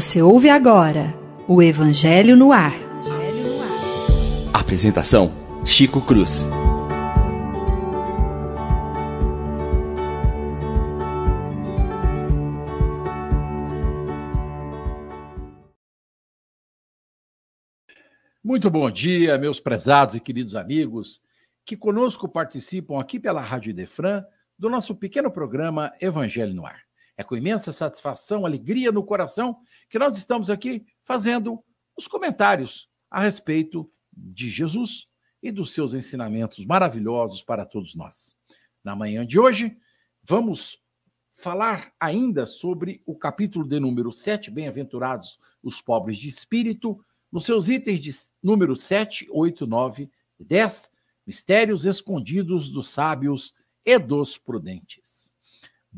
Você 0.00 0.22
ouve 0.22 0.48
agora 0.48 1.12
o 1.48 1.60
Evangelho 1.60 2.36
no 2.36 2.52
Ar. 2.52 2.72
Apresentação: 4.54 5.32
Chico 5.66 6.00
Cruz. 6.00 6.46
Muito 18.44 18.70
bom 18.70 18.88
dia, 18.92 19.36
meus 19.36 19.58
prezados 19.58 20.14
e 20.14 20.20
queridos 20.20 20.54
amigos 20.54 21.20
que 21.66 21.76
conosco 21.76 22.28
participam 22.28 23.00
aqui 23.00 23.18
pela 23.18 23.40
Rádio 23.40 23.74
Defran 23.74 24.24
do 24.56 24.70
nosso 24.70 24.94
pequeno 24.94 25.28
programa 25.28 25.90
Evangelho 26.00 26.54
no 26.54 26.64
Ar. 26.64 26.87
É 27.18 27.24
com 27.24 27.36
imensa 27.36 27.72
satisfação, 27.72 28.46
alegria 28.46 28.92
no 28.92 29.02
coração 29.02 29.58
que 29.90 29.98
nós 29.98 30.16
estamos 30.16 30.48
aqui 30.48 30.86
fazendo 31.02 31.60
os 31.96 32.06
comentários 32.06 32.88
a 33.10 33.20
respeito 33.20 33.90
de 34.12 34.48
Jesus 34.48 35.08
e 35.42 35.50
dos 35.50 35.72
seus 35.72 35.94
ensinamentos 35.94 36.64
maravilhosos 36.64 37.42
para 37.42 37.66
todos 37.66 37.96
nós. 37.96 38.36
Na 38.84 38.94
manhã 38.94 39.26
de 39.26 39.36
hoje, 39.36 39.76
vamos 40.22 40.80
falar 41.34 41.92
ainda 41.98 42.46
sobre 42.46 43.02
o 43.04 43.16
capítulo 43.18 43.66
de 43.66 43.80
número 43.80 44.12
7, 44.12 44.48
Bem-aventurados 44.48 45.40
os 45.60 45.80
pobres 45.80 46.18
de 46.18 46.28
espírito, 46.28 47.04
nos 47.32 47.44
seus 47.44 47.68
itens 47.68 48.00
de 48.00 48.14
número 48.40 48.76
7, 48.76 49.26
8, 49.28 49.66
9 49.66 50.08
e 50.38 50.44
10, 50.44 50.88
mistérios 51.26 51.84
escondidos 51.84 52.70
dos 52.70 52.88
sábios 52.90 53.52
e 53.84 53.98
dos 53.98 54.38
prudentes. 54.38 55.17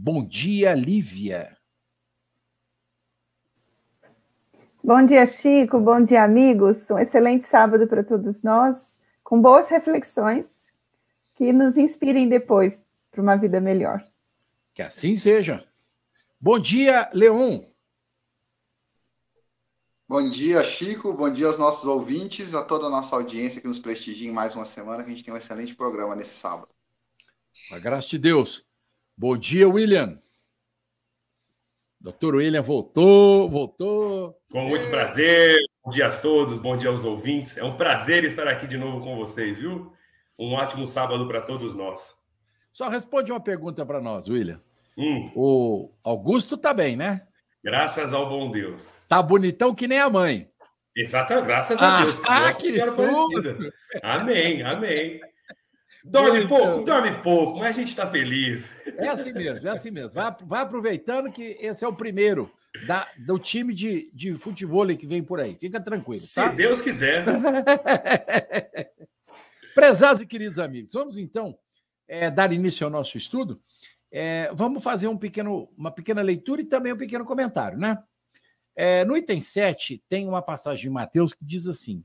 Bom 0.03 0.27
dia, 0.27 0.73
Lívia. 0.73 1.55
Bom 4.83 5.05
dia, 5.05 5.27
Chico. 5.27 5.79
Bom 5.79 6.03
dia, 6.03 6.25
amigos. 6.25 6.91
Um 6.91 6.99
excelente 6.99 7.45
sábado 7.45 7.87
para 7.87 8.03
todos 8.03 8.43
nós, 8.43 8.99
com 9.23 9.43
boas 9.43 9.69
reflexões 9.69 10.73
que 11.35 11.53
nos 11.53 11.77
inspirem 11.77 12.31
depois 12.31 12.81
para 13.11 13.21
uma 13.21 13.37
vida 13.37 13.61
melhor. 13.61 14.03
Que 14.73 14.81
assim 14.81 15.19
seja. 15.19 15.63
Bom 16.41 16.59
dia, 16.59 17.11
Leon. 17.13 17.61
Bom 20.09 20.31
dia, 20.31 20.65
Chico. 20.65 21.13
Bom 21.13 21.31
dia 21.31 21.47
aos 21.47 21.59
nossos 21.59 21.85
ouvintes, 21.85 22.55
a 22.55 22.65
toda 22.65 22.87
a 22.87 22.91
nossa 22.91 23.15
audiência 23.15 23.61
que 23.61 23.69
nos 23.69 23.79
prestigia 23.79 24.31
em 24.31 24.33
mais 24.33 24.55
uma 24.55 24.65
semana, 24.65 25.05
que 25.05 25.11
a 25.11 25.13
gente 25.13 25.25
tem 25.25 25.35
um 25.35 25.37
excelente 25.37 25.75
programa 25.75 26.17
nesse 26.17 26.39
sábado. 26.39 26.71
A 27.71 27.79
graça 27.79 28.09
de 28.09 28.19
Deus. 28.19 28.65
Bom 29.21 29.37
dia, 29.37 29.69
William. 29.69 30.19
Doutor 32.01 32.37
William 32.37 32.63
voltou, 32.63 33.51
voltou. 33.51 34.35
Com 34.51 34.65
muito 34.65 34.89
prazer. 34.89 35.59
Bom 35.85 35.91
dia 35.91 36.07
a 36.07 36.17
todos, 36.17 36.57
bom 36.57 36.75
dia 36.75 36.89
aos 36.89 37.05
ouvintes. 37.05 37.59
É 37.59 37.63
um 37.63 37.77
prazer 37.77 38.25
estar 38.25 38.49
aqui 38.49 38.67
de 38.67 38.79
novo 38.79 39.05
com 39.05 39.17
vocês, 39.17 39.59
viu? 39.59 39.93
Um 40.39 40.55
ótimo 40.55 40.87
sábado 40.87 41.29
para 41.29 41.43
todos 41.43 41.75
nós. 41.75 42.17
Só 42.73 42.89
responde 42.89 43.31
uma 43.31 43.41
pergunta 43.41 43.85
para 43.85 44.01
nós, 44.01 44.27
William. 44.27 44.59
Hum. 44.97 45.31
O 45.37 45.91
Augusto 46.03 46.57
tá 46.57 46.73
bem, 46.73 46.97
né? 46.97 47.27
Graças 47.63 48.15
ao 48.15 48.27
bom 48.27 48.51
Deus. 48.51 48.97
Tá 49.07 49.23
bonitão 49.23 49.75
que 49.75 49.87
nem 49.87 49.99
a 49.99 50.09
mãe. 50.09 50.51
Exato, 50.97 51.43
graças 51.43 51.79
a 51.79 52.05
Deus. 52.05 52.19
Ah, 52.27 52.41
Nossa 52.47 52.63
que 52.63 52.71
Senhora 52.71 53.73
Amém, 54.03 54.63
amém. 54.63 55.21
Dorme 56.05 56.49
pouco, 56.49 56.85
dorme 56.85 57.23
pouco, 57.23 57.59
mas 57.59 57.77
a 57.77 57.81
gente 57.81 57.89
está 57.89 58.07
feliz. 58.07 58.75
É 58.97 59.09
assim 59.09 59.33
mesmo, 59.33 59.69
é 59.69 59.71
assim 59.71 59.91
mesmo. 59.91 60.11
Vai, 60.11 60.35
vai 60.43 60.63
aproveitando 60.63 61.31
que 61.31 61.59
esse 61.61 61.85
é 61.85 61.89
o 61.89 61.95
primeiro 61.95 62.51
da, 62.87 63.07
do 63.19 63.39
time 63.39 63.75
de, 63.75 64.11
de 64.15 64.35
futebol 64.37 64.87
que 64.97 65.07
vem 65.07 65.23
por 65.23 65.41
aí. 65.41 65.57
Fica 65.61 65.81
tranquilo. 65.81 66.23
Tá? 66.35 66.51
Se 66.51 66.57
Deus 66.57 66.81
quiser. 66.81 67.25
Prezados 69.75 70.23
e 70.23 70.27
queridos 70.27 70.59
amigos, 70.59 70.93
vamos 70.93 71.17
então 71.17 71.57
é, 72.09 72.31
dar 72.31 72.53
início 72.53 72.85
ao 72.85 72.91
nosso 72.91 73.17
estudo 73.17 73.61
é, 74.11 74.51
vamos 74.53 74.83
fazer 74.83 75.07
um 75.07 75.17
pequeno, 75.17 75.71
uma 75.77 75.91
pequena 75.91 76.21
leitura 76.21 76.61
e 76.61 76.65
também 76.65 76.93
um 76.93 76.99
pequeno 76.99 77.25
comentário, 77.25 77.79
né? 77.79 78.03
É, 78.75 79.05
no 79.05 79.17
item 79.17 79.41
7, 79.41 80.03
tem 80.09 80.27
uma 80.27 80.43
passagem 80.43 80.83
de 80.83 80.91
Mateus 80.91 81.33
que 81.33 81.45
diz 81.45 81.67
assim: 81.67 82.05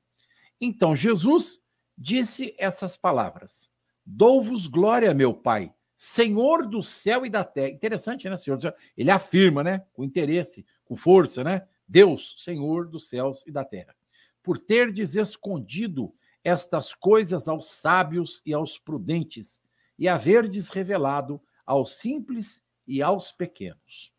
Então 0.62 0.96
Jesus 0.96 1.60
disse 1.98 2.56
essas 2.60 2.96
palavras: 2.96 3.72
Dou-vos 4.06 4.68
glória, 4.68 5.14
meu 5.14 5.34
Pai, 5.34 5.74
Senhor 5.98 6.68
do 6.68 6.84
céu 6.84 7.26
e 7.26 7.30
da 7.30 7.44
terra. 7.44 7.70
Interessante, 7.70 8.30
né, 8.30 8.38
Senhor? 8.38 8.60
Ele 8.96 9.10
afirma, 9.10 9.64
né, 9.64 9.84
com 9.94 10.04
interesse, 10.04 10.66
com 10.84 10.96
força, 10.96 11.44
né? 11.44 11.68
Deus, 11.88 12.36
Senhor 12.38 12.88
dos 12.88 13.08
céus 13.08 13.46
e 13.48 13.52
da 13.52 13.64
terra, 13.64 13.96
por 14.44 14.58
terdes 14.58 15.16
escondido 15.16 16.14
estas 16.44 16.94
coisas 16.94 17.48
aos 17.48 17.72
sábios 17.72 18.42
e 18.46 18.54
aos 18.54 18.78
prudentes, 18.78 19.64
e 19.98 20.08
haverdes 20.08 20.70
revelado 20.70 21.42
aos 21.66 21.98
simples 21.98 22.62
e 22.88 23.02
aos 23.02 23.32
pequenos. 23.32 24.14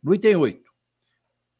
No 0.00 0.14
item 0.14 0.36
8. 0.36 0.70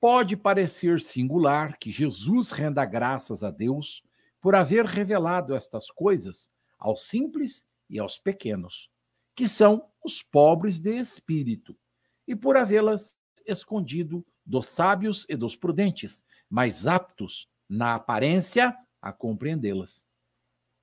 Pode 0.00 0.36
parecer 0.36 1.00
singular 1.00 1.76
que 1.76 1.90
Jesus 1.90 2.52
renda 2.52 2.84
graças 2.84 3.42
a 3.42 3.50
Deus 3.50 4.04
por 4.40 4.54
haver 4.54 4.84
revelado 4.84 5.56
estas 5.56 5.90
coisas 5.90 6.48
aos 6.78 7.06
simples 7.08 7.66
e 7.88 7.98
aos 7.98 8.18
pequenos, 8.18 8.90
que 9.34 9.48
são 9.48 9.88
os 10.04 10.22
pobres 10.22 10.78
de 10.78 10.98
espírito, 10.98 11.76
e 12.26 12.36
por 12.36 12.56
havê-las 12.56 13.16
escondido 13.46 14.24
dos 14.44 14.66
sábios 14.66 15.26
e 15.28 15.36
dos 15.36 15.56
prudentes, 15.56 16.22
mais 16.48 16.86
aptos, 16.86 17.48
na 17.68 17.94
aparência, 17.94 18.76
a 19.00 19.12
compreendê-las. 19.12 20.06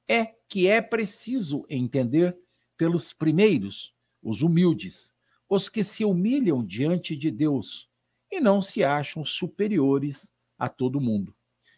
É 0.08 0.26
que 0.48 0.68
é 0.68 0.82
preciso 0.82 1.66
entender 1.70 2.38
pelos 2.78 3.12
primeiros, 3.14 3.94
os 4.22 4.42
humildes, 4.42 5.14
os 5.50 5.70
que 5.70 5.84
se 5.84 6.04
humilham 6.04 6.64
diante 6.64 7.16
de 7.16 7.32
Deus 7.32 7.90
e 8.32 8.40
não 8.40 8.62
se 8.62 8.84
acham 8.84 9.24
superiores 9.24 10.32
a 10.58 10.68
todo 10.68 11.02
mundo. 11.02 11.36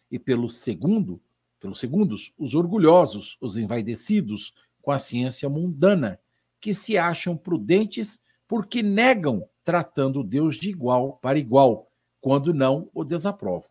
E 0.10 0.18
pelo 0.18 0.50
segundo, 0.50 1.22
pelos 1.60 1.80
segundos, 1.80 2.34
os 2.38 2.54
orgulhosos, 2.54 3.38
os 3.42 3.58
envaidecidos 3.58 4.54
com 4.82 4.92
a 4.92 5.00
ciência 5.00 5.50
mundana, 5.50 6.20
que 6.60 6.74
se 6.74 6.98
acham 6.98 7.36
prudentes 7.36 8.20
porque 8.48 8.82
negam 8.82 9.48
tratando 9.64 10.24
Deus 10.24 10.56
de 10.56 10.70
igual 10.70 11.18
para 11.22 11.38
igual, 11.38 11.92
quando 12.22 12.54
não 12.54 12.90
o 12.94 13.04
desaprovam. 13.04 13.70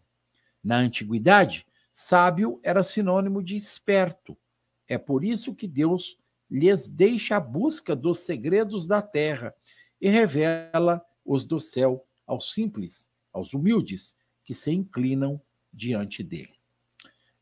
Na 0.63 0.77
antiguidade, 0.77 1.67
sábio 1.93 2.61
era 2.63 2.83
sinônimo 2.83 3.43
de 3.43 3.57
esperto. 3.57 4.37
É 4.87 4.99
por 4.99 5.25
isso 5.25 5.55
que 5.55 5.67
Deus 5.67 6.19
lhes 6.51 6.89
deixa 6.89 7.37
a 7.37 7.41
busca 7.41 7.97
dos 7.97 8.21
segredos 8.21 8.87
da 8.87 9.01
terra 9.01 9.55
e 10.01 10.09
revela 10.09 11.03
os 11.25 11.45
do 11.45 11.61
céu 11.61 12.07
aos 12.27 12.53
simples, 12.53 13.09
aos 13.33 13.53
humildes, 13.55 14.15
que 14.45 14.55
se 14.55 14.71
inclinam 14.71 15.41
diante 15.73 16.23
dele. 16.23 16.56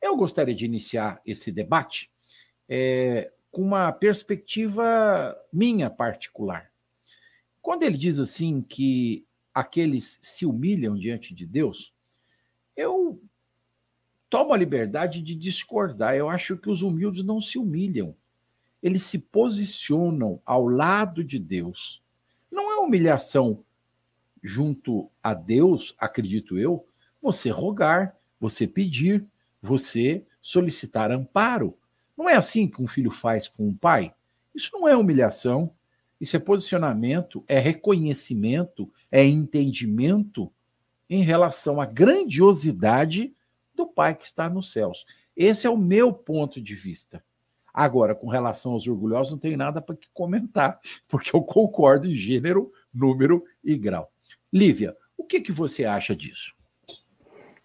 Eu 0.05 0.17
gostaria 0.17 0.55
de 0.55 0.65
iniciar 0.65 1.21
esse 1.25 1.51
debate 1.51 2.11
é, 2.69 3.33
com 3.51 3.63
uma 3.63 3.91
perspectiva 3.93 5.35
minha 5.53 5.89
particular. 5.89 6.71
Quando 7.63 7.85
ele 7.85 7.97
diz 7.97 8.19
assim 8.19 8.61
que 8.61 9.25
aqueles 9.55 10.19
se 10.21 10.45
humilham 10.45 10.97
diante 10.97 11.35
de 11.35 11.47
Deus, 11.47 11.95
eu 12.77 13.23
tomo 14.29 14.53
a 14.53 14.57
liberdade 14.57 15.23
de 15.23 15.35
discordar. 15.35 16.15
Eu 16.15 16.29
acho 16.29 16.57
que 16.59 16.69
os 16.69 16.83
humildes 16.83 17.25
não 17.25 17.41
se 17.41 17.57
humilham 17.57 18.15
eles 18.85 19.05
se 19.05 19.19
posicionam 19.19 20.43
ao 20.45 20.69
lado 20.69 21.25
de 21.25 21.39
Deus. 21.39 22.03
Não 22.53 22.71
é 22.71 22.77
humilhação 22.85 23.65
junto 24.43 25.11
a 25.23 25.33
Deus, 25.33 25.95
acredito 25.99 26.59
eu, 26.59 26.87
você 27.23 27.49
rogar, 27.49 28.15
você 28.39 28.67
pedir, 28.67 29.27
você 29.65 30.25
solicitar 30.43 31.11
amparo. 31.11 31.77
Não 32.17 32.29
é 32.29 32.35
assim 32.35 32.69
que 32.69 32.83
um 32.83 32.87
filho 32.87 33.11
faz 33.11 33.49
com 33.49 33.67
um 33.67 33.75
pai? 33.75 34.15
Isso 34.55 34.71
não 34.73 34.87
é 34.87 34.97
humilhação, 34.97 35.73
isso 36.21 36.37
é 36.37 36.39
posicionamento, 36.39 37.43
é 37.49 37.59
reconhecimento, 37.59 38.91
é 39.11 39.25
entendimento 39.25 40.53
em 41.09 41.23
relação 41.23 41.81
à 41.81 41.87
grandiosidade 41.87 43.35
do 43.75 43.87
Pai 43.87 44.15
que 44.15 44.25
está 44.25 44.49
nos 44.49 44.71
céus. 44.71 45.05
Esse 45.37 45.67
é 45.67 45.71
o 45.71 45.77
meu 45.77 46.13
ponto 46.13 46.61
de 46.61 46.75
vista. 46.75 47.25
Agora, 47.73 48.15
com 48.15 48.29
relação 48.29 48.73
aos 48.73 48.87
orgulhosos, 48.87 49.33
não 49.33 49.39
tenho 49.39 49.57
nada 49.57 49.83
para 49.83 49.97
comentar, 50.13 50.79
porque 51.09 51.35
eu 51.35 51.43
concordo 51.43 52.07
em 52.07 52.15
gênero, 52.15 52.73
número 52.93 53.45
e 53.65 53.77
grau. 53.77 54.13
Lívia, 54.53 54.97
o 55.17 55.25
que, 55.25 55.41
que 55.41 55.51
você 55.51 55.85
acha 55.85 56.15
disso? 56.15 56.55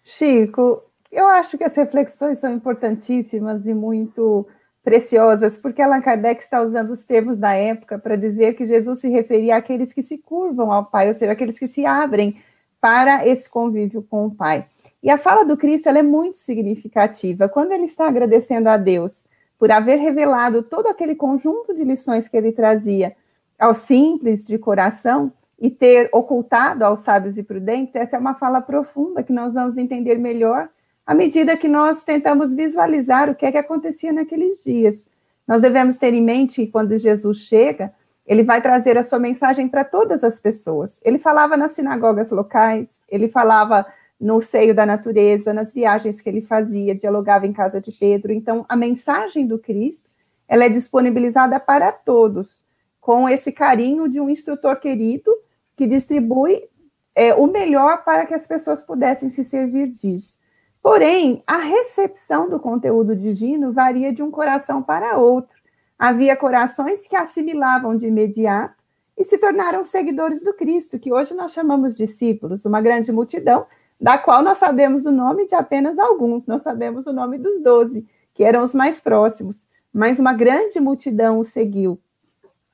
Chico, 0.02 0.89
eu 1.10 1.26
acho 1.26 1.58
que 1.58 1.64
as 1.64 1.74
reflexões 1.74 2.38
são 2.38 2.52
importantíssimas 2.52 3.66
e 3.66 3.74
muito 3.74 4.46
preciosas, 4.82 5.58
porque 5.58 5.82
Allan 5.82 6.00
Kardec 6.00 6.42
está 6.42 6.62
usando 6.62 6.90
os 6.90 7.04
termos 7.04 7.38
da 7.38 7.52
época 7.54 7.98
para 7.98 8.16
dizer 8.16 8.54
que 8.54 8.66
Jesus 8.66 9.00
se 9.00 9.08
referia 9.08 9.56
àqueles 9.56 9.92
que 9.92 10.02
se 10.02 10.18
curvam 10.18 10.72
ao 10.72 10.86
Pai, 10.86 11.08
ou 11.08 11.14
seja, 11.14 11.32
aqueles 11.32 11.58
que 11.58 11.68
se 11.68 11.84
abrem 11.84 12.40
para 12.80 13.26
esse 13.26 13.48
convívio 13.48 14.02
com 14.02 14.26
o 14.26 14.34
Pai. 14.34 14.66
E 15.02 15.10
a 15.10 15.18
fala 15.18 15.44
do 15.44 15.56
Cristo 15.56 15.88
é 15.88 16.02
muito 16.02 16.38
significativa. 16.38 17.48
Quando 17.48 17.72
ele 17.72 17.84
está 17.84 18.06
agradecendo 18.06 18.68
a 18.68 18.76
Deus 18.76 19.24
por 19.58 19.70
haver 19.70 19.98
revelado 19.98 20.62
todo 20.62 20.86
aquele 20.86 21.14
conjunto 21.14 21.74
de 21.74 21.84
lições 21.84 22.26
que 22.26 22.36
ele 22.36 22.52
trazia 22.52 23.14
aos 23.58 23.78
simples 23.78 24.46
de 24.46 24.56
coração 24.56 25.30
e 25.58 25.70
ter 25.70 26.08
ocultado 26.12 26.84
aos 26.84 27.00
sábios 27.00 27.36
e 27.36 27.42
prudentes, 27.42 27.94
essa 27.94 28.16
é 28.16 28.18
uma 28.18 28.34
fala 28.34 28.62
profunda 28.62 29.22
que 29.22 29.32
nós 29.32 29.52
vamos 29.52 29.76
entender 29.76 30.18
melhor 30.18 30.70
à 31.10 31.14
medida 31.14 31.56
que 31.56 31.66
nós 31.66 32.04
tentamos 32.04 32.54
visualizar 32.54 33.28
o 33.28 33.34
que 33.34 33.44
é 33.44 33.50
que 33.50 33.58
acontecia 33.58 34.12
naqueles 34.12 34.62
dias. 34.62 35.04
Nós 35.44 35.60
devemos 35.60 35.96
ter 35.96 36.14
em 36.14 36.22
mente 36.22 36.64
que 36.64 36.70
quando 36.70 36.96
Jesus 37.00 37.38
chega, 37.38 37.92
ele 38.24 38.44
vai 38.44 38.62
trazer 38.62 38.96
a 38.96 39.02
sua 39.02 39.18
mensagem 39.18 39.66
para 39.66 39.82
todas 39.82 40.22
as 40.22 40.38
pessoas. 40.38 41.00
Ele 41.04 41.18
falava 41.18 41.56
nas 41.56 41.72
sinagogas 41.72 42.30
locais, 42.30 43.02
ele 43.08 43.28
falava 43.28 43.84
no 44.20 44.40
seio 44.40 44.72
da 44.72 44.86
natureza, 44.86 45.52
nas 45.52 45.72
viagens 45.72 46.20
que 46.20 46.28
ele 46.28 46.40
fazia, 46.40 46.94
dialogava 46.94 47.44
em 47.44 47.52
casa 47.52 47.80
de 47.80 47.90
Pedro. 47.90 48.32
Então, 48.32 48.64
a 48.68 48.76
mensagem 48.76 49.44
do 49.48 49.58
Cristo, 49.58 50.08
ela 50.46 50.66
é 50.66 50.68
disponibilizada 50.68 51.58
para 51.58 51.90
todos, 51.90 52.64
com 53.00 53.28
esse 53.28 53.50
carinho 53.50 54.08
de 54.08 54.20
um 54.20 54.30
instrutor 54.30 54.76
querido 54.76 55.28
que 55.76 55.88
distribui 55.88 56.68
é, 57.16 57.34
o 57.34 57.48
melhor 57.48 58.04
para 58.04 58.26
que 58.26 58.34
as 58.34 58.46
pessoas 58.46 58.80
pudessem 58.80 59.28
se 59.28 59.42
servir 59.42 59.88
disso. 59.88 60.38
Porém, 60.82 61.42
a 61.46 61.58
recepção 61.58 62.48
do 62.48 62.58
conteúdo 62.58 63.14
divino 63.14 63.72
varia 63.72 64.12
de 64.12 64.22
um 64.22 64.30
coração 64.30 64.82
para 64.82 65.18
outro. 65.18 65.54
Havia 65.98 66.34
corações 66.34 67.06
que 67.06 67.14
assimilavam 67.14 67.96
de 67.96 68.06
imediato 68.06 68.82
e 69.16 69.24
se 69.24 69.36
tornaram 69.36 69.84
seguidores 69.84 70.42
do 70.42 70.54
Cristo, 70.54 70.98
que 70.98 71.12
hoje 71.12 71.34
nós 71.34 71.52
chamamos 71.52 71.96
discípulos, 71.96 72.64
uma 72.64 72.80
grande 72.80 73.12
multidão, 73.12 73.66
da 74.00 74.16
qual 74.16 74.42
nós 74.42 74.56
sabemos 74.56 75.04
o 75.04 75.12
nome 75.12 75.46
de 75.46 75.54
apenas 75.54 75.98
alguns, 75.98 76.46
nós 76.46 76.62
sabemos 76.62 77.06
o 77.06 77.12
nome 77.12 77.36
dos 77.36 77.60
doze, 77.60 78.06
que 78.32 78.42
eram 78.42 78.62
os 78.62 78.74
mais 78.74 78.98
próximos, 78.98 79.68
mas 79.92 80.18
uma 80.18 80.32
grande 80.32 80.80
multidão 80.80 81.38
o 81.38 81.44
seguiu 81.44 82.00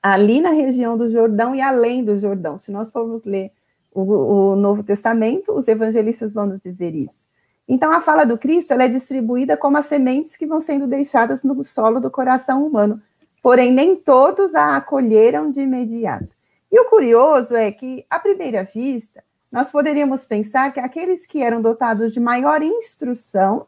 ali 0.00 0.40
na 0.40 0.50
região 0.50 0.96
do 0.96 1.10
Jordão 1.10 1.52
e 1.52 1.60
além 1.60 2.04
do 2.04 2.16
Jordão. 2.16 2.56
Se 2.58 2.70
nós 2.70 2.92
formos 2.92 3.24
ler 3.24 3.50
o, 3.92 4.02
o 4.02 4.56
Novo 4.56 4.84
Testamento, 4.84 5.50
os 5.50 5.66
evangelistas 5.66 6.32
vão 6.32 6.46
nos 6.46 6.60
dizer 6.60 6.94
isso. 6.94 7.26
Então, 7.68 7.90
a 7.90 8.00
fala 8.00 8.24
do 8.24 8.38
Cristo 8.38 8.72
é 8.72 8.88
distribuída 8.88 9.56
como 9.56 9.76
as 9.76 9.86
sementes 9.86 10.36
que 10.36 10.46
vão 10.46 10.60
sendo 10.60 10.86
deixadas 10.86 11.42
no 11.42 11.64
solo 11.64 12.00
do 12.00 12.10
coração 12.10 12.64
humano, 12.64 13.02
porém 13.42 13.72
nem 13.72 13.96
todos 13.96 14.54
a 14.54 14.76
acolheram 14.76 15.50
de 15.50 15.60
imediato. 15.60 16.28
E 16.70 16.80
o 16.80 16.84
curioso 16.86 17.56
é 17.56 17.70
que, 17.72 18.04
à 18.08 18.18
primeira 18.18 18.62
vista, 18.64 19.22
nós 19.50 19.70
poderíamos 19.70 20.26
pensar 20.26 20.72
que 20.72 20.80
aqueles 20.80 21.26
que 21.26 21.42
eram 21.42 21.62
dotados 21.62 22.12
de 22.12 22.20
maior 22.20 22.62
instrução 22.62 23.66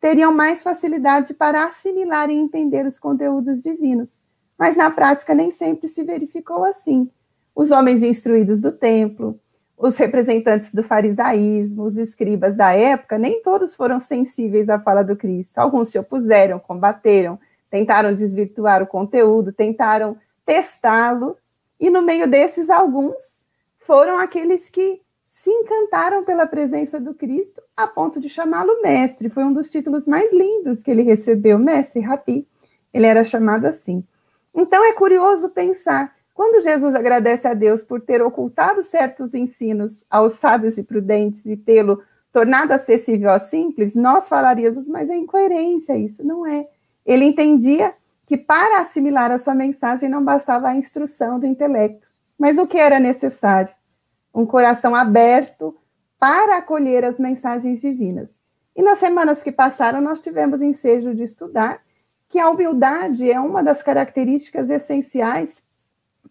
teriam 0.00 0.32
mais 0.32 0.62
facilidade 0.62 1.34
para 1.34 1.64
assimilar 1.64 2.30
e 2.30 2.34
entender 2.34 2.86
os 2.86 2.98
conteúdos 2.98 3.62
divinos. 3.62 4.20
Mas 4.58 4.76
na 4.76 4.90
prática 4.90 5.34
nem 5.34 5.50
sempre 5.50 5.88
se 5.88 6.02
verificou 6.04 6.64
assim. 6.64 7.10
Os 7.54 7.70
homens 7.70 8.02
instruídos 8.02 8.60
do 8.60 8.72
templo, 8.72 9.38
os 9.76 9.96
representantes 9.96 10.72
do 10.72 10.82
farisaísmo, 10.82 11.84
os 11.84 11.98
escribas 11.98 12.56
da 12.56 12.72
época, 12.72 13.18
nem 13.18 13.42
todos 13.42 13.74
foram 13.74 14.00
sensíveis 14.00 14.68
à 14.68 14.80
fala 14.80 15.02
do 15.02 15.16
Cristo. 15.16 15.58
Alguns 15.58 15.90
se 15.90 15.98
opuseram, 15.98 16.58
combateram, 16.58 17.38
tentaram 17.68 18.14
desvirtuar 18.14 18.82
o 18.82 18.86
conteúdo, 18.86 19.52
tentaram 19.52 20.16
testá-lo, 20.44 21.36
e 21.78 21.90
no 21.90 22.00
meio 22.00 22.26
desses, 22.26 22.70
alguns 22.70 23.44
foram 23.78 24.18
aqueles 24.18 24.70
que 24.70 25.00
se 25.26 25.50
encantaram 25.50 26.24
pela 26.24 26.46
presença 26.46 26.98
do 26.98 27.12
Cristo 27.12 27.60
a 27.76 27.86
ponto 27.86 28.18
de 28.18 28.28
chamá-lo 28.28 28.80
mestre. 28.80 29.28
Foi 29.28 29.44
um 29.44 29.52
dos 29.52 29.70
títulos 29.70 30.06
mais 30.06 30.32
lindos 30.32 30.82
que 30.82 30.90
ele 30.90 31.02
recebeu, 31.02 31.58
mestre, 31.58 32.00
rabi. 32.00 32.48
Ele 32.94 33.06
era 33.06 33.22
chamado 33.22 33.66
assim. 33.66 34.02
Então 34.54 34.82
é 34.82 34.94
curioso 34.94 35.50
pensar 35.50 36.15
quando 36.36 36.62
Jesus 36.62 36.94
agradece 36.94 37.48
a 37.48 37.54
Deus 37.54 37.82
por 37.82 37.98
ter 38.02 38.20
ocultado 38.20 38.82
certos 38.82 39.32
ensinos 39.32 40.04
aos 40.10 40.34
sábios 40.34 40.76
e 40.76 40.82
prudentes 40.82 41.46
e 41.46 41.56
tê-lo 41.56 42.02
tornado 42.30 42.74
acessível 42.74 43.30
aos 43.30 43.44
simples, 43.44 43.94
nós 43.94 44.28
falaríamos, 44.28 44.86
mas 44.86 45.08
é 45.08 45.16
incoerência, 45.16 45.96
isso 45.96 46.22
não 46.22 46.46
é. 46.46 46.68
Ele 47.06 47.24
entendia 47.24 47.94
que 48.26 48.36
para 48.36 48.80
assimilar 48.80 49.30
a 49.30 49.38
sua 49.38 49.54
mensagem 49.54 50.10
não 50.10 50.22
bastava 50.22 50.68
a 50.68 50.76
instrução 50.76 51.40
do 51.40 51.46
intelecto, 51.46 52.06
mas 52.38 52.58
o 52.58 52.66
que 52.66 52.76
era 52.76 53.00
necessário? 53.00 53.72
Um 54.34 54.44
coração 54.44 54.94
aberto 54.94 55.74
para 56.18 56.58
acolher 56.58 57.02
as 57.02 57.18
mensagens 57.18 57.80
divinas. 57.80 58.30
E 58.76 58.82
nas 58.82 58.98
semanas 58.98 59.42
que 59.42 59.50
passaram, 59.50 60.02
nós 60.02 60.20
tivemos 60.20 60.60
ensejo 60.60 61.14
de 61.14 61.22
estudar 61.22 61.80
que 62.28 62.38
a 62.38 62.50
humildade 62.50 63.30
é 63.30 63.40
uma 63.40 63.62
das 63.62 63.82
características 63.82 64.68
essenciais 64.68 65.64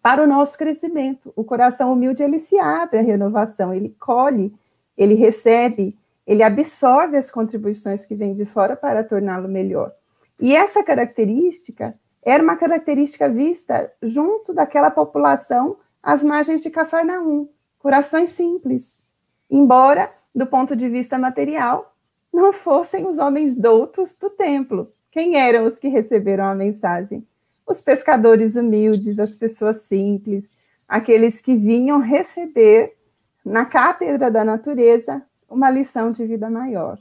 para 0.02 0.22
o 0.22 0.26
nosso 0.26 0.56
crescimento. 0.56 1.32
O 1.34 1.44
coração 1.44 1.92
humilde, 1.92 2.22
ele 2.22 2.38
se 2.38 2.58
abre 2.58 2.98
à 2.98 3.02
renovação, 3.02 3.72
ele 3.74 3.94
colhe, 3.98 4.54
ele 4.96 5.14
recebe, 5.14 5.96
ele 6.26 6.42
absorve 6.42 7.16
as 7.16 7.30
contribuições 7.30 8.04
que 8.04 8.14
vêm 8.14 8.32
de 8.34 8.44
fora 8.44 8.76
para 8.76 9.04
torná-lo 9.04 9.48
melhor. 9.48 9.92
E 10.40 10.54
essa 10.54 10.82
característica 10.82 11.94
era 12.22 12.42
uma 12.42 12.56
característica 12.56 13.28
vista 13.28 13.92
junto 14.02 14.52
daquela 14.52 14.90
população 14.90 15.76
às 16.02 16.22
margens 16.22 16.62
de 16.62 16.70
Cafarnaum, 16.70 17.48
corações 17.78 18.30
simples, 18.30 19.04
embora, 19.50 20.10
do 20.34 20.46
ponto 20.46 20.74
de 20.74 20.88
vista 20.88 21.18
material, 21.18 21.94
não 22.32 22.52
fossem 22.52 23.06
os 23.06 23.18
homens 23.18 23.56
doutos 23.56 24.16
do 24.16 24.28
templo. 24.28 24.92
Quem 25.10 25.36
eram 25.36 25.64
os 25.64 25.78
que 25.78 25.88
receberam 25.88 26.44
a 26.44 26.54
mensagem? 26.54 27.26
Os 27.66 27.80
pescadores 27.82 28.54
humildes, 28.54 29.18
as 29.18 29.34
pessoas 29.34 29.82
simples, 29.82 30.54
aqueles 30.86 31.40
que 31.40 31.56
vinham 31.56 31.98
receber 32.00 32.96
na 33.44 33.64
cátedra 33.64 34.30
da 34.30 34.44
natureza 34.44 35.22
uma 35.48 35.70
lição 35.70 36.12
de 36.12 36.24
vida 36.24 36.48
maior. 36.48 36.98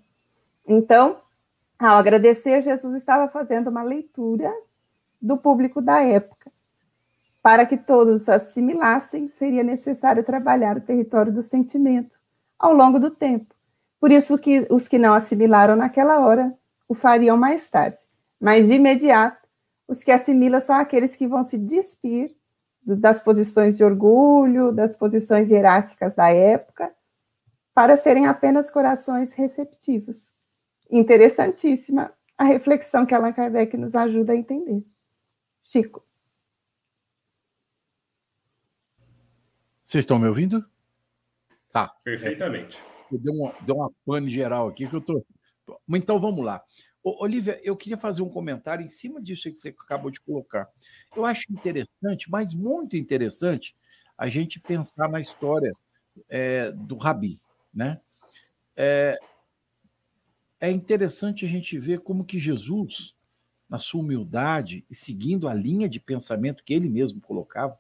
Então, 0.68 1.18
ao 1.78 1.98
agradecer, 1.98 2.62
Jesus 2.62 2.96
estava 2.96 3.28
fazendo 3.28 3.70
uma 3.70 3.84
leitura 3.84 4.52
do 5.22 5.38
público 5.38 5.82
da 5.82 6.02
época. 6.02 6.52
Para 7.42 7.66
que 7.66 7.78
todos 7.78 8.28
assimilassem, 8.28 9.30
seria 9.30 9.64
necessário 9.64 10.24
trabalhar 10.24 10.78
o 10.78 10.82
território 10.82 11.32
do 11.32 11.44
sentimento 11.44 12.20
ao 12.58 12.74
longo 12.74 13.00
do 13.00 13.12
tempo. 13.12 13.54
Por 14.00 14.12
isso 14.12 14.38
que 14.38 14.66
os 14.70 14.88
que 14.88 14.98
não 14.98 15.14
assimilaram 15.14 15.76
naquela 15.76 16.20
hora 16.20 16.56
o 16.88 16.96
fariam 16.96 17.38
mais 17.38 17.70
tarde. 17.70 17.98
Mas 18.40 18.68
de 18.68 18.74
imediato 18.74 19.45
os 19.88 20.04
que 20.04 20.12
assimilam 20.12 20.62
são 20.62 20.76
aqueles 20.76 21.16
que 21.16 21.28
vão 21.28 21.44
se 21.44 21.58
despir 21.58 22.36
das 22.82 23.20
posições 23.20 23.78
de 23.78 23.84
orgulho, 23.84 24.72
das 24.72 24.96
posições 24.96 25.50
hierárquicas 25.50 26.16
da 26.16 26.30
época, 26.30 26.94
para 27.74 27.98
serem 27.98 28.28
apenas 28.28 28.70
corações 28.70 29.34
receptivos. 29.34 30.32
Interessantíssima 30.90 32.14
a 32.38 32.44
reflexão 32.44 33.06
que 33.06 33.14
Allan 33.14 33.34
Kardec 33.34 33.76
nos 33.78 33.96
ajuda 33.96 34.34
a 34.34 34.36
entender. 34.36 34.86
Chico. 35.64 36.06
Vocês 39.84 40.04
estão 40.04 40.20
me 40.20 40.28
ouvindo? 40.28 40.66
Tá. 41.72 41.90
Perfeitamente. 42.04 42.82
É, 43.12 43.18
deu, 43.18 43.34
uma, 43.34 43.54
deu 43.62 43.76
uma 43.76 43.92
pane 44.06 44.30
geral 44.30 44.68
aqui 44.68 44.88
que 44.88 44.96
eu 44.96 45.02
tô. 45.02 45.26
Então 45.90 46.20
vamos 46.20 46.44
lá. 46.44 46.64
Olivia, 47.06 47.60
eu 47.64 47.78
queria 47.78 47.98
fazer 47.98 48.24
um 48.24 48.30
comentário 48.30 48.84
em 48.84 48.90
cima 48.90 49.22
disso 49.22 49.52
que 49.52 49.60
você 49.60 49.70
acabou 49.70 50.10
de 50.10 50.20
colocar. 50.20 50.68
Eu 51.16 51.24
acho 51.24 51.46
interessante, 51.52 52.30
mas 52.32 52.52
muito 52.52 52.98
interessante, 52.98 53.76
a 54.18 54.26
gente 54.26 54.60
pensar 54.60 55.08
na 55.08 55.22
história 55.22 55.72
é, 56.28 56.72
do 56.72 56.98
Rabi, 56.98 57.40
né? 57.72 58.02
É, 58.76 59.16
é 60.60 60.72
interessante 60.72 61.46
a 61.46 61.48
gente 61.48 61.78
ver 61.78 62.00
como 62.00 62.26
que 62.26 62.40
Jesus, 62.40 63.14
na 63.70 63.78
sua 63.78 64.02
humildade 64.02 64.84
e 64.90 64.96
seguindo 64.96 65.48
a 65.48 65.54
linha 65.54 65.88
de 65.88 66.00
pensamento 66.00 66.64
que 66.64 66.74
ele 66.74 66.90
mesmo 66.90 67.22
colocava, 67.22 67.78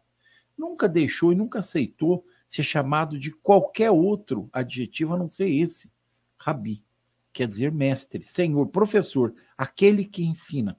nunca 0.55 0.87
deixou 0.87 1.33
e 1.33 1.35
nunca 1.35 1.59
aceitou 1.59 2.23
ser 2.47 2.63
chamado 2.63 3.17
de 3.17 3.31
qualquer 3.31 3.89
outro 3.89 4.47
adjetivo 4.53 5.15
a 5.15 5.17
não 5.17 5.27
ser 5.27 5.49
esse, 5.49 5.91
Rabi 6.37 6.85
quer 7.35 7.49
dizer 7.49 7.69
mestre, 7.69 8.25
senhor, 8.25 8.65
professor, 8.67 9.35
aquele 9.57 10.05
que 10.05 10.23
ensina, 10.23 10.77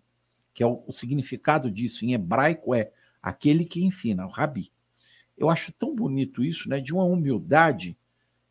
que 0.55 0.63
é 0.63 0.67
o, 0.67 0.83
o 0.87 0.93
significado 0.93 1.71
disso 1.71 2.03
em 2.07 2.15
hebraico 2.15 2.75
é 2.75 2.91
aquele 3.23 3.67
que 3.67 3.85
ensina, 3.85 4.27
o 4.27 4.31
rabi. 4.31 4.73
Eu 5.37 5.51
acho 5.51 5.71
tão 5.71 5.95
bonito 5.95 6.43
isso, 6.43 6.67
né, 6.71 6.81
de 6.81 6.95
uma 6.95 7.05
humildade, 7.05 7.95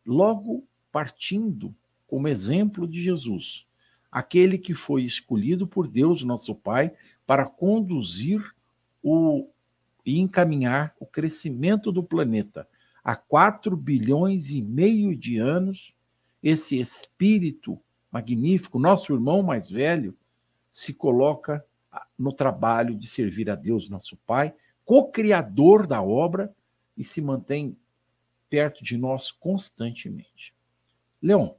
logo 0.06 0.64
partindo 0.92 1.74
como 2.06 2.28
exemplo 2.28 2.86
de 2.86 3.02
Jesus, 3.02 3.66
aquele 4.08 4.56
que 4.56 4.72
foi 4.72 5.02
escolhido 5.02 5.66
por 5.66 5.88
Deus, 5.88 6.22
nosso 6.22 6.54
Pai, 6.54 6.92
para 7.26 7.44
conduzir 7.44 8.40
o 9.02 9.48
e 10.04 10.20
encaminhar 10.20 10.94
o 11.00 11.04
crescimento 11.04 11.90
do 11.90 12.04
planeta, 12.04 12.68
há 13.02 13.16
4 13.16 13.76
bilhões 13.76 14.50
e 14.50 14.62
meio 14.62 15.16
de 15.16 15.38
anos, 15.38 15.92
esse 16.40 16.78
espírito 16.78 17.80
magnífico, 18.16 18.78
nosso 18.78 19.12
irmão 19.12 19.42
mais 19.42 19.68
velho, 19.68 20.16
se 20.70 20.94
coloca 20.94 21.64
no 22.18 22.32
trabalho 22.32 22.94
de 22.94 23.06
servir 23.06 23.50
a 23.50 23.54
Deus, 23.54 23.90
nosso 23.90 24.16
Pai, 24.16 24.54
co-criador 24.86 25.86
da 25.86 26.02
obra, 26.02 26.54
e 26.96 27.04
se 27.04 27.20
mantém 27.20 27.76
perto 28.48 28.82
de 28.82 28.96
nós 28.96 29.30
constantemente. 29.30 30.54
Leon. 31.20 31.54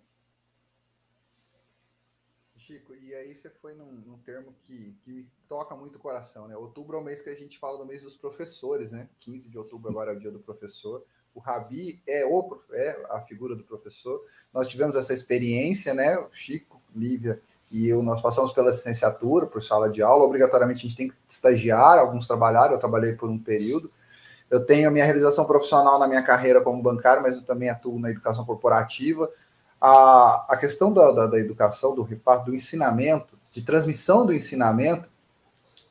Chico, 2.55 2.95
e 2.95 3.13
aí 3.13 3.35
você 3.35 3.51
foi 3.51 3.75
num, 3.75 3.91
num 3.91 4.17
termo 4.17 4.55
que, 4.63 4.93
que, 5.03 5.11
me 5.11 5.29
toca 5.47 5.75
muito 5.75 5.97
o 5.97 5.99
coração, 5.99 6.47
né? 6.47 6.57
Outubro 6.57 6.97
é 6.97 6.99
o 6.99 7.03
mês 7.03 7.21
que 7.21 7.29
a 7.29 7.35
gente 7.35 7.59
fala 7.59 7.77
do 7.77 7.85
mês 7.85 8.01
dos 8.01 8.15
professores, 8.15 8.91
né? 8.91 9.07
15 9.19 9.49
de 9.49 9.59
outubro 9.59 9.91
agora 9.91 10.11
é 10.11 10.15
o 10.15 10.19
dia 10.19 10.31
do 10.31 10.39
professor. 10.39 11.05
O 11.37 11.39
Rabi 11.39 12.01
é, 12.07 12.25
o, 12.25 12.57
é 12.73 12.99
a 13.11 13.19
figura 13.21 13.55
do 13.55 13.63
professor. 13.63 14.19
Nós 14.51 14.67
tivemos 14.67 14.95
essa 14.95 15.13
experiência, 15.13 15.93
né? 15.93 16.17
O 16.17 16.29
Chico, 16.31 16.81
Lívia 16.95 17.39
e 17.71 17.87
eu, 17.87 18.01
nós 18.01 18.19
passamos 18.21 18.51
pela 18.51 18.71
licenciatura, 18.71 19.45
por 19.45 19.61
sala 19.61 19.87
de 19.87 20.01
aula. 20.01 20.23
Obrigatoriamente 20.23 20.79
a 20.79 20.89
gente 20.89 20.97
tem 20.97 21.09
que 21.09 21.15
estagiar, 21.29 21.99
alguns 21.99 22.25
trabalharam, 22.25 22.73
eu 22.73 22.79
trabalhei 22.79 23.13
por 23.13 23.29
um 23.29 23.37
período. 23.37 23.91
Eu 24.49 24.65
tenho 24.65 24.87
a 24.87 24.91
minha 24.91 25.05
realização 25.05 25.45
profissional 25.45 25.99
na 25.99 26.07
minha 26.07 26.23
carreira 26.23 26.59
como 26.59 26.81
bancário, 26.81 27.21
mas 27.21 27.35
eu 27.35 27.43
também 27.43 27.69
atuo 27.69 27.99
na 27.99 28.09
educação 28.09 28.43
corporativa. 28.43 29.29
A, 29.79 30.47
a 30.49 30.57
questão 30.57 30.91
da, 30.91 31.11
da, 31.11 31.27
da 31.27 31.37
educação, 31.37 31.93
do 31.93 32.01
reparto, 32.01 32.45
do 32.45 32.55
ensinamento, 32.55 33.37
de 33.53 33.61
transmissão 33.61 34.25
do 34.25 34.33
ensinamento, 34.33 35.07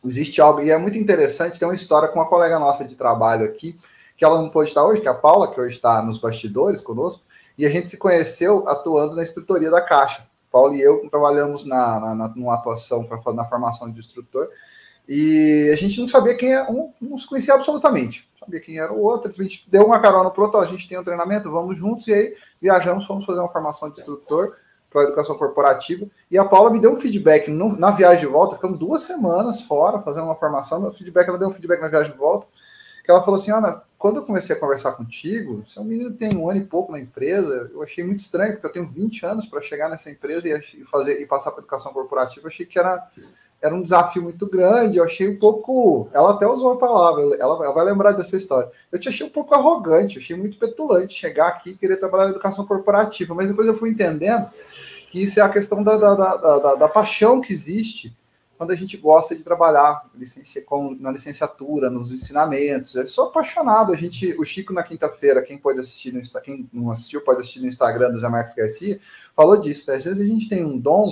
existe 0.05 0.41
algo, 0.41 0.61
e 0.61 0.73
é 0.73 0.79
muito 0.79 0.99
interessante, 0.99 1.59
tem 1.59 1.69
uma 1.69 1.75
história 1.75 2.09
com 2.09 2.19
uma 2.19 2.29
colega 2.29 2.59
nossa 2.59 2.85
de 2.85 2.97
trabalho 2.97 3.45
aqui, 3.45 3.79
que 4.17 4.25
ela 4.25 4.41
não 4.41 4.49
pôde 4.49 4.71
estar 4.71 4.85
hoje, 4.85 5.01
que 5.01 5.09
é 5.09 5.11
a 5.11 5.15
Paula, 5.15 5.53
que 5.53 5.61
hoje 5.61 5.75
está 5.75 6.03
nos 6.03 6.19
bastidores 6.19 6.81
conosco, 6.81 7.23
e 7.59 7.67
a 7.67 7.71
gente 7.71 7.91
se 7.91 7.97
conheceu 7.97 8.69
atuando 8.69 9.17
na 9.17 9.23
instrutoria 9.23 9.71
da 9.71 9.81
Caixa. 9.81 10.27
Paulo 10.51 10.75
e 10.75 10.81
eu 10.81 11.07
trabalhamos 11.11 11.65
na, 11.67 12.01
na, 12.01 12.15
na 12.15 12.29
numa 12.29 12.55
atuação 12.55 13.05
para 13.05 13.33
na 13.35 13.45
formação 13.45 13.91
de 13.91 13.99
instrutor, 13.99 14.49
e 15.09 15.71
a 15.73 15.77
gente 15.77 16.01
não 16.01 16.09
sabia 16.09 16.35
quem 16.35 16.53
é, 16.53 16.63
um, 16.65 16.93
não 17.01 17.19
se 17.19 17.29
conhecia 17.29 17.55
absolutamente 17.55 18.29
sabia 18.47 18.61
quem 18.61 18.79
era 18.79 18.93
o 18.93 19.03
outro, 19.03 19.31
a 19.31 19.43
gente 19.43 19.69
deu 19.69 19.85
uma 19.85 20.01
carona 20.01 20.31
pro 20.31 20.45
outro, 20.45 20.61
a 20.61 20.67
gente 20.67 20.89
tem 20.89 20.99
um 20.99 21.05
treinamento, 21.05 21.51
vamos 21.51 21.77
juntos, 21.77 22.07
e 22.07 22.15
aí 22.15 22.37
viajamos, 22.63 23.07
fomos 23.07 23.27
fazer 23.27 23.41
uma 23.41 23.51
formação 23.51 23.91
de 23.91 24.01
instrutor 24.01 24.57
para 24.89 25.03
educação 25.03 25.37
corporativa, 25.37 26.07
e 26.31 26.39
a 26.39 26.45
Paula 26.45 26.71
me 26.71 26.81
deu 26.81 26.93
um 26.93 26.97
feedback 26.97 27.51
no, 27.51 27.77
na 27.77 27.91
viagem 27.91 28.21
de 28.21 28.27
volta, 28.27 28.55
ficamos 28.55 28.79
duas 28.79 29.03
semanas 29.03 29.63
fora 29.63 30.01
fazendo 30.01 30.25
uma 30.25 30.37
formação, 30.37 30.81
meu 30.81 30.93
feedback, 30.93 31.29
ela 31.29 31.39
deu 31.39 31.49
um 31.49 31.53
feedback 31.53 31.81
na 31.81 31.89
viagem 31.89 32.13
de 32.13 32.19
volta, 32.19 32.47
que 33.07 33.11
ela 33.13 33.23
falou 33.23 33.37
assim, 33.37 33.53
Ana, 33.53 33.83
quando 33.97 34.17
eu 34.17 34.25
comecei 34.25 34.55
a 34.55 34.59
conversar 34.59 34.93
contigo, 34.93 35.65
você 35.67 35.79
é 35.79 35.83
um 35.83 35.85
menino 35.85 36.11
tem 36.11 36.37
um 36.37 36.51
ano 36.51 36.61
e 36.61 36.65
pouco 36.65 36.91
na 36.91 36.99
empresa, 36.99 37.71
eu 37.73 37.83
achei 37.83 38.05
muito 38.05 38.19
estranho, 38.19 38.55
porque 38.55 38.67
eu 38.67 38.73
tenho 38.73 38.89
20 38.89 39.25
anos 39.25 39.47
para 39.47 39.63
chegar 39.63 39.89
nessa 39.89 40.11
empresa 40.11 40.49
e 40.49 40.85
fazer 40.85 41.23
e 41.23 41.27
passar 41.27 41.53
para 41.53 41.61
educação 41.61 41.93
corporativa, 41.93 42.45
eu 42.45 42.49
achei 42.49 42.67
que 42.67 42.79
era 42.79 43.09
era 43.63 43.75
um 43.75 43.81
desafio 43.81 44.23
muito 44.23 44.47
grande. 44.49 44.99
Eu 44.99 45.05
achei 45.05 45.29
um 45.29 45.39
pouco. 45.39 46.09
Ela 46.13 46.33
até 46.33 46.47
usou 46.47 46.73
a 46.73 46.79
palavra, 46.79 47.23
ela, 47.41 47.65
ela 47.65 47.73
vai 47.73 47.85
lembrar 47.87 48.13
dessa 48.13 48.37
história. 48.37 48.71
Eu 48.93 48.99
te 48.99 49.09
achei 49.09 49.27
um 49.27 49.31
pouco 49.31 49.55
arrogante, 49.55 50.17
eu 50.17 50.23
achei 50.23 50.37
muito 50.37 50.59
petulante 50.59 51.15
chegar 51.15 51.49
aqui 51.49 51.71
e 51.71 51.77
querer 51.77 51.97
trabalhar 51.97 52.25
na 52.25 52.31
educação 52.31 52.67
corporativa, 52.67 53.35
mas 53.35 53.49
depois 53.49 53.67
eu 53.67 53.77
fui 53.77 53.91
entendendo 53.91 54.49
que 55.11 55.23
isso 55.23 55.41
é 55.41 55.43
a 55.43 55.49
questão 55.49 55.83
da, 55.83 55.97
da, 55.97 56.15
da, 56.15 56.37
da, 56.37 56.75
da 56.75 56.89
paixão 56.89 57.41
que 57.41 57.53
existe 57.53 58.15
quando 58.57 58.71
a 58.71 58.77
gente 58.77 58.97
gosta 58.97 59.37
de 59.37 59.45
trabalhar 59.45 60.09
licencia, 60.15 60.63
com, 60.63 60.95
na 60.99 61.11
licenciatura, 61.11 61.91
nos 61.91 62.13
ensinamentos. 62.13 62.95
Eu 62.95 63.07
sou 63.09 63.27
apaixonado. 63.27 63.93
A 63.93 63.97
gente, 63.97 64.35
o 64.39 64.45
Chico, 64.45 64.73
na 64.73 64.83
quinta-feira, 64.83 65.43
quem 65.43 65.59
pode 65.59 65.79
assistir 65.79 66.13
no 66.13 66.23
quem 66.41 66.69
não 66.73 66.91
assistiu, 66.91 67.21
pode 67.21 67.41
assistir 67.41 67.61
no 67.61 67.67
Instagram 67.67 68.11
do 68.11 68.19
Zé 68.19 68.29
Marcos 68.29 68.55
Garcia, 68.55 68.99
falou 69.35 69.57
disso. 69.61 69.91
Às 69.91 70.05
vezes 70.05 70.21
a 70.21 70.29
gente 70.29 70.49
tem 70.49 70.65
um 70.65 70.79
dom 70.79 71.11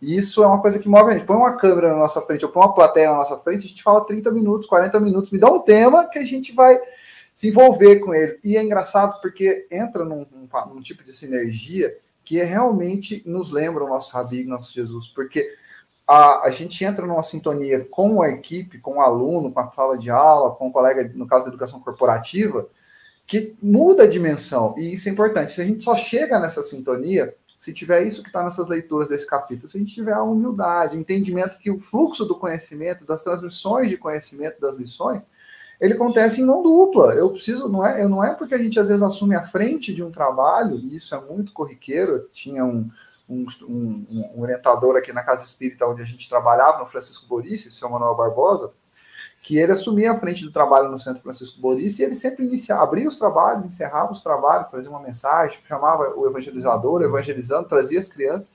e 0.00 0.14
isso 0.14 0.42
é 0.42 0.46
uma 0.46 0.60
coisa 0.60 0.78
que 0.78 0.88
move 0.88 1.10
a 1.10 1.14
gente. 1.14 1.26
Põe 1.26 1.36
uma 1.36 1.56
câmera 1.56 1.88
na 1.90 1.96
nossa 1.96 2.20
frente, 2.22 2.44
ou 2.44 2.50
põe 2.50 2.62
uma 2.62 2.74
plateia 2.74 3.10
na 3.10 3.16
nossa 3.16 3.38
frente, 3.38 3.66
a 3.66 3.68
gente 3.68 3.82
fala 3.82 4.04
30 4.04 4.30
minutos, 4.30 4.66
40 4.68 5.00
minutos, 5.00 5.30
me 5.30 5.38
dá 5.38 5.50
um 5.50 5.60
tema 5.60 6.08
que 6.08 6.18
a 6.18 6.24
gente 6.24 6.52
vai 6.52 6.78
se 7.34 7.48
envolver 7.48 8.00
com 8.00 8.14
ele. 8.14 8.38
E 8.44 8.56
é 8.56 8.62
engraçado 8.62 9.20
porque 9.20 9.66
entra 9.70 10.04
num, 10.04 10.26
num, 10.30 10.48
num 10.74 10.80
tipo 10.80 11.02
de 11.02 11.14
sinergia 11.14 11.96
que 12.24 12.40
é 12.40 12.44
realmente 12.44 13.22
nos 13.24 13.52
lembra 13.52 13.84
o 13.84 13.88
nosso 13.88 14.12
Rabi, 14.12 14.44
nosso 14.44 14.72
Jesus, 14.72 15.06
porque 15.08 15.48
a, 16.06 16.46
a 16.46 16.50
gente 16.50 16.84
entra 16.84 17.06
numa 17.06 17.22
sintonia 17.22 17.84
com 17.90 18.22
a 18.22 18.30
equipe, 18.30 18.78
com 18.78 18.98
o 18.98 19.00
aluno, 19.00 19.50
com 19.50 19.60
a 19.60 19.72
sala 19.72 19.98
de 19.98 20.08
aula, 20.08 20.54
com 20.54 20.68
o 20.68 20.72
colega, 20.72 21.10
no 21.14 21.26
caso 21.26 21.44
da 21.44 21.50
educação 21.50 21.80
corporativa, 21.80 22.68
que 23.26 23.56
muda 23.60 24.04
a 24.04 24.08
dimensão. 24.08 24.74
E 24.78 24.94
isso 24.94 25.08
é 25.08 25.12
importante. 25.12 25.52
Se 25.52 25.60
a 25.60 25.64
gente 25.64 25.82
só 25.82 25.96
chega 25.96 26.38
nessa 26.38 26.62
sintonia, 26.62 27.34
se 27.58 27.72
tiver 27.72 28.02
isso 28.02 28.22
que 28.22 28.28
está 28.28 28.44
nessas 28.44 28.68
leituras 28.68 29.08
desse 29.08 29.26
capítulo, 29.26 29.68
se 29.68 29.76
a 29.76 29.80
gente 29.80 29.94
tiver 29.94 30.12
a 30.12 30.22
humildade, 30.22 30.96
entendimento 30.96 31.58
que 31.58 31.70
o 31.70 31.80
fluxo 31.80 32.24
do 32.24 32.38
conhecimento, 32.38 33.04
das 33.04 33.22
transmissões 33.22 33.90
de 33.90 33.96
conhecimento 33.96 34.60
das 34.60 34.76
lições, 34.76 35.26
ele 35.80 35.94
acontece 35.94 36.40
em 36.40 36.44
mão 36.44 36.62
dupla. 36.62 37.14
Eu 37.14 37.30
preciso, 37.30 37.68
não 37.68 37.84
é, 37.84 38.06
não 38.06 38.22
é 38.22 38.32
porque 38.34 38.54
a 38.54 38.58
gente 38.58 38.78
às 38.78 38.88
vezes 38.88 39.02
assume 39.02 39.34
a 39.34 39.44
frente 39.44 39.92
de 39.92 40.04
um 40.04 40.10
trabalho, 40.10 40.76
e 40.76 40.94
isso 40.94 41.14
é 41.14 41.20
muito 41.20 41.52
corriqueiro. 41.52 42.28
Tinha 42.32 42.64
um, 42.64 42.88
um, 43.28 43.46
um, 43.68 44.06
um 44.34 44.42
orientador 44.42 44.96
aqui 44.96 45.12
na 45.12 45.22
Casa 45.22 45.44
Espírita 45.44 45.86
onde 45.86 46.02
a 46.02 46.04
gente 46.04 46.28
trabalhava, 46.28 46.78
no 46.78 46.86
Francisco 46.86 47.26
Boris, 47.26 47.66
o 47.66 47.70
seu 47.70 47.90
Manuel 47.90 48.14
Barbosa, 48.14 48.72
que 49.42 49.58
ele 49.58 49.72
assumia 49.72 50.12
a 50.12 50.16
frente 50.16 50.44
do 50.44 50.52
trabalho 50.52 50.90
no 50.90 50.98
Centro 50.98 51.22
Francisco 51.22 51.60
Boris 51.60 51.98
e 51.98 52.02
ele 52.02 52.14
sempre 52.14 52.44
iniciava, 52.44 52.82
abria 52.82 53.06
os 53.06 53.18
trabalhos, 53.18 53.64
encerrava 53.64 54.10
os 54.10 54.20
trabalhos, 54.20 54.68
trazia 54.68 54.90
uma 54.90 55.00
mensagem, 55.00 55.58
chamava 55.68 56.14
o 56.16 56.26
evangelizador, 56.26 57.02
evangelizando, 57.02 57.68
trazia 57.68 58.00
as 58.00 58.08
crianças. 58.08 58.52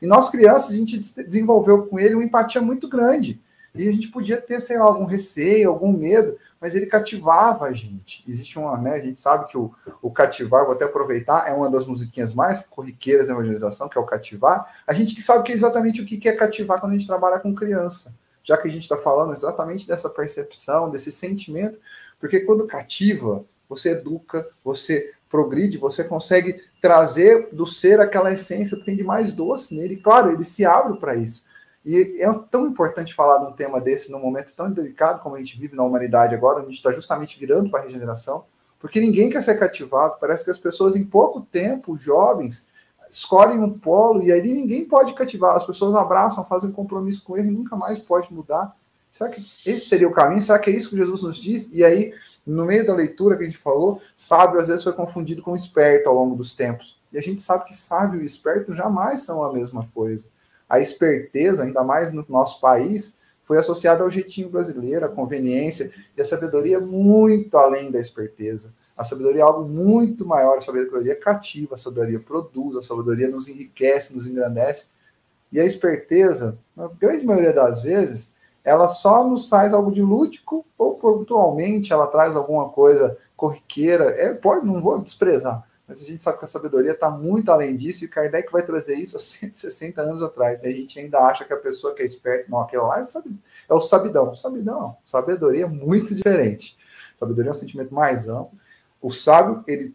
E 0.00 0.06
nós 0.06 0.30
crianças, 0.30 0.70
a 0.70 0.76
gente 0.76 0.98
desenvolveu 1.22 1.86
com 1.86 1.98
ele 1.98 2.14
uma 2.14 2.24
empatia 2.24 2.60
muito 2.60 2.88
grande. 2.88 3.40
E 3.74 3.88
a 3.88 3.92
gente 3.92 4.08
podia 4.08 4.40
ter, 4.40 4.60
sei 4.60 4.78
lá, 4.78 4.84
algum 4.84 5.04
receio, 5.04 5.70
algum 5.70 5.92
medo, 5.92 6.36
mas 6.62 6.74
ele 6.74 6.86
cativava 6.86 7.66
a 7.66 7.72
gente. 7.72 8.24
Existe 8.26 8.58
uma, 8.58 8.78
né, 8.78 8.92
a 8.92 9.00
gente 9.00 9.20
sabe 9.20 9.48
que 9.48 9.58
o, 9.58 9.70
o 10.00 10.10
cativar, 10.10 10.64
vou 10.64 10.74
até 10.74 10.86
aproveitar, 10.86 11.46
é 11.46 11.52
uma 11.52 11.70
das 11.70 11.86
musiquinhas 11.86 12.32
mais 12.32 12.62
corriqueiras 12.62 13.26
da 13.26 13.34
evangelização, 13.34 13.88
que 13.88 13.98
é 13.98 14.00
o 14.00 14.06
cativar. 14.06 14.80
A 14.86 14.94
gente 14.94 15.14
que 15.14 15.20
sabe 15.20 15.42
que 15.42 15.52
é 15.52 15.54
exatamente 15.54 16.00
o 16.00 16.06
que 16.06 16.26
é 16.28 16.32
cativar 16.32 16.80
quando 16.80 16.92
a 16.92 16.96
gente 16.96 17.06
trabalha 17.06 17.38
com 17.38 17.54
criança 17.54 18.14
já 18.44 18.56
que 18.56 18.68
a 18.68 18.70
gente 18.70 18.82
está 18.82 18.96
falando 18.96 19.32
exatamente 19.32 19.86
dessa 19.86 20.10
percepção, 20.10 20.90
desse 20.90 21.12
sentimento, 21.12 21.78
porque 22.18 22.40
quando 22.40 22.66
cativa, 22.66 23.44
você 23.68 23.92
educa, 23.92 24.46
você 24.64 25.12
progride, 25.30 25.78
você 25.78 26.04
consegue 26.04 26.60
trazer 26.80 27.48
do 27.52 27.64
ser 27.66 28.00
aquela 28.00 28.32
essência 28.32 28.76
que 28.76 28.84
tem 28.84 28.96
de 28.96 29.04
mais 29.04 29.32
doce 29.32 29.74
nele. 29.74 29.96
Claro, 29.96 30.30
ele 30.30 30.44
se 30.44 30.64
abre 30.64 30.98
para 30.98 31.14
isso. 31.14 31.46
E 31.84 32.22
é 32.22 32.32
tão 32.50 32.68
importante 32.68 33.14
falar 33.14 33.38
de 33.38 33.52
um 33.52 33.52
tema 33.52 33.80
desse 33.80 34.10
num 34.10 34.20
momento 34.20 34.54
tão 34.54 34.70
delicado 34.70 35.20
como 35.20 35.34
a 35.34 35.38
gente 35.38 35.58
vive 35.58 35.74
na 35.74 35.82
humanidade 35.82 36.34
agora, 36.34 36.60
a 36.60 36.62
gente 36.62 36.74
está 36.74 36.92
justamente 36.92 37.38
virando 37.38 37.70
para 37.70 37.80
a 37.80 37.82
regeneração, 37.84 38.44
porque 38.78 39.00
ninguém 39.00 39.30
quer 39.30 39.42
ser 39.42 39.58
cativado. 39.58 40.16
Parece 40.20 40.44
que 40.44 40.50
as 40.50 40.58
pessoas, 40.58 40.94
em 40.94 41.04
pouco 41.04 41.40
tempo, 41.40 41.96
jovens, 41.96 42.66
escolhem 43.10 43.60
um 43.60 43.78
polo 43.78 44.22
e 44.22 44.32
aí 44.32 44.42
ninguém 44.42 44.84
pode 44.86 45.14
cativar. 45.14 45.56
As 45.56 45.66
pessoas 45.66 45.94
abraçam, 45.94 46.46
fazem 46.46 46.72
compromisso 46.72 47.22
com 47.24 47.36
ele 47.36 47.48
e 47.48 47.52
nunca 47.52 47.76
mais 47.76 47.98
pode 48.00 48.32
mudar. 48.32 48.74
Será 49.10 49.28
que 49.28 49.44
esse 49.66 49.86
seria 49.86 50.08
o 50.08 50.12
caminho? 50.12 50.42
Será 50.42 50.58
que 50.58 50.70
é 50.70 50.72
isso 50.72 50.88
que 50.88 50.96
Jesus 50.96 51.22
nos 51.22 51.36
diz? 51.36 51.68
E 51.70 51.84
aí, 51.84 52.14
no 52.46 52.64
meio 52.64 52.86
da 52.86 52.94
leitura 52.94 53.36
que 53.36 53.42
a 53.42 53.46
gente 53.46 53.58
falou, 53.58 54.00
sábio 54.16 54.58
às 54.58 54.68
vezes 54.68 54.82
foi 54.82 54.94
confundido 54.94 55.42
com 55.42 55.54
esperto 55.54 56.08
ao 56.08 56.14
longo 56.14 56.34
dos 56.34 56.54
tempos. 56.54 56.98
E 57.12 57.18
a 57.18 57.20
gente 57.20 57.42
sabe 57.42 57.66
que 57.66 57.74
sábio 57.74 58.22
e 58.22 58.24
esperto 58.24 58.72
jamais 58.72 59.20
são 59.20 59.44
a 59.44 59.52
mesma 59.52 59.86
coisa. 59.94 60.26
A 60.72 60.80
esperteza, 60.80 61.64
ainda 61.64 61.84
mais 61.84 62.14
no 62.14 62.24
nosso 62.30 62.58
país, 62.58 63.18
foi 63.44 63.58
associada 63.58 64.02
ao 64.02 64.08
jeitinho 64.08 64.48
brasileiro, 64.48 65.04
à 65.04 65.08
conveniência, 65.10 65.92
e 66.16 66.22
a 66.22 66.24
sabedoria 66.24 66.80
muito 66.80 67.58
além 67.58 67.90
da 67.90 68.00
esperteza. 68.00 68.72
A 68.96 69.04
sabedoria 69.04 69.42
é 69.42 69.44
algo 69.44 69.68
muito 69.68 70.24
maior, 70.24 70.56
a 70.56 70.62
sabedoria 70.62 71.14
cativa, 71.14 71.74
a 71.74 71.76
sabedoria 71.76 72.18
produz, 72.18 72.74
a 72.74 72.82
sabedoria 72.82 73.28
nos 73.28 73.48
enriquece, 73.48 74.14
nos 74.14 74.26
engrandece. 74.26 74.86
E 75.52 75.60
a 75.60 75.64
esperteza, 75.66 76.58
na 76.74 76.88
grande 76.88 77.26
maioria 77.26 77.52
das 77.52 77.82
vezes, 77.82 78.32
ela 78.64 78.88
só 78.88 79.28
nos 79.28 79.50
traz 79.50 79.74
algo 79.74 79.92
de 79.92 80.00
lúdico 80.00 80.64
ou 80.78 80.94
pontualmente 80.94 81.92
ela 81.92 82.06
traz 82.06 82.34
alguma 82.34 82.70
coisa 82.70 83.18
corriqueira. 83.36 84.04
É, 84.04 84.32
pode, 84.32 84.64
não 84.64 84.80
vou 84.80 84.98
desprezar, 84.98 85.68
mas 85.92 86.02
a 86.02 86.06
gente 86.06 86.24
sabe 86.24 86.38
que 86.38 86.44
a 86.44 86.48
sabedoria 86.48 86.92
está 86.92 87.10
muito 87.10 87.50
além 87.50 87.76
disso 87.76 88.04
e 88.04 88.08
Kardec 88.08 88.50
vai 88.50 88.62
trazer 88.62 88.96
isso 88.96 89.16
há 89.16 89.20
160 89.20 90.00
anos 90.00 90.22
atrás. 90.22 90.62
E 90.62 90.66
a 90.66 90.70
gente 90.70 90.98
ainda 90.98 91.18
acha 91.20 91.44
que 91.44 91.52
a 91.52 91.58
pessoa 91.58 91.94
que 91.94 92.02
é 92.02 92.06
esperta, 92.06 92.46
não, 92.48 92.60
aquela 92.60 92.88
lá 92.88 93.00
é, 93.00 93.04
é 93.68 93.74
o 93.74 93.80
sabidão. 93.80 94.34
Sabidão. 94.34 94.96
Sabedoria 95.04 95.64
é 95.64 95.68
muito 95.68 96.14
diferente. 96.14 96.76
Sabedoria 97.14 97.50
é 97.50 97.52
um 97.52 97.54
sentimento 97.54 97.94
mais 97.94 98.28
amplo 98.28 98.58
o 99.02 99.10
sábio, 99.10 99.64
ele 99.66 99.94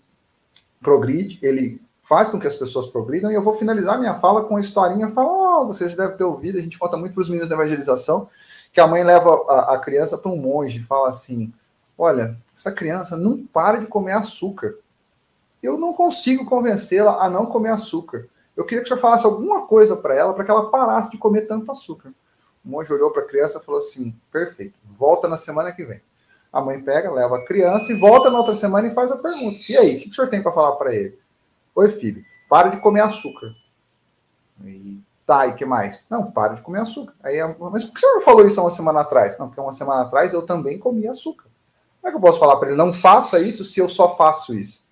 progride, 0.81 1.39
ele 1.41 1.81
faz 2.03 2.29
com 2.29 2.39
que 2.39 2.45
as 2.45 2.55
pessoas 2.55 2.87
progridam, 2.87 3.31
e 3.31 3.35
eu 3.35 3.43
vou 3.43 3.55
finalizar 3.55 3.97
minha 3.97 4.19
fala 4.19 4.43
com 4.43 4.53
uma 4.53 4.59
historinha 4.59 5.09
famosa, 5.09 5.73
vocês 5.73 5.95
devem 5.95 6.17
ter 6.17 6.23
ouvido, 6.25 6.57
a 6.57 6.61
gente 6.61 6.77
conta 6.77 6.97
muito 6.97 7.13
para 7.13 7.21
os 7.21 7.29
meninos 7.29 7.49
da 7.49 7.55
evangelização, 7.55 8.29
que 8.71 8.79
a 8.79 8.87
mãe 8.87 9.03
leva 9.03 9.29
a, 9.49 9.75
a 9.75 9.79
criança 9.79 10.17
para 10.17 10.31
um 10.31 10.37
monge 10.37 10.79
e 10.79 10.83
fala 10.83 11.09
assim, 11.09 11.51
olha, 11.97 12.37
essa 12.53 12.71
criança 12.71 13.15
não 13.17 13.45
para 13.45 13.79
de 13.79 13.87
comer 13.87 14.11
açúcar. 14.11 14.77
Eu 15.61 15.77
não 15.77 15.93
consigo 15.93 16.45
convencê-la 16.45 17.23
a 17.23 17.29
não 17.29 17.45
comer 17.45 17.69
açúcar. 17.69 18.27
Eu 18.55 18.65
queria 18.65 18.83
que 18.83 18.85
o 18.85 18.87
senhor 18.87 18.99
falasse 18.99 19.25
alguma 19.25 19.65
coisa 19.65 19.95
para 19.97 20.15
ela, 20.15 20.33
para 20.33 20.43
que 20.43 20.51
ela 20.51 20.69
parasse 20.69 21.11
de 21.11 21.17
comer 21.17 21.41
tanto 21.41 21.71
açúcar. 21.71 22.13
O 22.63 22.69
monge 22.69 22.91
olhou 22.91 23.11
para 23.11 23.23
a 23.23 23.27
criança 23.27 23.59
e 23.59 23.65
falou 23.65 23.79
assim: 23.79 24.15
perfeito, 24.31 24.77
volta 24.97 25.27
na 25.27 25.37
semana 25.37 25.71
que 25.71 25.85
vem. 25.85 26.01
A 26.51 26.61
mãe 26.61 26.81
pega, 26.81 27.11
leva 27.11 27.37
a 27.37 27.45
criança 27.45 27.91
e 27.91 27.99
volta 27.99 28.29
na 28.29 28.37
outra 28.39 28.55
semana 28.55 28.87
e 28.87 28.93
faz 28.93 29.11
a 29.11 29.17
pergunta: 29.17 29.57
e 29.69 29.77
aí, 29.77 29.97
o 29.97 29.99
que 29.99 30.09
o 30.09 30.13
senhor 30.13 30.29
tem 30.29 30.41
para 30.41 30.51
falar 30.51 30.75
para 30.75 30.93
ele? 30.95 31.17
Oi, 31.75 31.89
filho, 31.89 32.23
para 32.49 32.69
de 32.69 32.79
comer 32.79 33.01
açúcar. 33.01 33.53
E 34.63 35.01
Tá, 35.27 35.45
e 35.45 35.55
que 35.55 35.65
mais? 35.65 36.05
Não, 36.09 36.31
para 36.31 36.53
de 36.53 36.61
comer 36.61 36.79
açúcar. 36.79 37.13
Aí, 37.21 37.35
mas 37.59 37.83
por 37.83 37.93
que 37.93 37.99
você 37.99 38.07
não 38.07 38.21
falou 38.21 38.47
isso 38.47 38.57
há 38.61 38.63
uma 38.63 38.71
semana 38.71 39.01
atrás? 39.01 39.37
Não, 39.37 39.47
porque 39.47 39.59
uma 39.59 39.73
semana 39.73 40.03
atrás 40.03 40.31
eu 40.31 40.43
também 40.43 40.79
comia 40.79 41.11
açúcar. 41.11 41.49
Como 41.99 42.07
é 42.07 42.11
que 42.11 42.15
eu 42.15 42.21
posso 42.21 42.39
falar 42.39 42.55
para 42.55 42.69
ele, 42.69 42.77
não 42.77 42.93
faça 42.93 43.37
isso 43.37 43.65
se 43.65 43.81
eu 43.81 43.89
só 43.89 44.15
faço 44.15 44.55
isso? 44.55 44.86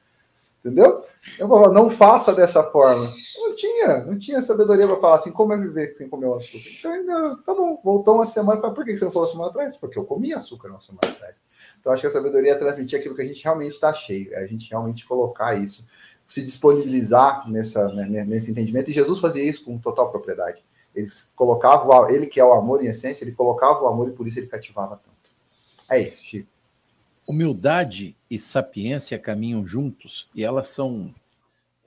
Entendeu? 0.66 1.04
Eu 1.38 1.48
vou 1.48 1.60
falar, 1.60 1.74
não 1.74 1.92
faça 1.92 2.34
dessa 2.34 2.64
forma. 2.64 3.08
Não 3.38 3.56
tinha, 3.56 4.04
não 4.04 4.18
tinha 4.18 4.42
sabedoria 4.42 4.88
para 4.88 4.96
falar 4.96 5.18
assim, 5.18 5.32
como 5.32 5.54
é 5.54 5.58
viver 5.58 5.96
sem 5.96 6.10
comer 6.10 6.26
o 6.26 6.34
açúcar? 6.34 6.70
Então, 6.80 6.92
ainda, 6.92 7.38
tá 7.46 7.54
bom, 7.54 7.80
voltou 7.84 8.16
uma 8.16 8.26
semana, 8.26 8.60
por 8.72 8.84
que 8.84 8.98
você 8.98 9.06
não 9.06 9.12
falou 9.12 9.28
semana 9.28 9.52
atrás? 9.52 9.78
Porque 9.78 10.00
eu 10.00 10.06
comia 10.06 10.38
açúcar 10.38 10.70
uma 10.70 10.82
semana 10.82 11.08
atrás. 11.08 11.36
Então, 11.80 11.94
acho 11.94 12.02
que 12.02 12.08
a 12.08 12.10
sabedoria 12.10 12.54
é 12.54 12.56
transmitir 12.56 12.98
aquilo 12.98 13.16
que 13.16 13.22
a 13.22 13.26
gente 13.26 13.44
realmente 13.44 13.74
está 13.74 13.94
cheio, 13.94 14.34
é 14.34 14.44
a 14.44 14.48
gente 14.48 14.68
realmente 14.68 15.06
colocar 15.06 15.54
isso 15.54 15.86
se 16.26 16.42
disponibilizar 16.44 17.48
nessa, 17.48 17.88
né, 17.90 18.26
nesse 18.26 18.50
entendimento. 18.50 18.90
E 18.90 18.94
Jesus 18.94 19.20
fazia 19.20 19.44
isso 19.44 19.64
com 19.64 19.78
total 19.78 20.10
propriedade. 20.10 20.66
Ele 20.96 21.08
colocava, 21.36 22.12
ele 22.12 22.26
que 22.26 22.40
é 22.40 22.44
o 22.44 22.54
amor 22.54 22.84
em 22.84 22.88
essência, 22.88 23.24
ele 23.24 23.34
colocava 23.34 23.84
o 23.84 23.88
amor 23.88 24.08
e 24.08 24.14
por 24.14 24.26
isso 24.26 24.40
ele 24.40 24.48
cativava 24.48 24.98
tanto. 24.98 25.36
É 25.88 26.02
isso, 26.02 26.24
Chico. 26.24 26.50
Humildade 27.28 28.16
e 28.30 28.38
sapiência 28.38 29.18
caminham 29.18 29.66
juntos 29.66 30.30
e 30.36 30.44
elas 30.44 30.68
são 30.68 31.14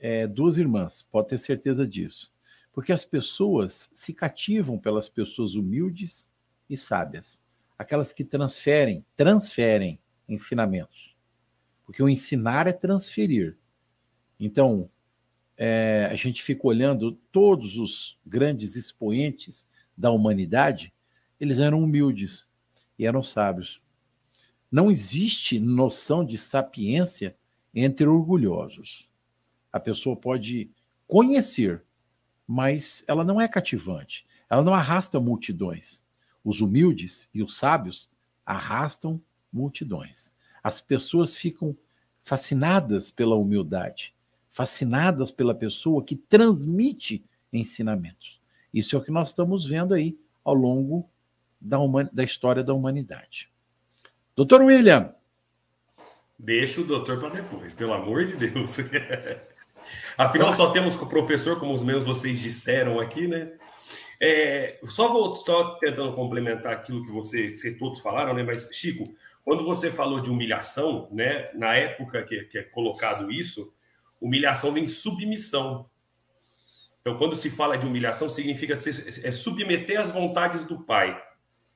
é, 0.00 0.26
duas 0.26 0.58
irmãs, 0.58 1.02
pode 1.02 1.28
ter 1.28 1.38
certeza 1.38 1.86
disso. 1.86 2.32
Porque 2.72 2.92
as 2.92 3.04
pessoas 3.04 3.88
se 3.92 4.12
cativam 4.12 4.78
pelas 4.78 5.08
pessoas 5.08 5.54
humildes 5.54 6.28
e 6.68 6.76
sábias, 6.76 7.40
aquelas 7.78 8.12
que 8.12 8.24
transferem, 8.24 9.04
transferem 9.16 9.98
ensinamentos. 10.28 11.16
Porque 11.84 12.02
o 12.02 12.08
ensinar 12.08 12.66
é 12.66 12.72
transferir. 12.72 13.56
Então, 14.38 14.90
é, 15.56 16.08
a 16.10 16.14
gente 16.14 16.42
fica 16.42 16.66
olhando 16.66 17.12
todos 17.32 17.76
os 17.76 18.18
grandes 18.24 18.76
expoentes 18.76 19.68
da 19.96 20.10
humanidade, 20.10 20.92
eles 21.40 21.58
eram 21.58 21.82
humildes 21.82 22.46
e 22.98 23.06
eram 23.06 23.22
sábios. 23.22 23.80
Não 24.70 24.90
existe 24.90 25.58
noção 25.58 26.24
de 26.24 26.36
sapiência 26.36 27.36
entre 27.74 28.06
orgulhosos. 28.06 29.08
A 29.72 29.80
pessoa 29.80 30.16
pode 30.16 30.70
conhecer, 31.06 31.82
mas 32.46 33.04
ela 33.06 33.24
não 33.24 33.40
é 33.40 33.48
cativante. 33.48 34.26
Ela 34.50 34.62
não 34.62 34.74
arrasta 34.74 35.20
multidões. 35.20 36.04
Os 36.44 36.60
humildes 36.60 37.28
e 37.32 37.42
os 37.42 37.56
sábios 37.56 38.10
arrastam 38.44 39.20
multidões. 39.52 40.34
As 40.62 40.80
pessoas 40.80 41.36
ficam 41.36 41.76
fascinadas 42.22 43.10
pela 43.10 43.36
humildade 43.36 44.14
fascinadas 44.58 45.30
pela 45.30 45.54
pessoa 45.54 46.02
que 46.02 46.16
transmite 46.16 47.24
ensinamentos. 47.52 48.40
Isso 48.74 48.96
é 48.96 48.98
o 48.98 49.02
que 49.04 49.12
nós 49.12 49.28
estamos 49.28 49.64
vendo 49.64 49.94
aí 49.94 50.18
ao 50.44 50.52
longo 50.52 51.08
da, 51.60 51.78
da 52.12 52.24
história 52.24 52.64
da 52.64 52.74
humanidade. 52.74 53.52
Doutor 54.38 54.62
William. 54.62 55.12
Deixa 56.38 56.80
o 56.80 56.84
doutor 56.84 57.18
para 57.18 57.30
depois, 57.30 57.74
pelo 57.74 57.92
amor 57.92 58.24
de 58.24 58.36
Deus. 58.36 58.76
Afinal, 60.16 60.52
só 60.52 60.70
temos 60.70 60.94
com 60.94 61.06
o 61.06 61.08
professor, 61.08 61.58
como 61.58 61.74
os 61.74 61.82
meus 61.82 62.04
vocês 62.04 62.38
disseram 62.38 63.00
aqui, 63.00 63.26
né? 63.26 63.50
É, 64.20 64.78
só 64.84 65.08
vou 65.08 65.34
só 65.34 65.74
tentando 65.80 66.12
complementar 66.12 66.72
aquilo 66.72 67.04
que 67.04 67.10
você, 67.10 67.56
vocês 67.56 67.76
todos 67.76 67.98
falaram, 67.98 68.32
né? 68.32 68.44
Mas, 68.44 68.68
Chico, 68.72 69.12
quando 69.44 69.64
você 69.64 69.90
falou 69.90 70.20
de 70.20 70.30
humilhação, 70.30 71.08
né? 71.10 71.50
Na 71.54 71.74
época 71.74 72.22
que, 72.22 72.44
que 72.44 72.58
é 72.58 72.62
colocado 72.62 73.32
isso, 73.32 73.74
humilhação 74.20 74.72
vem 74.72 74.86
submissão. 74.86 75.90
Então, 77.00 77.18
quando 77.18 77.34
se 77.34 77.50
fala 77.50 77.76
de 77.76 77.86
humilhação, 77.86 78.28
significa 78.28 78.76
ser, 78.76 79.04
é 79.24 79.32
submeter 79.32 80.00
às 80.00 80.10
vontades 80.10 80.64
do 80.64 80.78
Pai, 80.84 81.20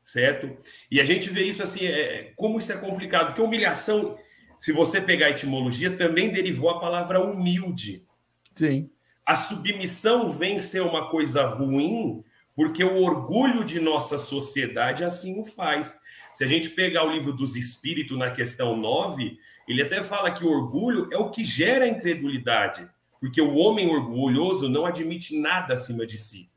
certo? 0.05 0.57
E 0.91 1.01
a 1.01 1.05
gente 1.05 1.31
vê 1.31 1.45
isso 1.45 1.63
assim, 1.63 1.87
é, 1.87 2.33
como 2.37 2.59
isso 2.59 2.73
é 2.73 2.77
complicado, 2.77 3.29
porque 3.29 3.43
humilhação, 3.43 4.17
se 4.59 4.73
você 4.73 5.01
pegar 5.01 5.27
a 5.27 5.31
etimologia, 5.31 5.97
também 5.97 6.31
derivou 6.31 6.71
a 6.71 6.81
palavra 6.81 7.21
humilde. 7.21 8.07
Sim. 8.55 8.91
A 9.25 9.37
submissão 9.37 10.31
vem 10.31 10.59
ser 10.59 10.83
uma 10.83 11.09
coisa 11.09 11.47
ruim, 11.47 12.23
porque 12.55 12.85
o 12.85 13.03
orgulho 13.03 13.65
de 13.65 13.81
nossa 13.81 14.19
sociedade 14.19 15.05
assim 15.05 15.41
o 15.41 15.45
faz. 15.45 15.97
Se 16.35 16.45
a 16.45 16.47
gente 16.47 16.71
pegar 16.71 17.05
o 17.05 17.11
livro 17.11 17.33
dos 17.33 17.57
Espíritos 17.57 18.19
na 18.19 18.31
questão 18.31 18.77
9, 18.77 19.39
ele 19.69 19.83
até 19.83 20.03
fala 20.03 20.33
que 20.33 20.45
o 20.45 20.51
orgulho 20.51 21.09
é 21.13 21.17
o 21.17 21.31
que 21.31 21.45
gera 21.45 21.85
a 21.85 21.89
incredulidade, 21.89 22.89
porque 23.21 23.41
o 23.41 23.55
homem 23.55 23.89
orgulhoso 23.89 24.69
não 24.69 24.85
admite 24.85 25.39
nada 25.39 25.75
acima 25.75 26.05
de 26.05 26.19
si. 26.19 26.51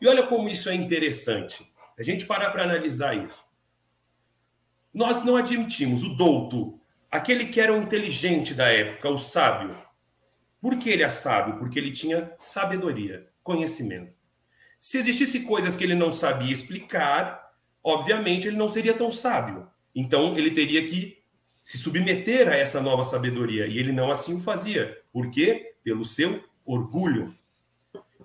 E 0.00 0.08
olha 0.08 0.26
como 0.26 0.48
isso 0.48 0.70
é 0.70 0.74
interessante. 0.74 1.69
A 2.00 2.02
gente 2.02 2.24
parar 2.24 2.48
para 2.48 2.64
analisar 2.64 3.14
isso. 3.14 3.44
Nós 4.92 5.22
não 5.22 5.36
admitimos 5.36 6.02
o 6.02 6.16
douto, 6.16 6.80
aquele 7.10 7.44
que 7.44 7.60
era 7.60 7.74
o 7.74 7.76
inteligente 7.76 8.54
da 8.54 8.70
época, 8.70 9.10
o 9.10 9.18
sábio. 9.18 9.76
Por 10.62 10.78
que 10.78 10.88
ele 10.88 11.02
é 11.02 11.10
sábio? 11.10 11.58
Porque 11.58 11.78
ele 11.78 11.92
tinha 11.92 12.32
sabedoria, 12.38 13.28
conhecimento. 13.42 14.14
Se 14.78 14.96
existisse 14.96 15.40
coisas 15.40 15.76
que 15.76 15.84
ele 15.84 15.94
não 15.94 16.10
sabia 16.10 16.50
explicar, 16.50 17.52
obviamente 17.84 18.48
ele 18.48 18.56
não 18.56 18.66
seria 18.66 18.94
tão 18.94 19.10
sábio. 19.10 19.68
Então 19.94 20.38
ele 20.38 20.52
teria 20.52 20.88
que 20.88 21.22
se 21.62 21.76
submeter 21.76 22.48
a 22.48 22.56
essa 22.56 22.80
nova 22.80 23.04
sabedoria. 23.04 23.66
E 23.66 23.78
ele 23.78 23.92
não 23.92 24.10
assim 24.10 24.34
o 24.36 24.40
fazia. 24.40 24.98
Por 25.12 25.30
quê? 25.30 25.74
Pelo 25.84 26.06
seu 26.06 26.42
orgulho. 26.64 27.34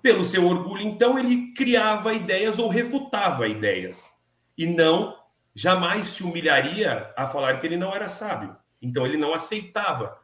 Pelo 0.06 0.24
seu 0.24 0.46
orgulho, 0.46 0.82
então, 0.82 1.18
ele 1.18 1.52
criava 1.52 2.14
ideias 2.14 2.60
ou 2.60 2.68
refutava 2.68 3.48
ideias. 3.48 4.08
E 4.56 4.64
não, 4.64 5.18
jamais 5.52 6.06
se 6.06 6.22
humilharia 6.22 7.12
a 7.16 7.26
falar 7.26 7.58
que 7.58 7.66
ele 7.66 7.76
não 7.76 7.92
era 7.92 8.08
sábio. 8.08 8.56
Então, 8.80 9.04
ele 9.04 9.16
não 9.16 9.34
aceitava 9.34 10.16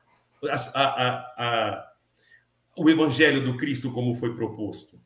a, 0.49 0.81
a, 0.81 1.35
a, 1.37 1.93
o 2.79 2.89
evangelho 2.89 3.45
do 3.45 3.57
Cristo 3.57 3.93
como 3.93 4.15
foi 4.15 4.37
proposto. 4.37 5.01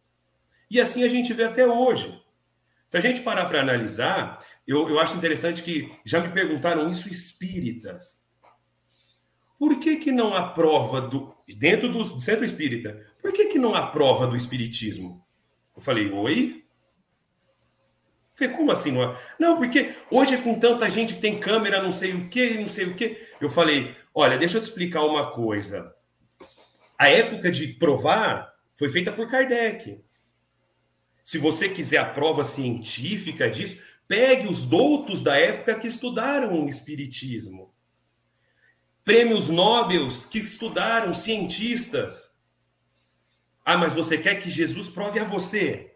E 0.70 0.78
assim 0.78 1.04
a 1.04 1.08
gente 1.08 1.32
vê 1.32 1.44
até 1.44 1.66
hoje. 1.66 2.22
Se 2.90 2.98
a 2.98 3.00
gente 3.00 3.22
parar 3.22 3.46
para 3.46 3.62
analisar, 3.62 4.44
eu, 4.66 4.90
eu 4.90 4.98
acho 4.98 5.16
interessante 5.16 5.62
que 5.62 5.90
já 6.04 6.20
me 6.20 6.28
perguntaram 6.28 6.86
isso 6.90 7.08
espíritas. 7.08 8.20
Por 9.76 9.82
que, 9.82 9.96
que 9.96 10.10
não 10.10 10.34
há 10.34 10.42
prova 10.42 11.02
do. 11.02 11.34
Dentro 11.58 11.92
do 11.92 12.04
centro 12.18 12.44
espírita, 12.44 12.98
por 13.20 13.30
que, 13.30 13.44
que 13.46 13.58
não 13.58 13.74
há 13.74 13.86
prova 13.86 14.26
do 14.26 14.34
espiritismo? 14.34 15.22
Eu 15.76 15.82
falei, 15.82 16.10
oi? 16.10 16.64
Falei, 18.34 18.54
como 18.54 18.72
assim 18.72 18.90
não 18.90 19.02
há? 19.02 19.20
Não, 19.38 19.58
porque 19.58 19.94
hoje 20.10 20.34
é 20.34 20.38
com 20.38 20.58
tanta 20.58 20.88
gente 20.88 21.14
que 21.14 21.20
tem 21.20 21.38
câmera, 21.38 21.82
não 21.82 21.90
sei 21.90 22.14
o 22.14 22.28
que, 22.28 22.54
não 22.54 22.68
sei 22.68 22.86
o 22.86 22.94
que. 22.94 23.20
Eu 23.38 23.50
falei, 23.50 23.94
olha, 24.14 24.38
deixa 24.38 24.56
eu 24.56 24.62
te 24.62 24.64
explicar 24.64 25.04
uma 25.04 25.30
coisa. 25.30 25.94
A 26.98 27.08
época 27.08 27.50
de 27.50 27.68
provar 27.74 28.50
foi 28.74 28.88
feita 28.88 29.12
por 29.12 29.30
Kardec. 29.30 30.02
Se 31.22 31.38
você 31.38 31.68
quiser 31.68 31.98
a 31.98 32.04
prova 32.06 32.44
científica 32.44 33.50
disso, 33.50 33.76
Pegue 34.08 34.46
os 34.46 34.64
doutos 34.64 35.20
da 35.20 35.36
época 35.36 35.74
que 35.74 35.88
estudaram 35.88 36.64
o 36.64 36.68
Espiritismo. 36.68 37.74
Prêmios 39.07 39.49
Nobel 39.49 40.09
que 40.29 40.40
estudaram, 40.40 41.14
cientistas. 41.14 42.29
Ah, 43.64 43.79
mas 43.79 43.95
você 43.95 44.19
quer 44.19 44.35
que 44.42 44.51
Jesus 44.51 44.88
prove 44.88 45.21
a 45.21 45.25
você? 45.25 45.95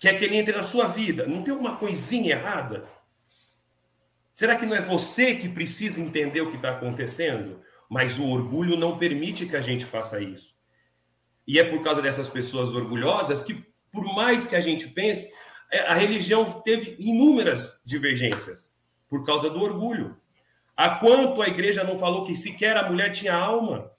Quer 0.00 0.18
que 0.18 0.24
ele 0.24 0.38
entre 0.38 0.56
na 0.56 0.62
sua 0.62 0.86
vida? 0.86 1.26
Não 1.26 1.42
tem 1.42 1.52
uma 1.52 1.76
coisinha 1.76 2.32
errada? 2.32 2.88
Será 4.32 4.56
que 4.56 4.64
não 4.64 4.74
é 4.74 4.80
você 4.80 5.34
que 5.34 5.46
precisa 5.46 6.00
entender 6.00 6.40
o 6.40 6.48
que 6.48 6.56
está 6.56 6.70
acontecendo? 6.70 7.60
Mas 7.86 8.18
o 8.18 8.26
orgulho 8.26 8.78
não 8.78 8.96
permite 8.96 9.44
que 9.44 9.56
a 9.56 9.60
gente 9.60 9.84
faça 9.84 10.22
isso. 10.22 10.56
E 11.46 11.58
é 11.58 11.64
por 11.64 11.82
causa 11.82 12.00
dessas 12.00 12.30
pessoas 12.30 12.72
orgulhosas 12.72 13.42
que, 13.42 13.62
por 13.92 14.06
mais 14.14 14.46
que 14.46 14.56
a 14.56 14.60
gente 14.60 14.88
pense, 14.88 15.30
é, 15.70 15.80
a 15.80 15.92
religião 15.92 16.62
teve 16.62 16.96
inúmeras 16.98 17.78
divergências 17.84 18.72
por 19.06 19.22
causa 19.22 19.50
do 19.50 19.60
orgulho. 19.60 20.18
Há 20.80 20.88
quanto 20.88 21.42
a 21.42 21.46
igreja 21.46 21.84
não 21.84 21.94
falou 21.94 22.24
que 22.24 22.34
sequer 22.34 22.74
a 22.74 22.88
mulher 22.88 23.10
tinha 23.10 23.34
alma? 23.34 23.92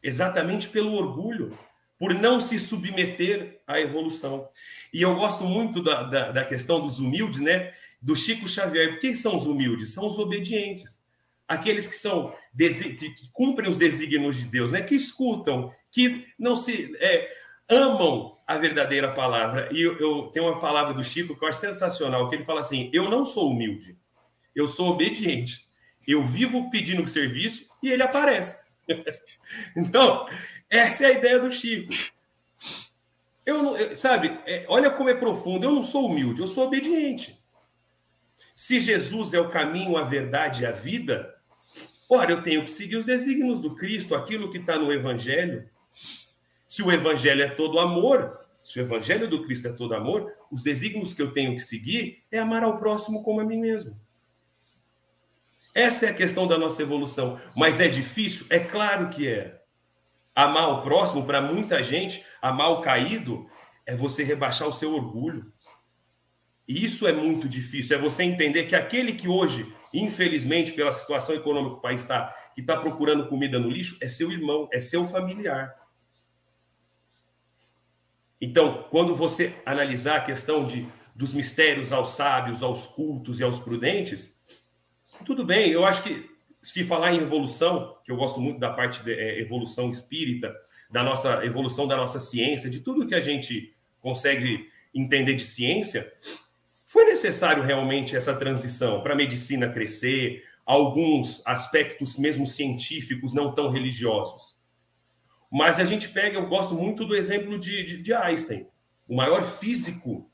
Exatamente 0.00 0.68
pelo 0.68 0.92
orgulho, 0.92 1.58
por 1.98 2.14
não 2.14 2.40
se 2.40 2.60
submeter 2.60 3.60
à 3.66 3.80
evolução. 3.80 4.48
E 4.94 5.02
eu 5.02 5.16
gosto 5.16 5.42
muito 5.42 5.82
da, 5.82 6.04
da, 6.04 6.30
da 6.30 6.44
questão 6.44 6.80
dos 6.80 7.00
humildes, 7.00 7.40
né? 7.40 7.74
do 8.00 8.14
Chico 8.14 8.46
Xavier. 8.46 9.00
Quem 9.00 9.16
são 9.16 9.34
os 9.34 9.44
humildes? 9.44 9.92
São 9.92 10.06
os 10.06 10.16
obedientes. 10.16 11.02
Aqueles 11.48 11.88
que 11.88 11.96
são 11.96 12.32
que 12.56 13.28
cumprem 13.32 13.68
os 13.68 13.76
desígnios 13.76 14.36
de 14.36 14.44
Deus, 14.44 14.70
né? 14.70 14.80
que 14.80 14.94
escutam, 14.94 15.74
que 15.90 16.24
não 16.38 16.54
se 16.54 16.96
é, 17.00 17.28
amam 17.68 18.38
a 18.46 18.56
verdadeira 18.58 19.12
palavra. 19.12 19.68
E 19.72 19.82
eu, 19.82 19.98
eu 19.98 20.30
tenho 20.32 20.46
uma 20.46 20.60
palavra 20.60 20.94
do 20.94 21.02
Chico 21.02 21.36
que 21.36 21.44
eu 21.44 21.48
acho 21.48 21.58
sensacional, 21.58 22.28
que 22.28 22.36
ele 22.36 22.44
fala 22.44 22.60
assim: 22.60 22.88
eu 22.92 23.10
não 23.10 23.24
sou 23.24 23.50
humilde, 23.50 23.98
eu 24.54 24.68
sou 24.68 24.90
obediente. 24.90 25.66
Eu 26.06 26.24
vivo 26.24 26.70
pedindo 26.70 27.06
serviço 27.06 27.66
e 27.82 27.88
ele 27.88 28.02
aparece. 28.02 28.60
então, 29.76 30.26
essa 30.68 31.04
é 31.04 31.06
a 31.08 31.12
ideia 31.12 31.38
do 31.38 31.50
Chico. 31.50 31.92
Eu 33.44 33.96
sabe, 33.96 34.38
é, 34.46 34.64
olha 34.68 34.90
como 34.90 35.08
é 35.08 35.14
profundo. 35.14 35.64
Eu 35.64 35.72
não 35.72 35.82
sou 35.82 36.06
humilde, 36.06 36.40
eu 36.40 36.48
sou 36.48 36.66
obediente. 36.66 37.42
Se 38.54 38.78
Jesus 38.78 39.34
é 39.34 39.40
o 39.40 39.50
caminho, 39.50 39.96
a 39.96 40.04
verdade 40.04 40.62
e 40.62 40.66
a 40.66 40.72
vida, 40.72 41.34
ora, 42.08 42.30
eu 42.30 42.42
tenho 42.42 42.62
que 42.62 42.70
seguir 42.70 42.96
os 42.96 43.04
desígnios 43.04 43.60
do 43.60 43.74
Cristo, 43.74 44.14
aquilo 44.14 44.50
que 44.50 44.58
está 44.58 44.78
no 44.78 44.92
Evangelho. 44.92 45.68
Se 46.66 46.82
o 46.82 46.92
Evangelho 46.92 47.42
é 47.42 47.48
todo 47.48 47.80
amor, 47.80 48.38
se 48.62 48.78
o 48.78 48.82
Evangelho 48.82 49.28
do 49.28 49.42
Cristo 49.42 49.68
é 49.68 49.72
todo 49.72 49.94
amor, 49.94 50.32
os 50.50 50.62
desígnios 50.62 51.12
que 51.12 51.20
eu 51.20 51.32
tenho 51.32 51.54
que 51.54 51.60
seguir 51.60 52.22
é 52.30 52.38
amar 52.38 52.62
ao 52.62 52.78
próximo 52.78 53.22
como 53.22 53.40
a 53.40 53.44
mim 53.44 53.58
mesmo. 53.58 53.98
Essa 55.74 56.06
é 56.06 56.10
a 56.10 56.14
questão 56.14 56.46
da 56.46 56.58
nossa 56.58 56.82
evolução. 56.82 57.40
Mas 57.56 57.80
é 57.80 57.88
difícil? 57.88 58.46
É 58.50 58.58
claro 58.58 59.08
que 59.10 59.26
é. 59.26 59.60
Amar 60.34 60.68
o 60.70 60.82
próximo, 60.82 61.24
para 61.24 61.40
muita 61.40 61.82
gente, 61.82 62.24
amar 62.40 62.70
o 62.70 62.80
caído, 62.80 63.46
é 63.86 63.94
você 63.94 64.22
rebaixar 64.22 64.68
o 64.68 64.72
seu 64.72 64.94
orgulho. 64.94 65.52
E 66.66 66.84
isso 66.84 67.06
é 67.06 67.12
muito 67.12 67.48
difícil. 67.48 67.96
É 67.96 68.00
você 68.00 68.22
entender 68.22 68.64
que 68.64 68.76
aquele 68.76 69.12
que 69.12 69.28
hoje, 69.28 69.70
infelizmente, 69.92 70.72
pela 70.72 70.92
situação 70.92 71.34
econômica 71.34 71.74
que 71.74 71.78
o 71.78 71.82
país 71.82 72.00
está, 72.00 72.34
que 72.54 72.60
está 72.60 72.76
procurando 72.76 73.28
comida 73.28 73.58
no 73.58 73.68
lixo, 73.68 73.98
é 74.00 74.08
seu 74.08 74.30
irmão, 74.30 74.68
é 74.72 74.80
seu 74.80 75.04
familiar. 75.04 75.74
Então, 78.40 78.88
quando 78.90 79.14
você 79.14 79.54
analisar 79.64 80.16
a 80.16 80.24
questão 80.24 80.64
de, 80.64 80.88
dos 81.14 81.32
mistérios 81.32 81.92
aos 81.92 82.16
sábios, 82.16 82.62
aos 82.62 82.86
cultos 82.86 83.38
e 83.38 83.44
aos 83.44 83.58
prudentes, 83.58 84.34
tudo 85.24 85.44
bem, 85.44 85.70
eu 85.70 85.84
acho 85.84 86.02
que 86.02 86.30
se 86.62 86.84
falar 86.84 87.12
em 87.12 87.18
evolução, 87.18 87.96
que 88.04 88.12
eu 88.12 88.16
gosto 88.16 88.40
muito 88.40 88.60
da 88.60 88.70
parte 88.70 89.02
de 89.02 89.12
é, 89.12 89.40
evolução 89.40 89.90
espírita, 89.90 90.54
da 90.90 91.02
nossa 91.02 91.44
evolução 91.44 91.86
da 91.86 91.96
nossa 91.96 92.20
ciência, 92.20 92.70
de 92.70 92.80
tudo 92.80 93.06
que 93.06 93.14
a 93.14 93.20
gente 93.20 93.74
consegue 94.00 94.68
entender 94.94 95.34
de 95.34 95.42
ciência, 95.42 96.12
foi 96.84 97.04
necessário 97.04 97.62
realmente 97.62 98.14
essa 98.14 98.36
transição 98.36 99.02
para 99.02 99.14
a 99.14 99.16
medicina 99.16 99.68
crescer, 99.68 100.44
alguns 100.64 101.42
aspectos 101.46 102.18
mesmo 102.18 102.46
científicos 102.46 103.32
não 103.32 103.52
tão 103.52 103.70
religiosos. 103.70 104.60
Mas 105.50 105.78
a 105.78 105.84
gente 105.84 106.08
pega, 106.08 106.38
eu 106.38 106.46
gosto 106.46 106.74
muito 106.74 107.04
do 107.04 107.16
exemplo 107.16 107.58
de, 107.58 107.84
de, 107.84 108.02
de 108.02 108.14
Einstein, 108.14 108.66
o 109.08 109.16
maior 109.16 109.42
físico, 109.42 110.30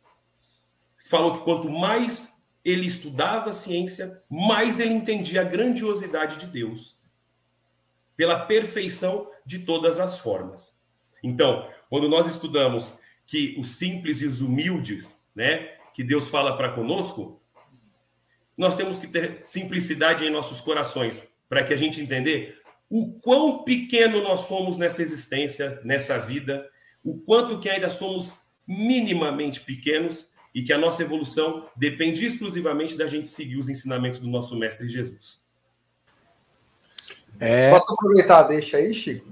que 1.02 1.08
falou 1.08 1.38
que 1.38 1.44
quanto 1.44 1.70
mais 1.70 2.27
ele 2.70 2.86
estudava 2.86 3.50
a 3.50 3.52
ciência, 3.52 4.22
mais 4.28 4.78
ele 4.78 4.92
entendia 4.92 5.40
a 5.40 5.44
grandiosidade 5.44 6.36
de 6.36 6.46
Deus, 6.46 6.98
pela 8.16 8.46
perfeição 8.46 9.30
de 9.44 9.60
todas 9.60 9.98
as 9.98 10.18
formas. 10.18 10.76
Então, 11.22 11.68
quando 11.88 12.08
nós 12.08 12.26
estudamos 12.26 12.92
que 13.26 13.56
os 13.58 13.76
simples 13.76 14.20
e 14.20 14.26
os 14.26 14.40
humildes, 14.40 15.16
né, 15.34 15.76
que 15.94 16.04
Deus 16.04 16.28
fala 16.28 16.56
para 16.56 16.72
conosco, 16.72 17.40
nós 18.56 18.74
temos 18.74 18.98
que 18.98 19.06
ter 19.06 19.42
simplicidade 19.44 20.24
em 20.24 20.30
nossos 20.30 20.60
corações, 20.60 21.26
para 21.48 21.64
que 21.64 21.72
a 21.72 21.76
gente 21.76 22.00
entender 22.00 22.60
o 22.90 23.12
quão 23.20 23.64
pequeno 23.64 24.20
nós 24.20 24.40
somos 24.40 24.76
nessa 24.76 25.00
existência, 25.00 25.80
nessa 25.84 26.18
vida, 26.18 26.68
o 27.02 27.18
quanto 27.18 27.60
que 27.60 27.68
ainda 27.68 27.88
somos 27.88 28.32
minimamente 28.66 29.60
pequenos 29.60 30.27
e 30.54 30.62
que 30.62 30.72
a 30.72 30.78
nossa 30.78 31.02
evolução 31.02 31.66
depende 31.76 32.24
exclusivamente 32.24 32.96
da 32.96 33.06
gente 33.06 33.28
seguir 33.28 33.56
os 33.56 33.68
ensinamentos 33.68 34.18
do 34.18 34.28
nosso 34.28 34.56
Mestre 34.56 34.88
Jesus. 34.88 35.38
É... 37.38 37.70
Posso 37.70 37.92
aproveitar, 37.92 38.42
deixa 38.44 38.78
aí, 38.78 38.92
Chico? 38.94 39.26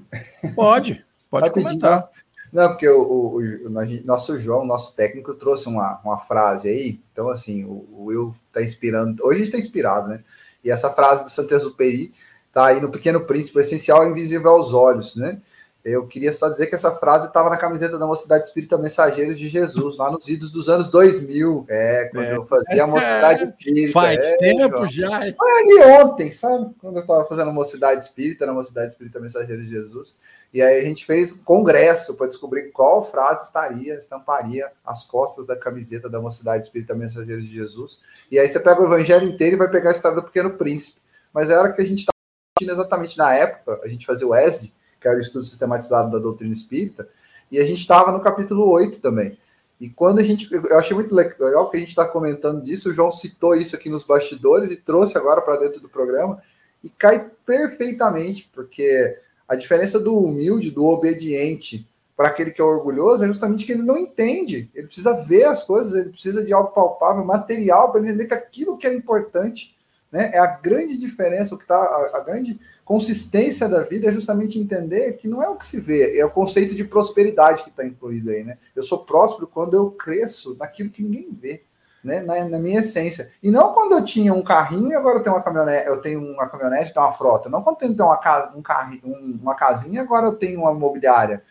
Pode, 0.55 1.05
pode 1.31 1.51
comentar. 1.51 2.09
Não, 2.53 2.69
porque 2.69 2.89
o, 2.89 3.03
o, 3.03 3.67
o, 3.67 3.71
nosso 4.05 4.39
João, 4.39 4.65
nosso 4.65 4.95
técnico, 4.95 5.35
trouxe 5.35 5.69
uma, 5.69 6.01
uma 6.05 6.19
frase 6.19 6.69
aí. 6.69 7.01
Então, 7.13 7.29
assim, 7.29 7.65
o, 7.65 7.87
o 7.93 8.05
Will 8.05 8.35
está 8.49 8.63
inspirando. 8.63 9.23
Hoje 9.25 9.35
a 9.35 9.39
gente 9.45 9.55
está 9.55 9.59
inspirado, 9.59 10.09
né? 10.09 10.23
E 10.65 10.71
essa 10.71 10.93
frase 10.93 11.25
do 11.25 11.31
Saint-Exupéry 11.31 12.15
está 12.49 12.67
aí 12.67 12.81
no 12.81 12.91
Pequeno 12.91 13.27
Príncipe: 13.27 13.59
o 13.59 13.61
essencial 13.61 14.05
é 14.05 14.09
invisível 14.09 14.51
aos 14.51 14.73
olhos, 14.73 15.17
né? 15.17 15.41
Eu 15.87 16.05
queria 16.05 16.33
só 16.33 16.49
dizer 16.49 16.67
que 16.67 16.75
essa 16.75 16.91
frase 16.97 17.29
estava 17.29 17.49
na 17.49 17.57
camiseta 17.57 17.97
da 17.97 18.09
Mocidade 18.09 18.45
Espírita 18.45 18.77
Mensageiros 18.77 19.39
de 19.39 19.47
Jesus, 19.47 19.97
lá 19.97 20.11
nos 20.11 20.27
idos 20.27 20.51
dos 20.51 20.69
anos 20.69 20.91
2000. 20.91 21.65
É, 21.69 22.09
quando 22.11 22.25
é. 22.25 22.37
eu 22.37 22.45
fazia 22.45 22.83
a 22.83 22.87
Mocidade 22.89 23.45
Espírita. 23.45 23.93
Faz 23.93 24.19
é, 24.19 24.37
tempo 24.37 24.85
já. 24.89 25.21
Foi 25.21 25.53
ali 25.61 26.03
ontem, 26.03 26.33
sabe? 26.33 26.75
Quando 26.81 26.97
eu 26.97 27.03
estava 27.03 27.25
fazendo 27.29 27.51
a 27.51 27.53
Mocidade 27.53 28.05
Espírita, 28.05 28.45
na 28.45 28.53
Mocidade 28.53 28.91
Espírita 28.91 29.21
Mensageiros 29.21 29.65
de 29.65 29.71
Jesus. 29.71 30.17
E 30.53 30.61
aí 30.61 30.81
a 30.81 30.85
gente 30.85 31.07
fez 31.07 31.35
um 31.35 31.45
congresso 31.45 32.17
para 32.17 32.27
descobrir 32.27 32.73
qual 32.73 33.09
frase 33.09 33.45
estaria, 33.45 33.95
estamparia 33.95 34.69
as 34.85 35.07
costas 35.07 35.47
da 35.47 35.57
camiseta 35.57 36.11
da 36.11 36.21
Mocidade 36.21 36.65
Espírita 36.65 36.97
Mensageiros 36.97 37.45
de 37.45 37.53
Jesus. 37.53 38.01
E 38.29 38.41
aí 38.41 38.49
você 38.49 38.59
pega 38.59 38.83
o 38.83 38.87
evangelho 38.87 39.29
inteiro 39.29 39.55
e 39.55 39.59
vai 39.59 39.71
pegar 39.71 39.91
a 39.91 39.93
história 39.93 40.17
do 40.17 40.25
Pequeno 40.25 40.51
Príncipe. 40.55 41.01
Mas 41.33 41.49
era 41.49 41.73
que 41.73 41.81
a 41.81 41.85
gente 41.85 42.01
estava 42.01 42.17
exatamente 42.61 43.17
na 43.17 43.33
época, 43.33 43.81
a 43.85 43.89
gente 43.89 44.05
fazia 44.05 44.27
o 44.27 44.35
ESD, 44.35 44.73
que 45.07 45.09
era 45.09 45.19
o 45.19 45.23
estudo 45.23 45.45
sistematizado 45.45 46.11
da 46.11 46.19
doutrina 46.19 46.53
espírita, 46.53 47.09
e 47.51 47.61
a 47.61 47.63
gente 47.63 47.79
estava 47.79 48.11
no 48.11 48.21
capítulo 48.21 48.69
8 48.69 49.01
também. 49.01 49.39
E 49.81 49.89
quando 49.89 50.19
a 50.19 50.23
gente. 50.23 50.53
Eu 50.53 50.79
achei 50.79 50.97
muito 50.97 51.15
legal 51.15 51.71
que 51.71 51.77
a 51.77 51.81
gente 51.81 51.91
está 51.91 52.05
comentando 52.05 52.63
disso, 52.63 52.89
o 52.89 52.93
João 52.93 53.13
citou 53.13 53.55
isso 53.55 53.77
aqui 53.77 53.89
nos 53.89 54.03
bastidores 54.03 54.73
e 54.73 54.77
trouxe 54.77 55.17
agora 55.17 55.41
para 55.43 55.61
dentro 55.61 55.81
do 55.81 55.89
programa, 55.89 56.43
e 56.83 56.89
cai 56.89 57.31
perfeitamente, 57.45 58.51
porque 58.53 59.17
a 59.47 59.55
diferença 59.55 60.01
do 60.01 60.19
humilde, 60.19 60.73
do 60.73 60.85
obediente, 60.85 61.87
para 62.17 62.29
aquele 62.29 62.51
que 62.51 62.61
é 62.61 62.65
orgulhoso, 62.65 63.23
é 63.23 63.29
justamente 63.29 63.65
que 63.65 63.73
ele 63.73 63.83
não 63.83 63.99
entende. 63.99 64.69
Ele 64.75 64.87
precisa 64.87 65.13
ver 65.25 65.45
as 65.45 65.63
coisas, 65.63 65.95
ele 65.95 66.11
precisa 66.11 66.43
de 66.45 66.53
algo 66.53 66.73
palpável, 66.73 67.25
material, 67.25 67.93
para 67.93 68.01
entender 68.01 68.25
que 68.25 68.35
aquilo 68.35 68.79
que 68.79 68.87
é 68.87 68.95
importante 68.95 69.77
né, 70.11 70.31
é 70.33 70.39
a 70.39 70.47
grande 70.47 70.97
diferença, 70.97 71.55
o 71.55 71.59
que 71.59 71.65
está. 71.65 71.77
A, 71.77 72.17
a 72.17 72.21
grande 72.21 72.59
consistência 72.87 73.69
da 73.69 73.83
vida 73.83 74.09
é 74.09 74.13
justamente 74.13 74.61
entender 74.61 75.15
que 75.15 75.27
não 75.27 75.43
é 75.43 75.49
o 75.49 75.57
que 75.57 75.67
se 75.67 75.81
vê, 75.81 76.17
é 76.17 76.25
o 76.25 76.31
conceito 76.31 76.73
de 76.73 76.85
prosperidade 76.85 77.65
que 77.65 77.69
está 77.69 77.85
incluído 77.85 78.31
aí, 78.31 78.45
né? 78.45 78.59
Eu 78.77 78.83
sou 78.83 79.05
próspero 79.05 79.49
quando 79.49 79.75
eu 79.75 79.91
cresço 79.91 80.57
naquilo 80.57 80.91
que 80.91 81.03
ninguém 81.03 81.29
vê, 81.33 81.65
né? 82.03 82.23
Na, 82.23 82.45
na, 82.45 82.61
minha 82.61 82.79
essência. 82.79 83.33
E 83.43 83.51
não 83.51 83.75
quando 83.75 83.97
eu 83.97 84.05
tinha 84.05 84.33
um 84.33 84.41
carrinho 84.41 84.93
e 84.93 84.95
agora 84.95 85.19
eu 85.19 85.23
tenho 85.25 85.35
uma 85.35 85.43
caminhonete, 85.43 85.89
eu 85.89 86.01
tenho 86.01 86.21
uma 86.21 86.49
caminhonete, 86.49 86.95
tenho 86.95 87.05
uma 87.05 87.13
frota. 87.13 87.49
Não 87.49 87.61
quando 87.61 87.83
eu 87.83 87.89
tenho 87.89 88.09
uma, 88.09 88.19
casa, 88.19 88.57
um 88.57 88.63
carrinho, 88.63 89.03
uma 89.43 89.57
casinha, 89.57 90.03
agora 90.03 90.27
eu 90.27 90.37
tenho 90.37 90.61
uma 90.61 90.71
imobiliária. 90.71 91.43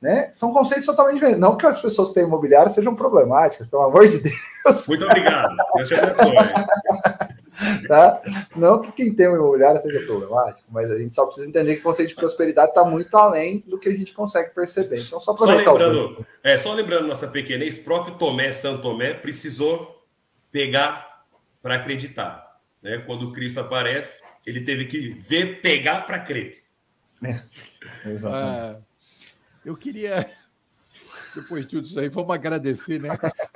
Né? 0.00 0.30
São 0.34 0.52
conceitos 0.52 0.84
totalmente 0.84 1.14
diferentes. 1.14 1.40
Não 1.40 1.56
que 1.56 1.66
as 1.66 1.80
pessoas 1.80 2.08
que 2.08 2.14
têm 2.14 2.24
imobiliária 2.24 2.70
sejam 2.70 2.94
problemáticas, 2.94 3.66
pelo 3.68 3.82
amor 3.82 4.06
de 4.06 4.18
Deus. 4.22 4.86
Muito 4.86 5.04
obrigado. 5.04 5.56
Deus 5.76 5.88
te 5.88 5.94
abençoe. 5.94 6.34
tá? 7.88 8.20
Não 8.56 8.80
que 8.80 8.92
quem 8.92 9.14
tem 9.14 9.28
uma 9.28 9.36
imobiliária 9.36 9.80
seja 9.80 10.04
problemático, 10.06 10.68
mas 10.70 10.90
a 10.90 10.98
gente 10.98 11.14
só 11.14 11.26
precisa 11.26 11.48
entender 11.48 11.74
que 11.76 11.80
o 11.80 11.84
conceito 11.84 12.10
de 12.10 12.14
prosperidade 12.14 12.70
está 12.70 12.84
muito 12.84 13.14
além 13.16 13.62
do 13.66 13.78
que 13.78 13.88
a 13.88 13.92
gente 13.92 14.12
consegue 14.12 14.50
perceber. 14.50 15.00
Então, 15.00 15.20
só 15.20 15.36
Só 15.36 15.44
lembrando, 15.44 16.26
é, 16.42 16.58
só 16.58 16.72
lembrando 16.72 17.06
nossa 17.06 17.28
pequenez, 17.28 17.78
próprio 17.78 18.16
Tomé, 18.16 18.52
Santo 18.52 18.82
Tomé, 18.82 19.14
precisou 19.14 20.02
pegar 20.50 21.24
para 21.62 21.76
acreditar. 21.76 22.58
Né? 22.82 22.98
Quando 23.06 23.32
Cristo 23.32 23.60
aparece, 23.60 24.14
ele 24.44 24.60
teve 24.62 24.84
que 24.86 25.10
ver, 25.20 25.60
pegar 25.60 26.02
para 26.02 26.18
crer. 26.18 26.62
É, 27.24 27.40
exatamente. 28.10 28.76
Ah, 28.76 28.76
eu 29.64 29.76
queria, 29.76 30.30
depois 31.34 31.64
de 31.64 31.70
tudo 31.70 31.86
isso 31.86 31.98
aí, 31.98 32.08
vamos 32.08 32.30
agradecer, 32.30 33.00
né? 33.00 33.08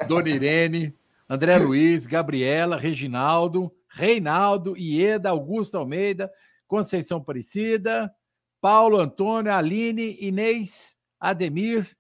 Dona 0.07 0.29
Irene, 0.29 0.95
André 1.29 1.59
Luiz, 1.59 2.07
Gabriela, 2.07 2.77
Reginaldo, 2.77 3.75
Reinaldo, 3.89 4.77
Ieda, 4.77 5.31
Augusto 5.31 5.77
Almeida, 5.77 6.33
Conceição 6.67 7.19
Aparecida, 7.19 8.15
Paulo 8.61 8.99
Antônio, 8.99 9.53
Aline, 9.53 10.17
Inês, 10.21 10.97
Ademir, 11.21 11.97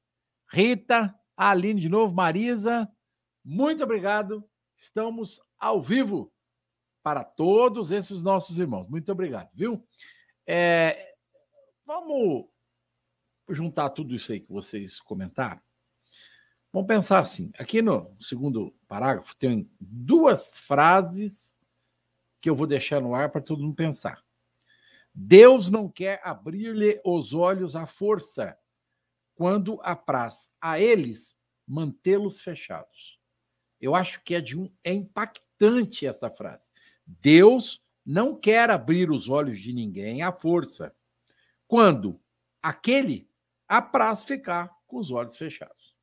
Rita, 0.51 1.15
Aline 1.37 1.81
de 1.81 1.89
novo, 1.89 2.15
Marisa. 2.15 2.89
Muito 3.45 3.83
obrigado. 3.83 4.45
Estamos 4.77 5.41
ao 5.59 5.83
vivo 5.83 6.33
para 7.03 7.25
todos 7.25 7.91
esses 7.91 8.23
nossos 8.23 8.59
irmãos. 8.59 8.89
Muito 8.89 9.11
obrigado, 9.11 9.49
viu? 9.55 9.83
É, 10.47 11.15
vamos 11.87 12.47
juntar 13.49 13.91
tudo 13.91 14.15
isso 14.15 14.33
aí 14.33 14.41
que 14.41 14.53
vocês 14.53 15.01
comentaram. 15.01 15.61
Vamos 16.73 16.87
pensar 16.87 17.19
assim. 17.19 17.51
Aqui 17.59 17.81
no 17.81 18.15
segundo 18.21 18.75
parágrafo 18.87 19.37
tem 19.37 19.71
duas 19.81 20.59
frases 20.59 21.57
que 22.41 22.51
eu 22.51 22.55
vou 22.55 22.67
deixar 22.67 23.01
no 23.01 23.15
ar 23.15 23.31
para 23.31 23.41
todo 23.41 23.63
mundo 23.63 23.75
pensar. 23.75 24.23
Deus 25.15 25.71
não 25.71 25.89
quer 25.89 26.21
abrir-lhe 26.23 27.01
os 27.05 27.35
olhos 27.35 27.75
à 27.75 27.87
força 27.87 28.57
quando 29.35 29.79
apraz 29.83 30.51
a 30.61 30.79
eles 30.79 31.37
mantê-los 31.67 32.41
fechados. 32.41 33.19
Eu 33.81 33.95
acho 33.95 34.23
que 34.23 34.35
é 34.35 34.41
de 34.41 34.59
um 34.59 34.71
é 34.85 34.93
impactante 34.93 36.07
essa 36.07 36.31
frase. 36.31 36.71
Deus 37.07 37.83
não 38.05 38.35
quer 38.35 38.71
abrir 38.71 39.11
os 39.11 39.29
olhos 39.29 39.59
de 39.59 39.73
ninguém 39.73 40.23
à 40.23 40.33
força 40.33 40.95
quando 41.67 42.21
aquele 42.63 43.28
apraz 43.69 44.25
ficar 44.25 44.71
com 44.87 44.97
os 44.99 45.11
olhos 45.11 45.37
fechados. 45.37 45.95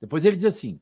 Depois 0.00 0.24
ele 0.24 0.36
diz 0.36 0.46
assim: 0.46 0.80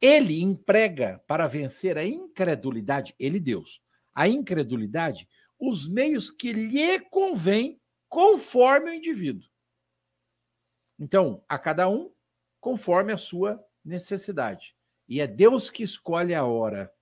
ele 0.00 0.40
emprega 0.40 1.22
para 1.26 1.46
vencer 1.46 1.98
a 1.98 2.04
incredulidade, 2.06 3.14
ele 3.18 3.40
Deus, 3.40 3.82
a 4.14 4.28
incredulidade 4.28 5.28
os 5.58 5.88
meios 5.88 6.30
que 6.30 6.52
lhe 6.52 7.00
convém 7.00 7.80
conforme 8.08 8.90
o 8.90 8.94
indivíduo. 8.94 9.48
Então, 10.98 11.44
a 11.48 11.58
cada 11.58 11.88
um 11.88 12.12
conforme 12.60 13.12
a 13.12 13.18
sua 13.18 13.62
necessidade. 13.84 14.74
E 15.08 15.20
é 15.20 15.26
Deus 15.26 15.70
que 15.70 15.82
escolhe 15.82 16.34
a 16.34 16.44
hora. 16.44 16.92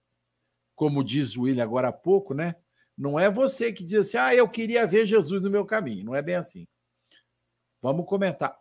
Como 0.74 1.04
diz 1.04 1.36
o 1.36 1.42
William 1.42 1.62
agora 1.62 1.88
há 1.88 1.92
pouco, 1.92 2.34
né? 2.34 2.54
Não 2.96 3.18
é 3.18 3.30
você 3.30 3.72
que 3.72 3.84
diz 3.84 4.00
assim, 4.00 4.16
ah, 4.16 4.34
eu 4.34 4.48
queria 4.48 4.86
ver 4.86 5.06
Jesus 5.06 5.42
no 5.42 5.50
meu 5.50 5.64
caminho. 5.64 6.04
Não 6.04 6.14
é 6.14 6.22
bem 6.22 6.34
assim. 6.34 6.66
Vamos 7.82 8.06
comentar. 8.06 8.56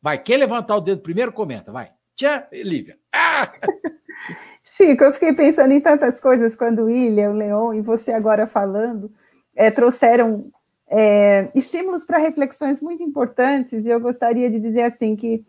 Vai, 0.00 0.18
quem 0.18 0.36
levantar 0.36 0.76
o 0.76 0.80
dedo 0.80 1.02
primeiro, 1.02 1.32
comenta, 1.32 1.72
vai. 1.72 1.90
Tia, 2.14 2.46
Lívia. 2.52 2.98
Ah! 3.12 3.52
Chico, 4.62 5.04
eu 5.04 5.12
fiquei 5.12 5.32
pensando 5.32 5.72
em 5.72 5.80
tantas 5.80 6.20
coisas 6.20 6.54
quando 6.54 6.80
o 6.80 6.84
William, 6.84 7.30
o 7.30 7.36
Leon 7.36 7.74
e 7.74 7.80
você 7.80 8.12
agora 8.12 8.46
falando 8.46 9.10
é, 9.58 9.72
trouxeram 9.72 10.50
é, 10.88 11.50
estímulos 11.52 12.04
para 12.04 12.16
reflexões 12.16 12.80
muito 12.80 13.02
importantes, 13.02 13.84
e 13.84 13.88
eu 13.88 14.00
gostaria 14.00 14.48
de 14.48 14.60
dizer 14.60 14.82
assim 14.82 15.16
que 15.16 15.44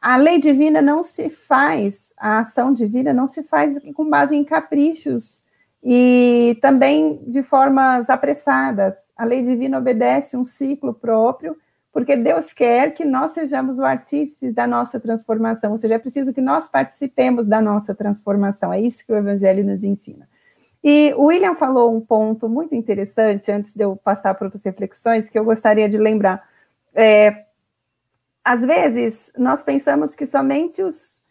a 0.00 0.16
lei 0.16 0.40
divina 0.40 0.82
não 0.82 1.04
se 1.04 1.30
faz, 1.30 2.12
a 2.18 2.40
ação 2.40 2.74
divina 2.74 3.12
não 3.12 3.28
se 3.28 3.44
faz 3.44 3.78
com 3.94 4.10
base 4.10 4.34
em 4.34 4.42
caprichos 4.42 5.44
e 5.82 6.58
também 6.60 7.22
de 7.24 7.42
formas 7.44 8.10
apressadas. 8.10 8.96
A 9.16 9.24
lei 9.24 9.44
divina 9.44 9.78
obedece 9.78 10.36
um 10.36 10.44
ciclo 10.44 10.92
próprio, 10.92 11.56
porque 11.92 12.16
Deus 12.16 12.52
quer 12.52 12.94
que 12.94 13.04
nós 13.04 13.32
sejamos 13.32 13.78
o 13.78 13.84
artífice 13.84 14.50
da 14.50 14.66
nossa 14.66 14.98
transformação, 14.98 15.72
ou 15.72 15.78
seja, 15.78 15.94
é 15.94 15.98
preciso 15.98 16.32
que 16.32 16.40
nós 16.40 16.68
participemos 16.68 17.46
da 17.46 17.60
nossa 17.60 17.94
transformação. 17.94 18.72
É 18.72 18.80
isso 18.80 19.04
que 19.04 19.12
o 19.12 19.16
Evangelho 19.16 19.62
nos 19.64 19.84
ensina. 19.84 20.26
E 20.82 21.12
o 21.16 21.26
William 21.26 21.54
falou 21.54 21.94
um 21.94 22.00
ponto 22.00 22.48
muito 22.48 22.74
interessante, 22.74 23.52
antes 23.52 23.74
de 23.74 23.84
eu 23.84 23.94
passar 23.94 24.34
para 24.34 24.46
outras 24.46 24.64
reflexões, 24.64 25.28
que 25.28 25.38
eu 25.38 25.44
gostaria 25.44 25.88
de 25.88 25.98
lembrar. 25.98 26.42
É, 26.94 27.44
às 28.42 28.64
vezes, 28.64 29.32
nós 29.36 29.62
pensamos 29.62 30.16
que 30.16 30.26
somente 30.26 30.82
os 30.82 31.22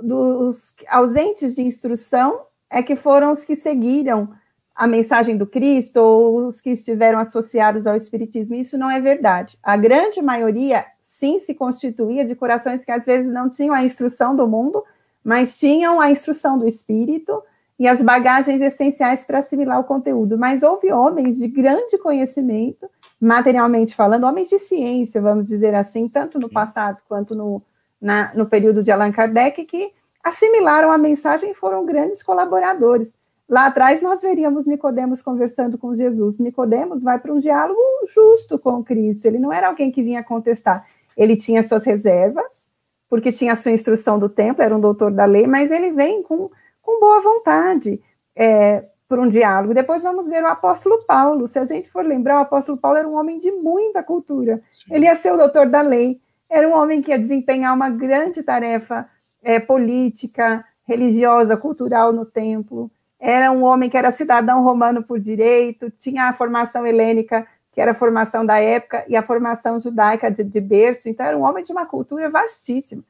dos 0.00 0.74
ausentes 0.88 1.54
de 1.54 1.62
instrução 1.62 2.42
é 2.70 2.82
que 2.82 2.94
foram 2.94 3.32
os 3.32 3.44
que 3.44 3.56
seguiram 3.56 4.32
a 4.78 4.86
mensagem 4.86 5.36
do 5.36 5.44
Cristo 5.44 5.96
ou 5.96 6.46
os 6.46 6.60
que 6.60 6.70
estiveram 6.70 7.18
associados 7.18 7.84
ao 7.84 7.96
Espiritismo. 7.96 8.54
Isso 8.54 8.78
não 8.78 8.88
é 8.88 9.00
verdade. 9.00 9.58
A 9.60 9.76
grande 9.76 10.22
maioria, 10.22 10.86
sim, 11.02 11.40
se 11.40 11.52
constituía 11.52 12.24
de 12.24 12.36
corações 12.36 12.84
que 12.84 12.92
às 12.92 13.04
vezes 13.04 13.32
não 13.32 13.50
tinham 13.50 13.74
a 13.74 13.82
instrução 13.82 14.36
do 14.36 14.46
mundo, 14.46 14.84
mas 15.24 15.58
tinham 15.58 16.00
a 16.00 16.12
instrução 16.12 16.56
do 16.56 16.64
Espírito 16.64 17.42
e 17.76 17.88
as 17.88 18.00
bagagens 18.00 18.60
essenciais 18.60 19.24
para 19.24 19.40
assimilar 19.40 19.80
o 19.80 19.84
conteúdo. 19.84 20.38
Mas 20.38 20.62
houve 20.62 20.92
homens 20.92 21.38
de 21.38 21.48
grande 21.48 21.98
conhecimento, 21.98 22.88
materialmente 23.20 23.96
falando, 23.96 24.28
homens 24.28 24.48
de 24.48 24.60
ciência, 24.60 25.20
vamos 25.20 25.48
dizer 25.48 25.74
assim, 25.74 26.08
tanto 26.08 26.38
no 26.38 26.48
passado 26.48 26.98
quanto 27.08 27.34
no, 27.34 27.60
na, 28.00 28.32
no 28.32 28.46
período 28.46 28.84
de 28.84 28.92
Allan 28.92 29.10
Kardec, 29.10 29.64
que 29.64 29.92
assimilaram 30.22 30.92
a 30.92 30.98
mensagem 30.98 31.50
e 31.50 31.54
foram 31.54 31.84
grandes 31.84 32.22
colaboradores. 32.22 33.12
Lá 33.48 33.66
atrás 33.66 34.02
nós 34.02 34.20
veríamos 34.20 34.66
Nicodemos 34.66 35.22
conversando 35.22 35.78
com 35.78 35.94
Jesus. 35.94 36.38
Nicodemos 36.38 37.02
vai 37.02 37.18
para 37.18 37.32
um 37.32 37.38
diálogo 37.38 37.80
justo 38.12 38.58
com 38.58 38.84
Cristo. 38.84 39.26
Ele 39.26 39.38
não 39.38 39.52
era 39.52 39.68
alguém 39.68 39.90
que 39.90 40.02
vinha 40.02 40.22
contestar. 40.22 40.86
Ele 41.16 41.34
tinha 41.34 41.62
suas 41.62 41.84
reservas, 41.84 42.66
porque 43.08 43.32
tinha 43.32 43.54
a 43.54 43.56
sua 43.56 43.72
instrução 43.72 44.18
do 44.18 44.28
templo, 44.28 44.62
era 44.62 44.76
um 44.76 44.80
doutor 44.80 45.10
da 45.10 45.24
lei, 45.24 45.46
mas 45.46 45.70
ele 45.70 45.90
vem 45.92 46.22
com 46.22 46.50
com 46.88 46.98
boa 47.00 47.20
vontade 47.20 48.00
é, 48.34 48.86
por 49.06 49.18
um 49.18 49.28
diálogo. 49.28 49.74
Depois 49.74 50.02
vamos 50.02 50.26
ver 50.26 50.42
o 50.42 50.46
apóstolo 50.46 51.04
Paulo. 51.04 51.46
Se 51.46 51.58
a 51.58 51.64
gente 51.66 51.90
for 51.90 52.02
lembrar, 52.02 52.38
o 52.38 52.42
apóstolo 52.42 52.78
Paulo 52.78 52.96
era 52.96 53.06
um 53.06 53.14
homem 53.14 53.38
de 53.38 53.52
muita 53.52 54.02
cultura. 54.02 54.62
Sim. 54.72 54.94
Ele 54.94 55.04
ia 55.04 55.14
ser 55.14 55.30
o 55.30 55.36
doutor 55.36 55.66
da 55.66 55.82
lei, 55.82 56.18
era 56.48 56.66
um 56.66 56.72
homem 56.72 57.02
que 57.02 57.10
ia 57.10 57.18
desempenhar 57.18 57.74
uma 57.74 57.90
grande 57.90 58.42
tarefa 58.42 59.06
é, 59.42 59.60
política, 59.60 60.64
religiosa, 60.84 61.58
cultural 61.58 62.10
no 62.10 62.24
templo. 62.24 62.90
Era 63.18 63.50
um 63.50 63.64
homem 63.64 63.90
que 63.90 63.96
era 63.96 64.10
cidadão 64.10 64.62
romano 64.62 65.02
por 65.02 65.18
direito, 65.18 65.90
tinha 65.90 66.24
a 66.24 66.32
formação 66.32 66.86
helênica, 66.86 67.46
que 67.72 67.80
era 67.80 67.90
a 67.90 67.94
formação 67.94 68.46
da 68.46 68.58
época, 68.58 69.04
e 69.08 69.16
a 69.16 69.22
formação 69.22 69.80
judaica 69.80 70.30
de, 70.30 70.44
de 70.44 70.60
berço. 70.60 71.08
Então, 71.08 71.26
era 71.26 71.36
um 71.36 71.42
homem 71.42 71.64
de 71.64 71.72
uma 71.72 71.86
cultura 71.86 72.30
vastíssima. 72.30 73.02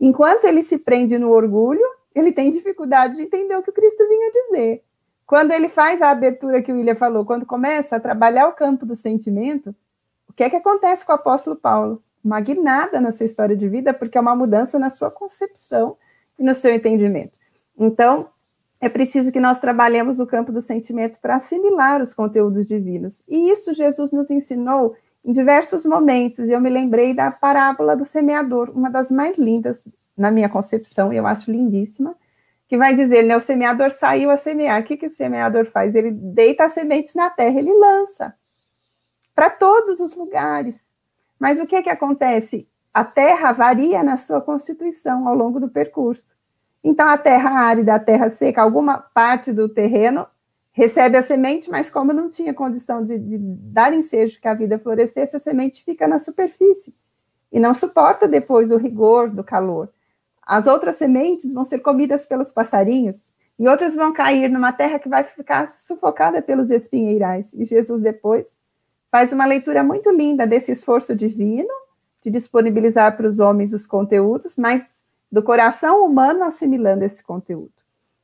Enquanto 0.00 0.44
ele 0.44 0.62
se 0.62 0.78
prende 0.78 1.18
no 1.18 1.30
orgulho, 1.30 1.84
ele 2.14 2.32
tem 2.32 2.50
dificuldade 2.50 3.16
de 3.16 3.22
entender 3.22 3.56
o 3.56 3.62
que 3.62 3.70
o 3.70 3.72
Cristo 3.72 4.06
vinha 4.08 4.32
dizer. 4.32 4.82
Quando 5.26 5.50
ele 5.50 5.68
faz 5.68 6.00
a 6.00 6.10
abertura 6.10 6.62
que 6.62 6.72
o 6.72 6.76
William 6.76 6.94
falou, 6.94 7.24
quando 7.24 7.44
começa 7.44 7.96
a 7.96 8.00
trabalhar 8.00 8.48
o 8.48 8.52
campo 8.52 8.86
do 8.86 8.94
sentimento, 8.94 9.74
o 10.28 10.32
que 10.32 10.44
é 10.44 10.50
que 10.50 10.56
acontece 10.56 11.04
com 11.04 11.12
o 11.12 11.16
apóstolo 11.16 11.56
Paulo? 11.56 12.02
Uma 12.24 12.40
guinada 12.40 13.00
na 13.00 13.10
sua 13.10 13.26
história 13.26 13.56
de 13.56 13.68
vida, 13.68 13.92
porque 13.92 14.16
é 14.16 14.20
uma 14.20 14.36
mudança 14.36 14.78
na 14.78 14.90
sua 14.90 15.10
concepção 15.10 15.96
e 16.38 16.42
no 16.42 16.54
seu 16.54 16.72
entendimento. 16.72 17.38
Então, 17.76 18.28
é 18.86 18.90
preciso 18.90 19.32
que 19.32 19.40
nós 19.40 19.58
trabalhemos 19.58 20.20
o 20.20 20.26
campo 20.26 20.52
do 20.52 20.60
sentimento 20.60 21.18
para 21.20 21.36
assimilar 21.36 22.00
os 22.00 22.14
conteúdos 22.14 22.66
divinos. 22.66 23.22
E 23.28 23.50
isso 23.50 23.74
Jesus 23.74 24.12
nos 24.12 24.30
ensinou 24.30 24.96
em 25.24 25.32
diversos 25.32 25.84
momentos. 25.84 26.48
Eu 26.48 26.60
me 26.60 26.70
lembrei 26.70 27.12
da 27.12 27.30
parábola 27.30 27.96
do 27.96 28.04
semeador, 28.04 28.70
uma 28.70 28.88
das 28.88 29.10
mais 29.10 29.36
lindas 29.36 29.84
na 30.16 30.30
minha 30.30 30.48
concepção, 30.48 31.12
eu 31.12 31.26
acho 31.26 31.50
lindíssima, 31.50 32.16
que 32.68 32.78
vai 32.78 32.94
dizer, 32.94 33.22
né, 33.24 33.36
o 33.36 33.40
semeador 33.40 33.90
saiu 33.90 34.30
a 34.30 34.36
semear. 34.36 34.80
O 34.80 34.84
que, 34.84 34.96
que 34.96 35.06
o 35.06 35.10
semeador 35.10 35.66
faz? 35.66 35.94
Ele 35.94 36.10
deita 36.10 36.64
as 36.64 36.72
sementes 36.72 37.14
na 37.14 37.28
terra, 37.28 37.58
ele 37.58 37.72
lança 37.72 38.34
para 39.34 39.50
todos 39.50 40.00
os 40.00 40.14
lugares. 40.14 40.92
Mas 41.38 41.58
o 41.58 41.66
que, 41.66 41.82
que 41.82 41.90
acontece? 41.90 42.68
A 42.94 43.04
terra 43.04 43.52
varia 43.52 44.02
na 44.02 44.16
sua 44.16 44.40
constituição 44.40 45.28
ao 45.28 45.34
longo 45.34 45.58
do 45.58 45.68
percurso. 45.68 46.35
Então, 46.88 47.08
a 47.08 47.18
terra 47.18 47.50
árida, 47.50 47.96
a 47.96 47.98
terra 47.98 48.30
seca, 48.30 48.62
alguma 48.62 48.98
parte 48.98 49.52
do 49.52 49.68
terreno 49.68 50.24
recebe 50.70 51.16
a 51.16 51.22
semente, 51.22 51.68
mas 51.68 51.90
como 51.90 52.12
não 52.12 52.30
tinha 52.30 52.54
condição 52.54 53.04
de, 53.04 53.18
de 53.18 53.38
dar 53.38 53.92
ensejo 53.92 54.40
que 54.40 54.46
a 54.46 54.54
vida 54.54 54.78
florescesse, 54.78 55.34
a 55.34 55.40
semente 55.40 55.82
fica 55.82 56.06
na 56.06 56.20
superfície 56.20 56.94
e 57.50 57.58
não 57.58 57.74
suporta 57.74 58.28
depois 58.28 58.70
o 58.70 58.76
rigor 58.76 59.28
do 59.28 59.42
calor. 59.42 59.88
As 60.40 60.68
outras 60.68 60.94
sementes 60.94 61.52
vão 61.52 61.64
ser 61.64 61.80
comidas 61.80 62.24
pelos 62.24 62.52
passarinhos 62.52 63.32
e 63.58 63.66
outras 63.66 63.96
vão 63.96 64.12
cair 64.12 64.48
numa 64.48 64.72
terra 64.72 65.00
que 65.00 65.08
vai 65.08 65.24
ficar 65.24 65.66
sufocada 65.66 66.40
pelos 66.40 66.70
espinheirais. 66.70 67.52
E 67.52 67.64
Jesus 67.64 68.00
depois 68.00 68.56
faz 69.10 69.32
uma 69.32 69.44
leitura 69.44 69.82
muito 69.82 70.08
linda 70.12 70.46
desse 70.46 70.70
esforço 70.70 71.16
divino 71.16 71.74
de 72.22 72.30
disponibilizar 72.30 73.16
para 73.16 73.26
os 73.26 73.40
homens 73.40 73.72
os 73.72 73.88
conteúdos, 73.88 74.56
mas 74.56 74.95
do 75.30 75.42
coração 75.42 76.04
humano 76.04 76.44
assimilando 76.44 77.04
esse 77.04 77.22
conteúdo. 77.22 77.72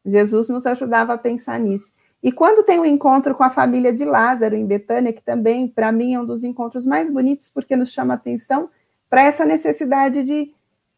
Jesus 0.05 0.49
nos 0.49 0.67
ajudava 0.67 1.15
a 1.15 1.19
pensar 1.19 1.59
nisso. 1.59 1.93
E 2.23 2.31
quando 2.31 2.65
tem 2.65 2.79
o 2.79 2.83
um 2.83 2.87
encontro 2.87 3.35
com 3.35 3.43
a 3.43 3.51
família 3.51 3.93
de 3.93 4.05
Lázaro 4.05 4.55
em 4.55 4.65
Betânia, 4.65 5.13
que 5.13 5.23
também 5.23 5.67
para 5.67 5.91
mim 5.91 6.15
é 6.15 6.21
um 6.21 6.25
dos 6.25 6.45
encontros 6.45 6.87
mais 6.87 7.11
bonitos 7.11 7.49
porque 7.49 7.75
nos 7.75 7.91
chama 7.91 8.15
atenção 8.15 8.71
para 9.11 9.25
essa 9.25 9.45
necessidade 9.45 10.23
de 10.25 10.55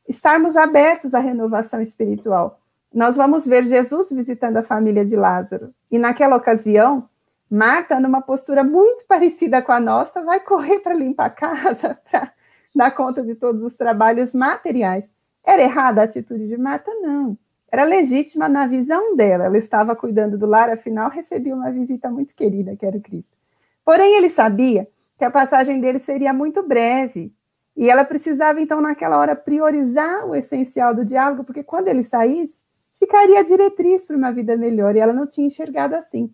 estarmos 0.09 0.57
abertos 0.57 1.15
à 1.15 1.19
renovação 1.19 1.81
espiritual. 1.81 2.61
Nós 2.93 3.17
vamos 3.17 3.47
ver 3.47 3.65
Jesus 3.65 4.11
visitando 4.13 4.59
a 4.59 4.63
família 4.63 5.05
de 5.05 5.17
Lázaro. 5.17 5.75
E 5.91 5.99
naquela 5.99 6.37
ocasião, 6.37 7.09
Marta, 7.51 7.99
numa 7.99 8.21
postura 8.21 8.63
muito 8.63 9.05
parecida 9.07 9.61
com 9.63 9.73
a 9.73 9.81
nossa, 9.81 10.23
vai 10.23 10.41
correr 10.41 10.79
para 10.81 10.95
limpar 10.95 11.27
a 11.27 11.31
casa, 11.31 11.99
para 12.11 12.33
dar 12.75 12.91
conta 12.93 13.23
de 13.23 13.35
todos 13.35 13.63
os 13.63 13.77
trabalhos 13.77 14.35
materiais. 14.35 15.11
Era 15.45 15.63
errada 15.63 16.01
a 16.01 16.05
atitude 16.05 16.49
de 16.49 16.57
Marta? 16.57 16.91
Não. 16.95 17.37
Era 17.71 17.85
legítima 17.85 18.49
na 18.49 18.67
visão 18.67 19.15
dela. 19.17 19.45
Ela 19.45 19.59
estava 19.59 19.95
cuidando 19.97 20.39
do 20.39 20.47
lar, 20.47 20.71
afinal, 20.71 21.11
recebia 21.11 21.55
uma 21.55 21.71
visita 21.71 22.11
muito 22.11 22.35
querida, 22.35 22.77
que 22.77 22.87
era 22.87 22.97
o 22.97 23.01
Cristo. 23.01 23.37
Porém, 23.85 24.15
ele 24.17 24.31
sabia 24.31 24.89
que 25.19 25.25
a 25.25 25.31
passagem 25.31 25.81
dele 25.81 25.99
seria 25.99 26.33
muito 26.33 26.63
breve 26.63 27.33
E 27.77 27.91
ela 27.91 28.05
precisava, 28.05 28.61
então, 28.61 28.81
naquela 28.81 29.19
hora, 29.19 29.35
priorizar 29.35 30.27
o 30.27 30.35
essencial 30.35 30.95
do 30.95 31.05
diálogo, 31.05 31.43
porque 31.43 31.63
quando 31.65 31.89
ele 31.89 32.05
saísse, 32.05 32.63
ficaria 32.99 33.41
a 33.41 33.43
diretriz 33.43 34.07
para 34.07 34.17
uma 34.17 34.33
vida 34.33 34.57
melhor, 34.57 34.95
e 34.95 35.01
ela 35.01 35.13
não 35.13 35.27
tinha 35.27 35.47
enxergado 35.47 35.97
assim. 35.97 36.33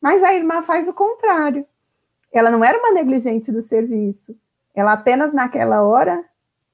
Mas 0.00 0.22
a 0.22 0.34
irmã 0.34 0.62
faz 0.62 0.88
o 0.88 0.92
contrário. 0.92 1.64
Ela 2.30 2.50
não 2.50 2.62
era 2.62 2.78
uma 2.78 2.92
negligente 2.92 3.50
do 3.50 3.62
serviço, 3.62 4.36
ela 4.74 4.92
apenas 4.92 5.32
naquela 5.34 5.82
hora 5.82 6.24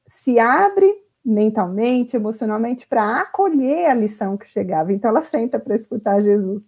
se 0.06 0.38
abre 0.38 0.92
mentalmente, 1.28 2.16
emocionalmente, 2.16 2.86
para 2.86 3.20
acolher 3.20 3.90
a 3.90 3.94
lição 3.94 4.36
que 4.36 4.48
chegava. 4.48 4.92
Então 4.92 5.10
ela 5.10 5.20
senta 5.20 5.58
para 5.58 5.74
escutar 5.74 6.22
Jesus. 6.22 6.62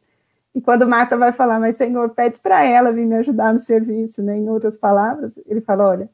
E 0.54 0.60
quando 0.60 0.86
Marta 0.86 1.16
vai 1.16 1.32
falar, 1.32 1.58
mas 1.58 1.76
Senhor, 1.76 2.10
pede 2.10 2.38
para 2.38 2.64
ela 2.64 2.92
vir 2.92 3.06
me 3.06 3.16
ajudar 3.16 3.52
no 3.52 3.58
serviço, 3.58 4.22
né? 4.22 4.36
Em 4.36 4.50
outras 4.50 4.76
palavras, 4.76 5.38
ele 5.46 5.60
fala: 5.60 5.88
olha, 5.88 6.10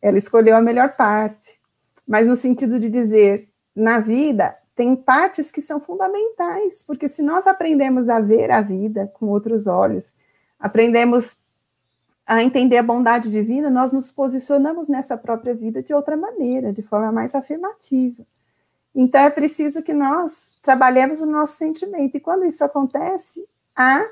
ela 0.00 0.16
escolheu 0.16 0.56
a 0.56 0.62
melhor 0.62 0.96
parte, 0.96 1.60
mas 2.06 2.26
no 2.26 2.34
sentido 2.34 2.80
de 2.80 2.88
dizer, 2.88 3.48
na 3.74 4.00
vida 4.00 4.56
tem 4.74 4.96
partes 4.96 5.50
que 5.50 5.60
são 5.60 5.78
fundamentais, 5.78 6.82
porque 6.82 7.08
se 7.08 7.22
nós 7.22 7.46
aprendemos 7.46 8.08
a 8.08 8.20
ver 8.20 8.50
a 8.50 8.62
vida 8.62 9.10
com 9.14 9.26
outros 9.26 9.66
olhos, 9.66 10.14
aprendemos 10.58 11.36
a 12.26 12.42
entender 12.42 12.76
a 12.76 12.82
bondade 12.82 13.30
divina, 13.30 13.68
nós 13.68 13.92
nos 13.92 14.10
posicionamos 14.10 14.88
nessa 14.88 15.16
própria 15.16 15.54
vida 15.54 15.82
de 15.82 15.92
outra 15.92 16.16
maneira, 16.16 16.72
de 16.72 16.82
forma 16.82 17.10
mais 17.10 17.34
afirmativa. 17.34 18.24
Então 18.94 19.20
é 19.22 19.30
preciso 19.30 19.82
que 19.82 19.92
nós 19.92 20.54
trabalhemos 20.62 21.20
o 21.20 21.26
nosso 21.26 21.56
sentimento. 21.56 22.16
E 22.16 22.20
quando 22.20 22.44
isso 22.44 22.62
acontece, 22.62 23.44
há 23.74 24.04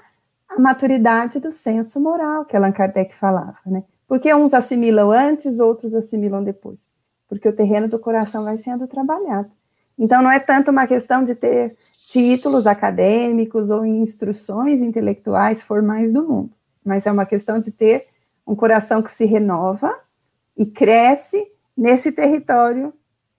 a 0.49 0.59
maturidade 0.59 1.38
do 1.38 1.53
senso 1.53 2.01
moral 2.01 2.44
que 2.44 2.57
Allan 2.57 2.73
Kardec 2.73 3.14
falava, 3.14 3.59
né? 3.66 3.85
Porque 4.09 4.35
uns 4.35 4.53
assimilam 4.53 5.11
antes, 5.11 5.61
outros 5.61 5.94
assimilam 5.94 6.42
depois. 6.42 6.85
Porque 7.29 7.49
o 7.49 7.55
terreno 7.55 7.87
do 7.87 7.99
coração 7.99 8.42
vai 8.42 8.59
sendo 8.59 8.88
trabalhado. 8.88 9.51
Então 9.96 10.20
não 10.20 10.33
é 10.33 10.40
tanto 10.40 10.73
uma 10.73 10.87
questão 10.87 11.25
de 11.25 11.35
ter 11.35 11.77
títulos 12.09 12.66
acadêmicos 12.66 13.70
ou 13.70 13.87
instruções 13.87 14.81
intelectuais 14.81 15.62
formais 15.62 16.11
do 16.12 16.27
mundo 16.27 16.60
mas 16.85 17.07
é 17.07 17.12
uma 17.12 17.27
questão 17.27 17.59
de 17.61 17.71
ter 17.71 18.09
um 18.47 18.55
coração 18.55 19.03
que 19.03 19.11
se 19.11 19.25
renova 19.25 19.99
e 20.57 20.66
cresce 20.66 21.51
nesse 21.77 22.12
território 22.12 22.93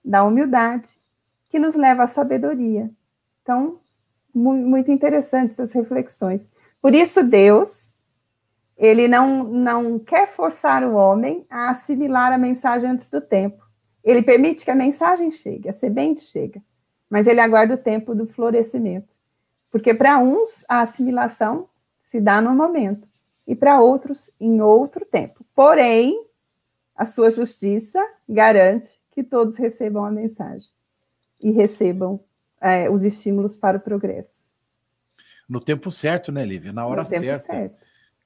da 0.04 0.24
humildade, 0.24 0.90
que 1.48 1.58
nos 1.58 1.74
leva 1.74 2.04
à 2.04 2.06
sabedoria. 2.06 2.90
Então, 3.42 3.78
muito 4.34 4.90
interessantes 4.90 5.58
essas 5.58 5.72
reflexões. 5.72 6.48
Por 6.80 6.94
isso, 6.94 7.22
Deus, 7.22 7.94
ele 8.76 9.06
não, 9.06 9.44
não 9.44 9.98
quer 9.98 10.26
forçar 10.26 10.82
o 10.82 10.94
homem 10.94 11.46
a 11.48 11.70
assimilar 11.70 12.32
a 12.32 12.38
mensagem 12.38 12.90
antes 12.90 13.08
do 13.08 13.20
tempo. 13.20 13.62
Ele 14.02 14.22
permite 14.22 14.64
que 14.64 14.70
a 14.70 14.74
mensagem 14.74 15.30
chegue, 15.30 15.68
a 15.68 15.72
semente 15.72 16.22
chega, 16.22 16.60
mas 17.08 17.26
ele 17.26 17.40
aguarda 17.40 17.74
o 17.74 17.78
tempo 17.78 18.14
do 18.14 18.26
florescimento. 18.26 19.14
Porque 19.70 19.94
para 19.94 20.18
uns 20.18 20.64
a 20.68 20.80
assimilação 20.80 21.68
se 22.00 22.20
dá 22.20 22.40
no 22.40 22.54
momento, 22.54 23.06
e 23.46 23.54
para 23.54 23.80
outros 23.80 24.30
em 24.40 24.60
outro 24.60 25.04
tempo. 25.04 25.44
Porém, 25.54 26.26
a 26.94 27.04
sua 27.04 27.30
justiça 27.30 28.00
garante 28.28 28.90
que 29.10 29.22
todos 29.22 29.56
recebam 29.56 30.04
a 30.04 30.10
mensagem 30.10 30.68
e 31.40 31.50
recebam 31.50 32.20
é, 32.60 32.88
os 32.88 33.04
estímulos 33.04 33.56
para 33.56 33.78
o 33.78 33.80
progresso. 33.80 34.46
No 35.48 35.60
tempo 35.60 35.90
certo, 35.90 36.30
né, 36.30 36.44
Lívia? 36.44 36.72
Na 36.72 36.86
hora 36.86 37.04
certa. 37.04 37.44
Certo. 37.44 37.76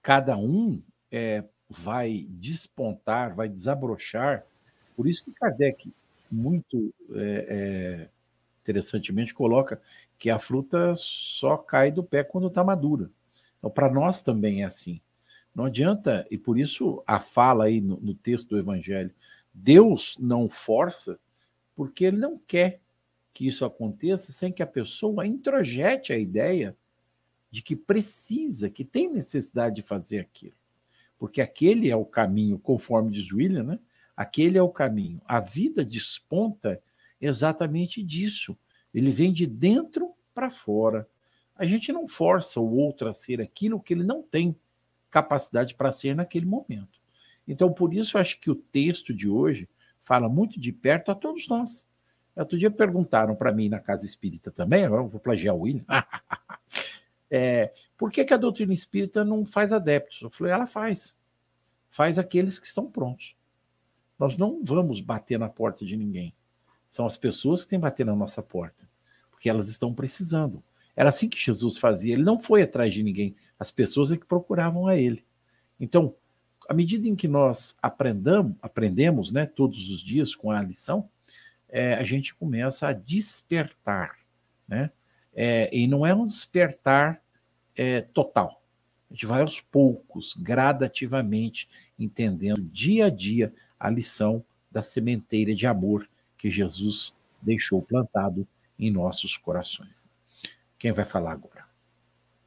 Cada 0.03 0.37
um 0.37 0.81
é, 1.11 1.43
vai 1.69 2.27
despontar, 2.29 3.35
vai 3.35 3.49
desabrochar. 3.49 4.45
Por 4.95 5.09
isso 5.09 5.25
que 5.25 5.33
Kardec, 5.33 5.93
muito 6.31 6.95
é, 7.15 7.47
é 7.49 8.09
interessantemente, 8.63 9.35
coloca 9.35 9.81
que 10.19 10.31
a 10.31 10.39
fruta 10.39 10.95
só 10.97 11.57
cai 11.57 11.91
do 11.91 12.03
pé 12.03 12.23
quando 12.23 12.49
está 12.49 12.63
madura. 12.63 13.11
Então, 13.59 13.71
para 13.71 13.91
nós 13.91 14.23
também 14.23 14.63
é 14.63 14.67
assim. 14.67 15.01
Não 15.57 15.65
adianta, 15.65 16.27
e 16.31 16.37
por 16.37 16.59
isso 16.59 17.03
a 17.07 17.19
fala 17.19 17.65
aí 17.65 17.81
no, 17.81 17.99
no 17.99 18.15
texto 18.15 18.51
do 18.51 18.59
Evangelho, 18.59 19.11
Deus 19.55 20.15
não 20.21 20.51
força, 20.51 21.19
porque 21.75 22.05
Ele 22.05 22.19
não 22.19 22.39
quer 22.47 22.83
que 23.33 23.49
isso 23.49 23.65
aconteça 23.65 24.33
sem 24.33 24.53
que 24.53 24.63
a 24.63 24.67
pessoa 24.67 25.27
introjete 25.27 26.13
a 26.13 26.19
ideia 26.19 26.77
de 27.51 27.63
que 27.63 27.75
precisa, 27.75 28.69
que 28.69 28.85
tem 28.85 29.11
necessidade 29.11 29.77
de 29.77 29.83
fazer 29.83 30.19
aquilo. 30.19 30.53
Porque 31.19 31.41
aquele 31.41 31.89
é 31.89 31.97
o 31.97 32.05
caminho, 32.05 32.59
conforme 32.59 33.11
diz 33.11 33.33
William, 33.33 33.63
né? 33.63 33.79
Aquele 34.15 34.59
é 34.59 34.63
o 34.63 34.69
caminho. 34.69 35.23
A 35.25 35.41
vida 35.41 35.83
desponta 35.83 36.83
exatamente 37.19 38.03
disso. 38.03 38.55
Ele 38.93 39.11
vem 39.11 39.33
de 39.33 39.47
dentro 39.47 40.13
para 40.35 40.51
fora. 40.51 41.09
A 41.55 41.65
gente 41.65 41.91
não 41.93 42.07
força 42.07 42.61
o 42.61 42.77
outro 42.77 43.09
a 43.09 43.15
ser 43.15 43.41
aquilo 43.41 43.81
que 43.81 43.95
ele 43.95 44.05
não 44.05 44.23
tem 44.23 44.55
capacidade 45.23 45.75
para 45.75 45.93
ser 45.93 46.15
naquele 46.15 46.45
momento. 46.45 47.01
Então, 47.49 47.73
por 47.73 47.95
isso, 47.95 48.17
eu 48.17 48.21
acho 48.21 48.39
que 48.39 48.51
o 48.51 48.55
texto 48.55 49.15
de 49.15 49.29
hoje 49.29 49.67
fala 50.05 50.29
muito 50.29 50.61
de 50.61 50.71
perto 50.73 51.11
a 51.11 51.15
todos 51.15 51.49
nós. 51.49 51.89
Outro 52.37 52.59
dia 52.59 52.71
perguntaram 52.71 53.35
para 53.35 53.51
mim 53.51 53.71
na 53.71 53.81
casa 53.81 54.05
espírita 54.05 54.51
também, 54.51 54.85
agora 54.85 55.03
eu 55.03 55.09
vou 55.09 55.19
plagiar 55.19 55.55
o 55.55 55.61
William, 55.61 55.87
é, 57.31 57.73
por 57.97 58.13
que, 58.13 58.27
que 58.27 58.35
a 58.35 58.37
doutrina 58.37 58.75
espírita 58.75 59.25
não 59.25 59.47
faz 59.47 59.73
adeptos? 59.73 60.21
Eu 60.21 60.29
falei, 60.29 60.53
ela 60.53 60.67
faz. 60.67 61.17
Faz 61.89 62.19
aqueles 62.19 62.59
que 62.59 62.67
estão 62.67 62.91
prontos. 62.91 63.35
Nós 64.19 64.37
não 64.37 64.63
vamos 64.63 65.01
bater 65.01 65.39
na 65.39 65.49
porta 65.49 65.87
de 65.87 65.97
ninguém. 65.97 66.35
São 66.91 67.07
as 67.07 67.17
pessoas 67.17 67.65
que 67.65 67.71
têm 67.71 67.79
que 67.79 67.85
bater 67.85 68.05
na 68.05 68.15
nossa 68.15 68.43
porta, 68.43 68.87
porque 69.31 69.49
elas 69.49 69.69
estão 69.69 69.95
precisando. 69.95 70.63
Era 70.95 71.09
assim 71.09 71.27
que 71.27 71.39
Jesus 71.39 71.79
fazia. 71.79 72.13
Ele 72.13 72.23
não 72.23 72.39
foi 72.39 72.63
atrás 72.63 72.93
de 72.93 73.03
ninguém. 73.03 73.35
As 73.59 73.71
pessoas 73.71 74.11
é 74.11 74.17
que 74.17 74.27
procuravam 74.27 74.87
a 74.87 74.97
ele. 74.97 75.25
Então, 75.79 76.15
à 76.69 76.75
medida 76.75 77.09
em 77.09 77.15
que 77.15 77.29
nós 77.29 77.77
aprendamos, 77.81 78.57
aprendemos 78.61 79.31
né, 79.31 79.47
todos 79.47 79.89
os 79.91 80.01
dias 80.01 80.35
com 80.35 80.51
a 80.51 80.63
lição, 80.63 81.09
é, 81.69 81.95
a 81.95 82.03
gente 82.03 82.35
começa 82.35 82.89
a 82.89 82.93
despertar. 82.93 84.19
Né? 84.69 84.91
É, 85.35 85.75
e 85.75 85.87
não 85.87 86.07
é 86.07 86.15
um 86.15 86.27
despertar 86.27 87.23
é, 87.75 88.01
total. 88.01 88.63
A 89.11 89.15
gente 89.15 89.27
vai 89.27 89.43
aos 89.43 89.61
poucos, 89.61 90.35
gradativamente, 90.35 91.69
entendendo 91.99 92.63
dia 92.63 93.07
a 93.07 93.11
dia 93.11 93.55
a 93.79 93.89
lição 93.89 94.45
da 94.71 94.83
sementeira 94.83 95.55
de 95.55 95.67
amor 95.67 96.09
que 96.37 96.51
Jesus 96.51 97.15
deixou 97.41 97.81
plantado 97.81 98.47
em 98.79 98.91
nossos 98.91 99.37
corações. 99.37 100.13
Quem 100.79 100.93
vai 100.93 101.05
falar 101.05 101.33
agora? 101.33 101.65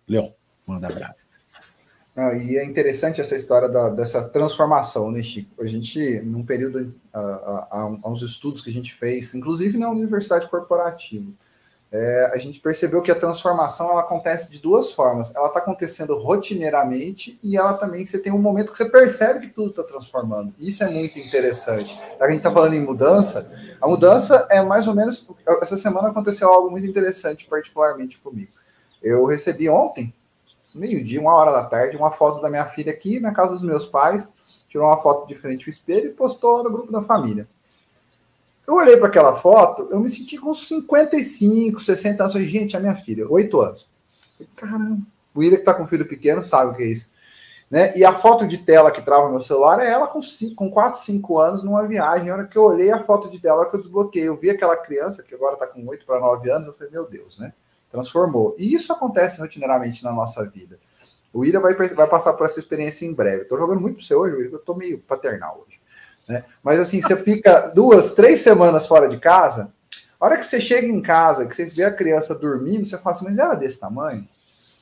Leon. 0.08 0.32
Manda 0.70 0.86
abraço. 0.86 1.28
Ah, 2.16 2.34
e 2.34 2.58
é 2.58 2.64
interessante 2.64 3.20
essa 3.20 3.36
história 3.36 3.68
da, 3.68 3.90
dessa 3.90 4.30
transformação, 4.30 5.12
né, 5.12 5.24
Chico? 5.24 5.64
A 5.64 5.66
gente, 5.66 6.22
num 6.22 6.46
período, 6.46 6.94
há, 7.12 7.88
uns 8.06 8.22
estudos 8.22 8.62
que 8.62 8.70
a 8.70 8.74
gente 8.74 8.94
fez, 8.94 9.34
inclusive 9.34 9.80
na 9.80 9.90
Universidade 9.90 10.48
Corporativa, 10.48 11.32
é, 11.92 12.32
a 12.32 12.38
gente 12.38 12.60
percebeu 12.60 13.02
que 13.02 13.10
a 13.10 13.16
transformação 13.16 13.90
ela 13.90 14.02
acontece 14.02 14.52
de 14.52 14.60
duas 14.60 14.92
formas. 14.92 15.34
Ela 15.36 15.48
está 15.48 15.60
acontecendo 15.60 16.16
rotineiramente 16.20 17.40
e 17.42 17.58
ela 17.58 17.74
também 17.74 18.06
você 18.06 18.20
tem 18.20 18.32
um 18.32 18.38
momento 18.38 18.72
que 18.72 18.78
você 18.78 18.86
percebe 18.88 19.48
que 19.48 19.54
tudo 19.54 19.72
está 19.72 19.84
transformando. 19.84 20.54
Isso 20.60 20.84
é 20.84 20.90
muito 20.90 21.18
interessante. 21.18 22.00
A 22.20 22.28
gente 22.28 22.38
está 22.38 22.52
falando 22.52 22.76
em 22.76 22.86
mudança. 22.86 23.52
A 23.82 23.88
mudança 23.88 24.46
é 24.52 24.62
mais 24.62 24.88
ou 24.88 24.94
menos. 24.94 25.26
Essa 25.64 25.80
semana 25.80 26.10
aconteceu 26.10 26.48
algo 26.48 26.70
muito 26.70 26.86
interessante, 26.86 27.48
particularmente 27.48 28.20
comigo. 28.20 28.52
Eu 29.02 29.26
recebi 29.26 29.68
ontem 29.68 30.14
meio-dia, 30.78 31.20
uma 31.20 31.36
hora 31.36 31.52
da 31.52 31.64
tarde, 31.64 31.98
uma 31.98 32.12
foto 32.12 32.42
da 32.42 32.50
minha 32.50 32.66
filha 32.66 32.92
aqui 32.92 33.20
na 33.20 33.34
casa 33.34 33.54
dos 33.54 33.64
meus 33.64 33.86
pais, 33.86 34.34
tirou 34.68 34.88
uma 34.88 35.02
foto 35.02 35.28
de 35.28 35.36
frente 35.36 35.68
ao 35.68 35.72
espelho 35.72 36.08
e 36.08 36.14
postou 36.14 36.64
no 36.64 36.72
grupo 36.72 36.92
da 36.92 37.02
família. 37.02 37.48
Eu 38.68 38.76
olhei 38.76 38.98
para 38.98 39.08
aquela 39.08 39.36
foto, 39.36 39.88
eu 39.90 40.00
me 40.00 40.08
senti 40.08 40.38
com 40.38 40.54
55, 40.54 41.80
60 41.80 42.24
anos. 42.24 42.34
Gente, 42.48 42.78
a 42.78 42.80
minha 42.80 42.94
filha, 42.94 43.28
8 43.28 43.62
anos. 43.62 43.90
Caramba, 44.56 45.02
o 45.34 45.40
William 45.40 45.56
que 45.56 45.62
está 45.62 45.74
com 45.74 45.84
um 45.84 45.88
filho 45.88 46.08
pequeno 46.08 46.44
sabe 46.44 46.72
o 46.72 46.76
que 46.76 46.84
é 46.84 46.86
isso. 46.86 47.10
Né? 47.70 47.96
E 47.96 48.06
a 48.06 48.14
foto 48.14 48.48
de 48.48 48.60
tela 48.60 48.92
que 48.92 49.02
trava 49.02 49.30
meu 49.30 49.42
celular 49.42 49.80
é 49.80 49.90
ela 49.90 50.08
com, 50.08 50.22
5, 50.22 50.56
com 50.56 50.70
4, 50.70 51.00
5 51.00 51.40
anos 51.40 51.64
numa 51.64 51.88
viagem. 51.88 52.30
A 52.30 52.34
hora 52.34 52.48
que 52.48 52.58
eu 52.58 52.64
olhei 52.64 52.92
a 52.92 53.04
foto 53.04 53.30
de 53.30 53.40
tela, 53.40 53.68
que 53.68 53.76
eu 53.76 53.82
desbloqueei, 53.82 54.28
eu 54.28 54.38
vi 54.38 54.50
aquela 54.52 54.78
criança 54.78 55.24
que 55.24 55.34
agora 55.34 55.54
está 55.54 55.66
com 55.66 55.88
8 55.88 56.06
para 56.06 56.20
9 56.20 56.52
anos, 56.52 56.68
eu 56.68 56.74
falei, 56.74 56.92
meu 56.92 57.08
Deus, 57.08 57.40
né? 57.40 57.54
Transformou. 57.92 58.56
E 58.58 58.74
isso 58.74 58.92
acontece 58.94 59.40
rotineiramente 59.40 60.04
na 60.04 60.12
nossa 60.12 60.48
vida. 60.48 60.80
O 61.34 61.46
Ira 61.46 61.60
vai, 61.60 61.74
vai 61.74 62.08
passar 62.08 62.34
por 62.34 62.46
essa 62.46 62.60
experiência 62.60 63.06
em 63.06 63.14
breve. 63.14 63.44
Estou 63.44 63.58
jogando 63.58 63.82
muito 63.82 63.96
para 63.96 64.06
você 64.06 64.16
hoje, 64.16 64.50
eu 64.52 64.58
estou 64.58 64.76
meio 64.76 65.00
paternal 65.00 65.64
hoje. 65.66 65.80
Né? 66.28 66.44
Mas 66.64 66.80
assim, 66.80 67.02
você 67.02 67.16
fica 67.16 67.72
duas, 67.74 68.14
três 68.14 68.40
semanas 68.42 68.88
fora 68.88 69.08
de 69.08 69.18
casa, 69.18 69.74
a 70.20 70.26
hora 70.26 70.38
que 70.38 70.46
você 70.46 70.60
chega 70.60 70.88
em 70.88 71.02
casa, 71.02 71.48
que 71.48 71.56
você 71.56 71.66
vê 71.66 71.84
a 71.84 71.94
criança 71.94 72.36
dormindo, 72.36 72.86
você 72.86 72.98
fala 72.98 73.16
assim, 73.16 73.26
mas 73.26 73.38
era 73.38 73.56
desse 73.56 73.80
tamanho? 73.80 74.28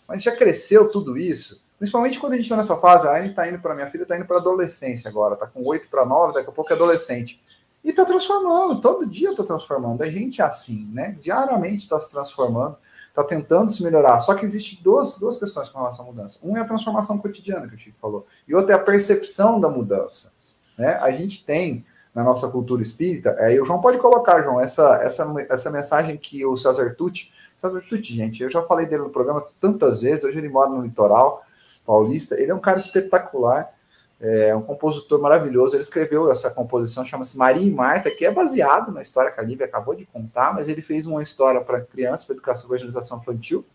Mas 0.08 0.24
já 0.24 0.36
cresceu 0.36 0.90
tudo 0.90 1.18
isso? 1.18 1.62
Principalmente 1.78 2.20
quando 2.20 2.34
a 2.34 2.36
gente 2.38 2.46
está 2.46 2.56
nessa 2.56 2.76
fase, 2.78 3.08
a 3.08 3.18
Anne 3.18 3.30
está 3.30 3.48
indo 3.48 3.60
para 3.60 3.76
minha 3.76 3.88
filha, 3.88 4.02
está 4.02 4.18
indo 4.18 4.26
para 4.26 4.38
adolescência 4.38 5.10
agora, 5.10 5.36
está 5.36 5.46
com 5.46 5.64
8 5.64 5.90
para 5.90 6.06
9, 6.06 6.34
daqui 6.34 6.50
a 6.50 6.52
pouco 6.52 6.72
é 6.72 6.76
adolescente. 6.76 7.42
E 7.84 7.92
está 7.92 8.04
transformando, 8.04 8.82
todo 8.82 9.06
dia 9.06 9.30
está 9.32 9.44
transformando. 9.44 10.02
A 10.02 10.10
gente 10.10 10.42
é 10.42 10.44
assim, 10.44 10.90
né? 10.92 11.16
Diariamente 11.22 11.84
está 11.84 12.02
se 12.02 12.10
transformando, 12.10 12.78
está 13.18 13.24
tentando 13.24 13.72
se 13.72 13.82
melhorar. 13.82 14.20
Só 14.20 14.36
que 14.36 14.46
existe 14.46 14.84
duas, 14.84 15.18
duas 15.18 15.40
questões 15.40 15.70
com 15.70 15.80
relação 15.80 16.06
à 16.06 16.08
mudança. 16.08 16.38
Uma 16.44 16.60
é 16.60 16.62
a 16.62 16.66
transformação 16.66 17.18
cotidiana, 17.18 17.68
que 17.68 17.74
o 17.74 17.78
Chico 17.78 17.98
falou, 18.00 18.28
e 18.48 18.54
outra 18.54 18.74
é 18.74 18.76
a 18.76 18.80
percepção 18.80 19.60
da 19.60 19.68
mudança. 19.68 20.34
Né? 20.78 20.94
A 21.02 21.10
gente 21.10 21.44
tem 21.44 21.84
na 22.14 22.24
nossa 22.24 22.48
cultura 22.50 22.82
espírita, 22.82 23.36
é, 23.40 23.54
e 23.54 23.62
o 23.62 23.66
João 23.66 23.82
pode 23.82 24.00
colocar, 24.00 24.42
João, 24.42 24.60
essa, 24.60 25.00
essa, 25.04 25.32
essa 25.50 25.70
mensagem 25.70 26.18
que 26.18 26.44
o 26.46 26.56
César 26.56 26.96
Tucci, 26.96 27.32
César 27.56 27.80
Tucci, 27.88 28.14
gente, 28.14 28.42
eu 28.42 28.50
já 28.50 28.64
falei 28.64 28.88
dele 28.88 29.04
no 29.04 29.10
programa 29.10 29.46
tantas 29.60 30.02
vezes, 30.02 30.24
hoje 30.24 30.40
ele 30.40 30.50
mora 30.50 30.70
no 30.70 30.82
litoral 30.82 31.44
paulista, 31.86 32.40
ele 32.40 32.52
é 32.52 32.56
um 32.56 32.60
cara 32.60 32.80
espetacular, 32.80 33.72
é 34.20 34.56
um 34.56 34.62
compositor 34.62 35.22
maravilhoso, 35.22 35.76
ele 35.76 35.84
escreveu 35.84 36.32
essa 36.32 36.50
composição, 36.50 37.06
chama-se 37.06 37.38
Maria 37.38 37.68
e 37.68 37.72
Marta, 37.72 38.10
que 38.10 38.26
é 38.26 38.32
baseado 38.32 38.92
na 38.92 39.02
história 39.02 39.32
que 39.32 39.40
a 39.40 39.44
Lívia 39.44 39.68
acabou 39.68 39.96
de 39.96 40.06
contar, 40.06 40.54
mas 40.54 40.68
ele 40.68 40.82
fez 40.82 41.06
uma 41.06 41.22
história 41.22 41.62
para 41.62 41.82
criança, 41.82 42.26
para 42.26 42.36
educação 42.36 42.70
e 42.70 42.74
evangelização 42.74 43.20
infantil, 43.20 43.66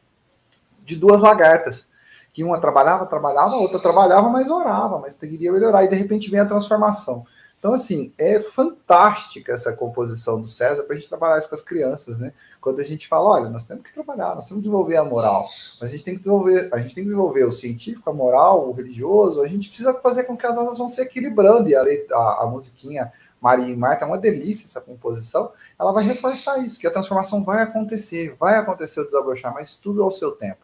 de 0.84 0.96
duas 0.96 1.20
lagartas, 1.20 1.88
que 2.32 2.42
uma 2.42 2.60
trabalhava, 2.60 3.06
trabalhava, 3.06 3.54
a 3.54 3.58
outra 3.58 3.78
trabalhava, 3.78 4.28
mas 4.30 4.50
orava, 4.50 4.98
mas 4.98 5.16
queria 5.16 5.52
melhorar, 5.52 5.84
e 5.84 5.88
de 5.88 5.96
repente 5.96 6.30
vem 6.30 6.40
a 6.40 6.46
transformação. 6.46 7.24
Então, 7.62 7.74
assim, 7.74 8.12
é 8.18 8.40
fantástica 8.40 9.52
essa 9.52 9.72
composição 9.72 10.40
do 10.40 10.48
César 10.48 10.82
para 10.82 10.96
a 10.96 10.98
gente 10.98 11.08
trabalhar 11.08 11.38
isso 11.38 11.48
com 11.48 11.54
as 11.54 11.62
crianças, 11.62 12.18
né? 12.18 12.32
Quando 12.60 12.80
a 12.80 12.84
gente 12.84 13.06
fala, 13.06 13.30
olha, 13.30 13.48
nós 13.48 13.66
temos 13.66 13.84
que 13.84 13.94
trabalhar, 13.94 14.34
nós 14.34 14.46
temos 14.46 14.60
que 14.60 14.68
desenvolver 14.68 14.96
a 14.96 15.04
moral, 15.04 15.46
mas 15.80 15.88
a 15.88 15.92
gente 15.92 16.02
tem 16.02 16.14
que 16.14 16.22
desenvolver, 16.22 16.68
a 16.72 16.78
gente 16.78 16.92
tem 16.92 17.04
que 17.04 17.10
desenvolver 17.10 17.44
o 17.44 17.52
científico, 17.52 18.10
a 18.10 18.12
moral, 18.12 18.68
o 18.68 18.72
religioso, 18.72 19.40
a 19.40 19.46
gente 19.46 19.68
precisa 19.68 19.94
fazer 19.94 20.24
com 20.24 20.36
que 20.36 20.44
as 20.44 20.58
aulas 20.58 20.76
vão 20.76 20.88
se 20.88 21.00
equilibrando, 21.02 21.68
e 21.68 21.76
a, 21.76 21.82
a, 21.82 22.42
a 22.42 22.46
musiquinha 22.46 23.12
Maria 23.40 23.72
e 23.72 23.76
Marta 23.76 24.06
é 24.06 24.08
uma 24.08 24.18
delícia 24.18 24.64
essa 24.64 24.80
composição, 24.80 25.52
ela 25.78 25.92
vai 25.92 26.02
reforçar 26.02 26.58
isso, 26.58 26.80
que 26.80 26.86
a 26.88 26.90
transformação 26.90 27.44
vai 27.44 27.62
acontecer, 27.62 28.34
vai 28.40 28.56
acontecer 28.56 29.00
o 29.00 29.04
desabrochar, 29.04 29.54
mas 29.54 29.76
tudo 29.76 30.02
ao 30.02 30.10
seu 30.10 30.32
tempo. 30.32 30.61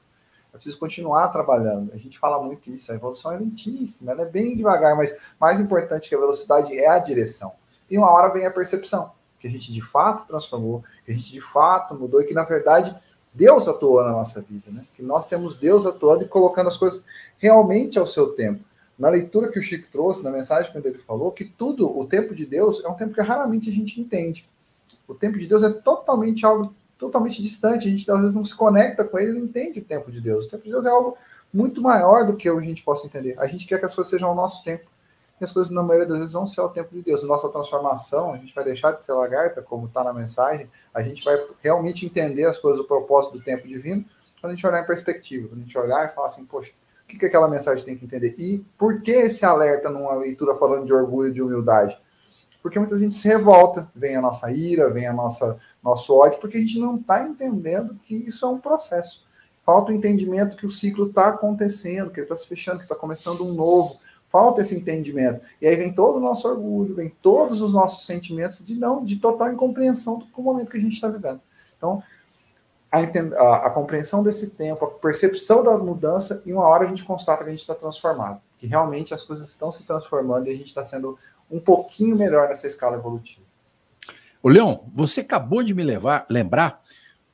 É 0.53 0.57
preciso 0.57 0.79
continuar 0.79 1.29
trabalhando. 1.29 1.93
A 1.93 1.97
gente 1.97 2.19
fala 2.19 2.43
muito 2.43 2.71
isso, 2.71 2.91
a 2.91 2.95
evolução 2.95 3.33
é 3.33 3.39
lentíssima, 3.39 4.13
ela 4.13 4.23
é 4.23 4.27
bem 4.27 4.57
devagar, 4.57 4.97
mas 4.97 5.19
mais 5.41 5.61
importante 5.61 6.09
que 6.09 6.15
a 6.15 6.19
velocidade 6.19 6.77
é 6.77 6.89
a 6.89 6.99
direção. 6.99 7.53
E 7.91 7.97
uma 7.97 8.11
hora 8.11 8.33
vem 8.33 8.47
a 8.47 8.51
percepção, 8.51 9.13
que 9.39 9.47
a 9.47 9.51
gente 9.51 9.73
de 9.73 9.83
fato 9.83 10.27
transformou, 10.27 10.83
que 11.05 11.13
a 11.13 11.15
gente 11.15 11.33
de 11.33 11.41
fato 11.41 11.95
mudou 11.95 12.21
e 12.21 12.25
que, 12.25 12.35
na 12.35 12.45
verdade, 12.45 12.95
Deus 13.33 13.69
atuou 13.69 14.03
na 14.03 14.11
nossa 14.11 14.41
vida, 14.43 14.71
né? 14.71 14.87
Que 14.95 15.03
nós 15.03 15.27
temos 15.27 15.57
Deus 15.57 15.87
atuando 15.87 16.25
e 16.25 16.29
colocando 16.29 16.69
as 16.69 16.77
coisas 16.77 17.05
realmente 17.39 17.99
ao 17.99 18.07
seu 18.07 18.31
tempo. 18.31 18.65
Na 18.99 19.09
leitura 19.09 19.51
que 19.53 19.59
o 19.59 19.63
Chico 19.63 19.89
trouxe, 19.93 20.25
na 20.25 20.31
mensagem 20.31 20.73
que 20.73 20.79
ele 20.79 20.99
falou, 20.99 21.31
que 21.31 21.45
tudo, 21.45 21.97
o 21.97 22.05
tempo 22.05 22.35
de 22.35 22.45
Deus, 22.45 22.85
é 22.85 22.89
um 22.89 22.95
tempo 22.95 23.15
que 23.15 23.21
raramente 23.21 23.71
a 23.71 23.73
gente 23.73 24.01
entende. 24.01 24.49
O 25.07 25.15
tempo 25.15 25.39
de 25.39 25.47
Deus 25.47 25.63
é 25.63 25.71
totalmente 25.71 26.45
algo 26.45 26.75
totalmente 26.99 27.41
distante, 27.41 27.87
a 27.87 27.91
gente 27.91 28.11
às 28.11 28.21
vezes 28.21 28.35
não 28.35 28.45
se 28.45 28.55
conecta 28.55 29.05
com 29.05 29.19
ele, 29.19 29.33
não 29.33 29.45
entende 29.47 29.81
o 29.81 29.85
tempo 29.85 30.11
de 30.11 30.21
Deus. 30.21 30.47
O 30.47 30.51
tempo 30.51 30.65
de 30.65 30.71
Deus 30.71 30.85
é 30.85 30.91
algo 30.91 31.17
muito 31.53 31.81
maior 31.81 32.27
do 32.27 32.37
que 32.37 32.49
a 32.49 32.61
gente 32.61 32.83
possa 32.83 33.07
entender. 33.07 33.35
A 33.39 33.47
gente 33.47 33.67
quer 33.67 33.79
que 33.79 33.87
as 33.87 33.95
coisas 33.95 34.11
sejam 34.11 34.29
ao 34.29 34.35
nosso 34.35 34.65
tempo. 34.65 34.87
E 35.41 35.45
as 35.45 35.53
coisas, 35.53 35.73
na 35.73 35.83
maioria 35.83 36.07
das 36.07 36.19
vezes, 36.19 36.33
vão 36.33 36.45
ser 36.45 36.61
ao 36.61 36.69
tempo 36.69 36.93
de 36.93 37.01
Deus. 37.01 37.23
Nossa 37.23 37.49
transformação, 37.49 38.33
a 38.33 38.37
gente 38.37 38.53
vai 38.53 38.65
deixar 38.65 38.93
de 38.93 39.05
ser 39.05 39.13
lagarta, 39.13 39.63
como 39.63 39.87
está 39.87 40.03
na 40.03 40.13
mensagem, 40.13 40.69
a 40.93 41.01
gente 41.01 41.25
vai 41.25 41.41
realmente 41.63 42.05
entender 42.05 42.45
as 42.45 42.59
coisas, 42.59 42.81
o 42.81 42.85
propósito 42.85 43.39
do 43.39 43.45
tempo 43.45 43.67
divino, 43.69 44.05
quando 44.41 44.53
a 44.53 44.55
gente 44.57 44.67
olhar 44.67 44.83
em 44.83 44.87
perspectiva, 44.87 45.49
quando 45.49 45.61
a 45.61 45.63
gente 45.63 45.79
olhar 45.79 46.11
e 46.11 46.15
falar 46.15 46.27
assim, 46.27 46.45
poxa, 46.45 46.73
o 47.05 47.07
que, 47.07 47.19
que 47.19 47.27
aquela 47.27 47.49
mensagem 47.49 47.85
tem 47.85 47.97
que 47.97 48.05
entender? 48.05 48.35
E 48.37 48.59
por 48.77 49.01
que 49.01 49.13
esse 49.13 49.45
alerta 49.45 49.89
numa 49.89 50.15
leitura 50.15 50.57
falando 50.57 50.87
de 50.87 50.93
orgulho 50.93 51.31
e 51.31 51.33
de 51.33 51.41
humildade? 51.41 51.99
Porque 52.63 52.79
muita 52.79 52.97
gente 52.97 53.17
se 53.17 53.29
revolta, 53.29 53.91
vem 53.95 54.17
a 54.17 54.21
nossa 54.21 54.51
ira, 54.51 54.91
vem 54.91 55.07
a 55.07 55.13
nossa 55.13 55.59
nosso 55.83 56.15
ódio, 56.15 56.41
porque 56.41 56.59
a 56.59 56.61
gente 56.61 56.79
não 56.79 56.97
está 56.97 57.27
entendendo 57.27 57.99
que 58.05 58.15
isso 58.15 58.45
é 58.45 58.49
um 58.49 58.59
processo. 58.59 59.25
Falta 59.65 59.93
o 59.93 59.95
entendimento 59.95 60.57
que 60.57 60.67
o 60.67 60.71
ciclo 60.71 61.07
está 61.07 61.29
acontecendo, 61.29 62.11
que 62.11 62.21
ele 62.21 62.25
está 62.25 62.37
se 62.37 62.47
fechando, 62.47 62.79
que 62.79 62.85
está 62.85 62.97
começando 62.97 63.47
um 63.47 63.53
novo. 63.53 63.99
Falta 64.31 64.61
esse 64.61 64.75
entendimento. 64.75 65.41
E 65.61 65.67
aí 65.67 65.77
vem 65.77 65.95
todo 65.95 66.17
o 66.17 66.21
nosso 66.21 66.49
orgulho, 66.49 66.95
vem 66.95 67.11
todos 67.23 67.63
os 67.63 67.73
nossos 67.73 68.05
sentimentos 68.05 68.65
de 68.65 68.75
não, 68.75 69.05
de 69.05 69.17
total 69.17 69.51
incompreensão 69.51 70.19
do 70.19 70.43
momento 70.43 70.71
que 70.71 70.77
a 70.77 70.81
gente 70.81 70.95
está 70.95 71.09
vivendo. 71.09 71.41
Então, 71.77 72.03
a, 72.91 72.99
a, 72.99 73.67
a, 73.67 73.71
compreensão 73.71 74.23
desse 74.23 74.51
tempo, 74.51 74.85
a 74.85 74.91
percepção 74.91 75.63
da 75.63 75.77
mudança, 75.77 76.43
e 76.45 76.53
uma 76.53 76.67
hora 76.67 76.85
a 76.85 76.89
gente 76.89 77.05
constata 77.05 77.43
que 77.43 77.49
a 77.49 77.53
gente 77.53 77.61
está 77.61 77.75
transformado, 77.75 78.41
que 78.59 78.67
realmente 78.67 79.15
as 79.15 79.23
coisas 79.23 79.49
estão 79.49 79.71
se 79.71 79.85
transformando 79.85 80.47
e 80.47 80.51
a 80.51 80.57
gente 80.57 80.67
está 80.67 80.83
sendo 80.83 81.19
um 81.51 81.61
pouquinho 81.61 82.17
melhor 82.17 82.49
nessa 82.49 82.67
escala 82.67 82.97
evolutiva. 82.97 83.47
Ô, 84.43 84.49
Leão, 84.49 84.89
você 84.95 85.21
acabou 85.21 85.63
de 85.63 85.75
me 85.75 85.83
levar, 85.83 86.27
lembrar 86.29 86.83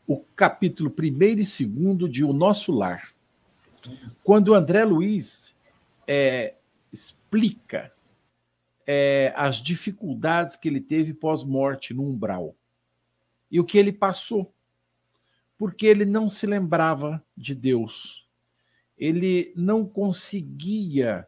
o 0.07 0.19
capítulo 0.37 0.95
1 0.99 1.05
e 1.05 1.35
2 1.35 2.11
de 2.11 2.25
O 2.25 2.33
Nosso 2.33 2.73
Lar. 2.73 3.12
Quando 4.23 4.49
o 4.49 4.55
André 4.55 4.85
Luiz 4.85 5.57
é, 6.07 6.55
explica 6.93 7.93
é, 8.87 9.33
as 9.37 9.57
dificuldades 9.57 10.57
que 10.57 10.69
ele 10.69 10.81
teve 10.81 11.12
pós-morte 11.12 11.93
no 11.93 12.03
umbral 12.03 12.55
e 13.51 13.61
o 13.61 13.65
que 13.65 13.79
ele 13.79 13.93
passou, 13.93 14.53
porque 15.59 15.87
ele 15.87 16.05
não 16.05 16.29
se 16.29 16.47
lembrava 16.47 17.23
de 17.37 17.55
Deus, 17.55 18.27
ele 18.99 19.53
não 19.57 19.87
conseguia 19.87 21.27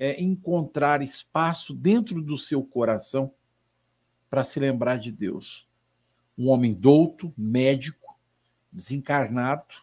é, 0.00 0.18
encontrar 0.18 1.02
espaço 1.02 1.74
dentro 1.74 2.22
do 2.22 2.38
seu 2.38 2.64
coração 2.64 3.34
para 4.30 4.42
se 4.42 4.58
lembrar 4.58 4.96
de 4.96 5.12
Deus. 5.12 5.68
Um 6.38 6.48
homem 6.48 6.72
douto, 6.72 7.34
médico, 7.36 8.18
desencarnado 8.72 9.74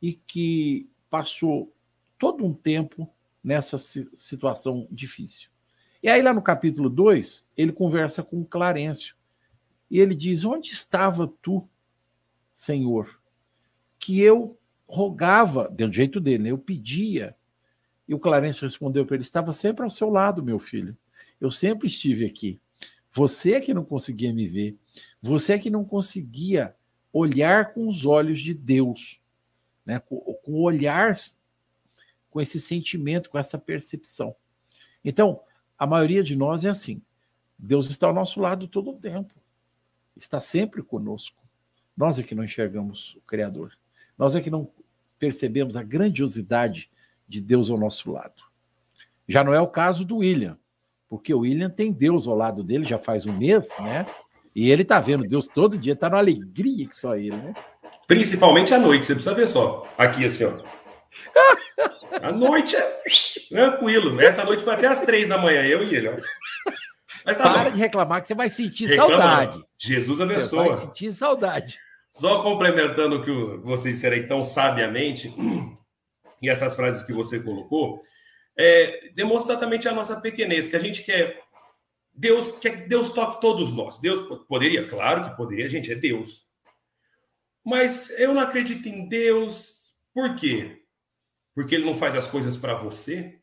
e 0.00 0.12
que 0.12 0.88
passou 1.10 1.74
todo 2.16 2.44
um 2.44 2.54
tempo 2.54 3.12
nessa 3.42 3.76
situação 3.76 4.86
difícil. 4.88 5.50
E 6.00 6.08
aí, 6.08 6.22
lá 6.22 6.32
no 6.32 6.40
capítulo 6.40 6.88
2, 6.88 7.44
ele 7.56 7.72
conversa 7.72 8.22
com 8.22 8.44
Clarencio. 8.44 9.16
E 9.90 9.98
ele 9.98 10.14
diz: 10.14 10.44
Onde 10.44 10.70
estava 10.70 11.26
tu, 11.42 11.68
Senhor? 12.52 13.20
Que 13.98 14.20
eu 14.20 14.56
rogava, 14.86 15.68
do 15.68 15.92
jeito 15.92 16.20
dele, 16.20 16.44
né? 16.44 16.50
eu 16.52 16.58
pedia. 16.58 17.36
E 18.10 18.14
o 18.14 18.18
Clarencio 18.18 18.66
respondeu 18.66 19.06
para 19.06 19.14
ele: 19.14 19.22
Estava 19.22 19.52
sempre 19.52 19.84
ao 19.84 19.88
seu 19.88 20.10
lado, 20.10 20.42
meu 20.42 20.58
filho. 20.58 20.98
Eu 21.40 21.48
sempre 21.48 21.86
estive 21.86 22.26
aqui. 22.26 22.60
Você 23.12 23.52
é 23.52 23.60
que 23.60 23.72
não 23.72 23.84
conseguia 23.84 24.34
me 24.34 24.48
ver. 24.48 24.76
Você 25.22 25.52
é 25.52 25.58
que 25.60 25.70
não 25.70 25.84
conseguia 25.84 26.74
olhar 27.12 27.72
com 27.72 27.86
os 27.86 28.04
olhos 28.04 28.40
de 28.40 28.52
Deus, 28.52 29.20
né? 29.86 30.00
com, 30.00 30.18
com 30.18 30.52
o 30.54 30.62
olhar, 30.62 31.16
com 32.28 32.40
esse 32.40 32.58
sentimento, 32.58 33.30
com 33.30 33.38
essa 33.38 33.56
percepção. 33.56 34.34
Então, 35.04 35.40
a 35.78 35.86
maioria 35.86 36.24
de 36.24 36.34
nós 36.34 36.64
é 36.64 36.68
assim. 36.68 37.00
Deus 37.56 37.88
está 37.88 38.08
ao 38.08 38.14
nosso 38.14 38.40
lado 38.40 38.66
todo 38.66 38.90
o 38.90 38.98
tempo. 38.98 39.32
Está 40.16 40.40
sempre 40.40 40.82
conosco. 40.82 41.40
Nós 41.96 42.18
é 42.18 42.24
que 42.24 42.34
não 42.34 42.42
enxergamos 42.42 43.14
o 43.14 43.20
Criador. 43.20 43.78
Nós 44.18 44.34
é 44.34 44.40
que 44.40 44.50
não 44.50 44.68
percebemos 45.16 45.76
a 45.76 45.82
grandiosidade 45.84 46.90
de 47.30 47.40
Deus 47.40 47.70
ao 47.70 47.78
nosso 47.78 48.12
lado. 48.12 48.42
Já 49.26 49.42
não 49.42 49.54
é 49.54 49.60
o 49.60 49.68
caso 49.68 50.04
do 50.04 50.18
William 50.18 50.58
porque 51.10 51.34
o 51.34 51.40
William 51.40 51.68
tem 51.68 51.90
Deus 51.90 52.28
ao 52.28 52.36
lado 52.36 52.62
dele 52.62 52.84
já 52.84 52.96
faz 52.96 53.26
um 53.26 53.36
mês, 53.36 53.68
né? 53.80 54.06
E 54.54 54.70
ele 54.70 54.84
tá 54.84 55.00
vendo 55.00 55.26
Deus 55.26 55.48
todo 55.48 55.76
dia, 55.76 55.96
tá 55.96 56.08
numa 56.08 56.20
alegria 56.20 56.86
que 56.88 56.94
só 56.94 57.16
ele, 57.16 57.36
né? 57.36 57.52
Principalmente 58.06 58.72
à 58.72 58.78
noite, 58.78 59.06
você 59.06 59.14
precisa 59.14 59.34
ver 59.34 59.48
só. 59.48 59.86
Aqui, 59.98 60.24
assim, 60.24 60.44
ó. 60.44 60.52
À 62.22 62.32
noite 62.32 62.74
é 62.76 63.00
tranquilo. 63.48 64.20
Essa 64.20 64.44
noite 64.44 64.64
foi 64.64 64.74
até 64.74 64.88
às 64.88 65.00
três 65.00 65.28
da 65.28 65.38
manhã, 65.38 65.62
eu 65.64 65.84
e 65.84 65.94
ele, 65.94 66.08
ó. 66.08 66.16
Mas 67.24 67.36
tá 67.36 67.44
Para 67.44 67.64
bom. 67.64 67.70
de 67.70 67.78
reclamar 67.78 68.20
que 68.20 68.26
você 68.26 68.34
vai 68.34 68.50
sentir 68.50 68.86
Reclama, 68.86 69.16
saudade. 69.16 69.64
Jesus 69.78 70.20
abençoa. 70.20 70.64
Você 70.64 70.70
vai 70.70 70.78
sentir 70.86 71.12
saudade. 71.12 71.78
Só 72.10 72.42
complementando 72.42 73.16
o 73.16 73.24
que 73.24 73.30
vocês 73.64 73.94
disseram 73.94 74.26
tão 74.26 74.44
sabiamente, 74.44 75.32
e 76.40 76.48
essas 76.48 76.74
frases 76.74 77.02
que 77.02 77.12
você 77.12 77.40
colocou, 77.40 78.00
é, 78.58 79.10
demonstra 79.14 79.54
exatamente 79.54 79.88
a 79.88 79.92
nossa 79.92 80.20
pequenez, 80.20 80.66
que 80.66 80.76
a 80.76 80.80
gente 80.80 81.02
quer. 81.02 81.42
Deus 82.12 82.52
quer 82.52 82.82
que 82.82 82.88
Deus 82.88 83.10
toque 83.10 83.40
todos 83.40 83.72
nós. 83.72 83.98
Deus 83.98 84.20
poderia, 84.46 84.88
claro 84.88 85.24
que 85.24 85.36
poderia, 85.36 85.68
gente 85.68 85.92
é 85.92 85.94
Deus. 85.94 86.46
Mas 87.64 88.10
eu 88.18 88.34
não 88.34 88.42
acredito 88.42 88.88
em 88.88 89.08
Deus. 89.08 89.94
Por 90.12 90.34
quê? 90.36 90.82
Porque 91.54 91.74
ele 91.74 91.84
não 91.84 91.94
faz 91.94 92.16
as 92.16 92.26
coisas 92.26 92.56
para 92.56 92.74
você. 92.74 93.38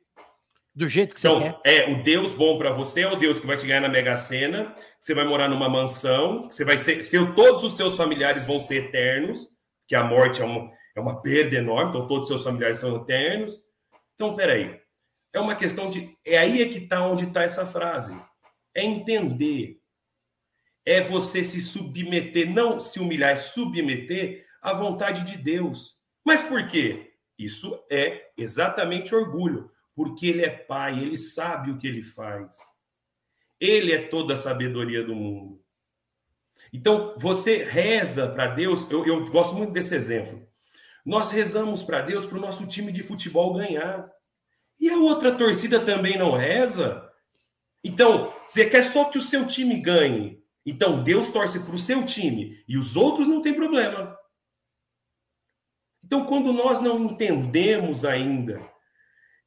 Do 0.76 0.88
jeito 0.88 1.16
que 1.16 1.22
você 1.22 1.28
então, 1.28 1.40
quer. 1.40 1.60
É, 1.66 1.92
o 1.92 2.04
Deus 2.04 2.34
bom 2.34 2.58
para 2.58 2.72
você 2.72 3.02
é 3.02 3.12
o 3.12 3.16
Deus 3.16 3.40
que 3.40 3.48
vai 3.48 3.58
te 3.58 3.66
ganhar 3.66 3.82
na 3.82 3.90
Mega 3.90 4.16
Sena, 4.16 4.76
que 4.76 5.06
você 5.06 5.16
vai 5.16 5.26
morar 5.26 5.50
numa 5.50 5.68
mansão, 5.68 6.48
que 6.48 6.54
você 6.54 6.64
vai 6.64 6.78
ser, 6.78 7.04
seu, 7.04 7.34
todos 7.34 7.64
os 7.64 7.76
seus 7.76 7.98
familiares 7.98 8.46
vão 8.46 8.60
ser 8.60 8.86
eternos, 8.86 9.48
que 9.88 9.96
a 9.96 10.04
morte 10.04 10.42
é 10.42 10.46
uma, 10.46 10.70
é 10.98 11.02
uma 11.02 11.22
perda 11.22 11.56
enorme, 11.56 11.90
então 11.90 12.08
todos 12.08 12.24
os 12.24 12.28
seus 12.28 12.44
familiares 12.44 12.78
são 12.78 12.98
eternos. 12.98 13.64
Então, 14.16 14.36
peraí, 14.36 14.82
é 15.32 15.40
uma 15.40 15.56
questão 15.56 15.90
de. 15.90 16.18
É 16.26 16.38
aí 16.38 16.62
é 16.62 16.68
que 16.68 16.80
está 16.80 17.06
onde 17.06 17.26
está 17.26 17.44
essa 17.44 17.66
frase. 17.66 18.20
É 18.74 18.84
entender 18.84 19.80
é 20.84 21.02
você 21.02 21.44
se 21.44 21.60
submeter, 21.60 22.50
não 22.50 22.80
se 22.80 22.98
humilhar, 22.98 23.32
é 23.32 23.36
submeter 23.36 24.46
à 24.62 24.72
vontade 24.72 25.26
de 25.26 25.38
Deus. 25.38 25.98
Mas 26.26 26.42
por 26.42 26.66
quê? 26.70 27.12
Isso 27.38 27.78
é 27.92 28.30
exatamente 28.38 29.14
orgulho, 29.14 29.70
porque 29.94 30.28
ele 30.28 30.46
é 30.46 30.50
pai, 30.50 30.98
ele 31.00 31.18
sabe 31.18 31.72
o 31.72 31.78
que 31.78 31.88
ele 31.88 32.02
faz. 32.02 32.58
Ele 33.60 33.92
é 33.92 34.08
toda 34.08 34.36
a 34.36 34.38
sabedoria 34.38 35.04
do 35.04 35.14
mundo. 35.14 35.62
Então, 36.72 37.16
você 37.18 37.66
reza 37.66 38.30
para 38.30 38.48
Deus, 38.48 38.90
eu, 38.90 39.06
eu 39.06 39.30
gosto 39.30 39.56
muito 39.56 39.74
desse 39.74 39.94
exemplo. 39.94 40.47
Nós 41.08 41.32
rezamos 41.32 41.84
para 41.84 42.02
Deus 42.02 42.26
para 42.26 42.38
o 42.38 42.42
nosso 42.42 42.68
time 42.68 42.92
de 42.92 43.02
futebol 43.02 43.54
ganhar. 43.54 44.12
E 44.78 44.90
a 44.90 44.98
outra 44.98 45.32
torcida 45.32 45.80
também 45.80 46.18
não 46.18 46.36
reza? 46.36 47.10
Então, 47.82 48.34
você 48.46 48.70
quer 48.70 48.84
só 48.84 49.06
que 49.06 49.18
o 49.18 49.22
seu 49.22 49.48
time 49.48 49.80
ganhe. 49.80 50.44
Então, 50.66 51.02
Deus 51.02 51.30
torce 51.30 51.62
para 51.62 51.74
o 51.74 51.78
seu 51.78 52.04
time 52.04 52.62
e 52.68 52.78
os 52.78 52.98
outros 52.98 53.26
não 53.26 53.42
tem 53.42 53.54
problema. 53.54 54.18
Então, 56.04 56.26
quando 56.26 56.52
nós 56.52 56.82
não 56.82 57.00
entendemos 57.06 58.04
ainda 58.04 58.62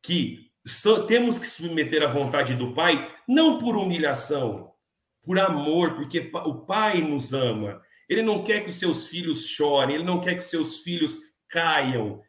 que 0.02 0.50
temos 1.06 1.38
que 1.38 1.46
submeter 1.46 2.02
à 2.02 2.06
vontade 2.06 2.54
do 2.54 2.72
Pai, 2.72 3.14
não 3.28 3.58
por 3.58 3.76
humilhação, 3.76 4.72
por 5.22 5.38
amor, 5.38 5.94
porque 5.94 6.30
o 6.32 6.64
Pai 6.64 7.02
nos 7.02 7.34
ama. 7.34 7.82
Ele 8.08 8.22
não 8.22 8.42
quer 8.42 8.64
que 8.64 8.70
os 8.70 8.78
seus 8.78 9.08
filhos 9.08 9.46
chorem, 9.46 9.96
ele 9.96 10.04
não 10.04 10.22
quer 10.22 10.34
que 10.34 10.40
seus 10.40 10.78
filhos 10.78 11.29
caiam. 11.50 12.22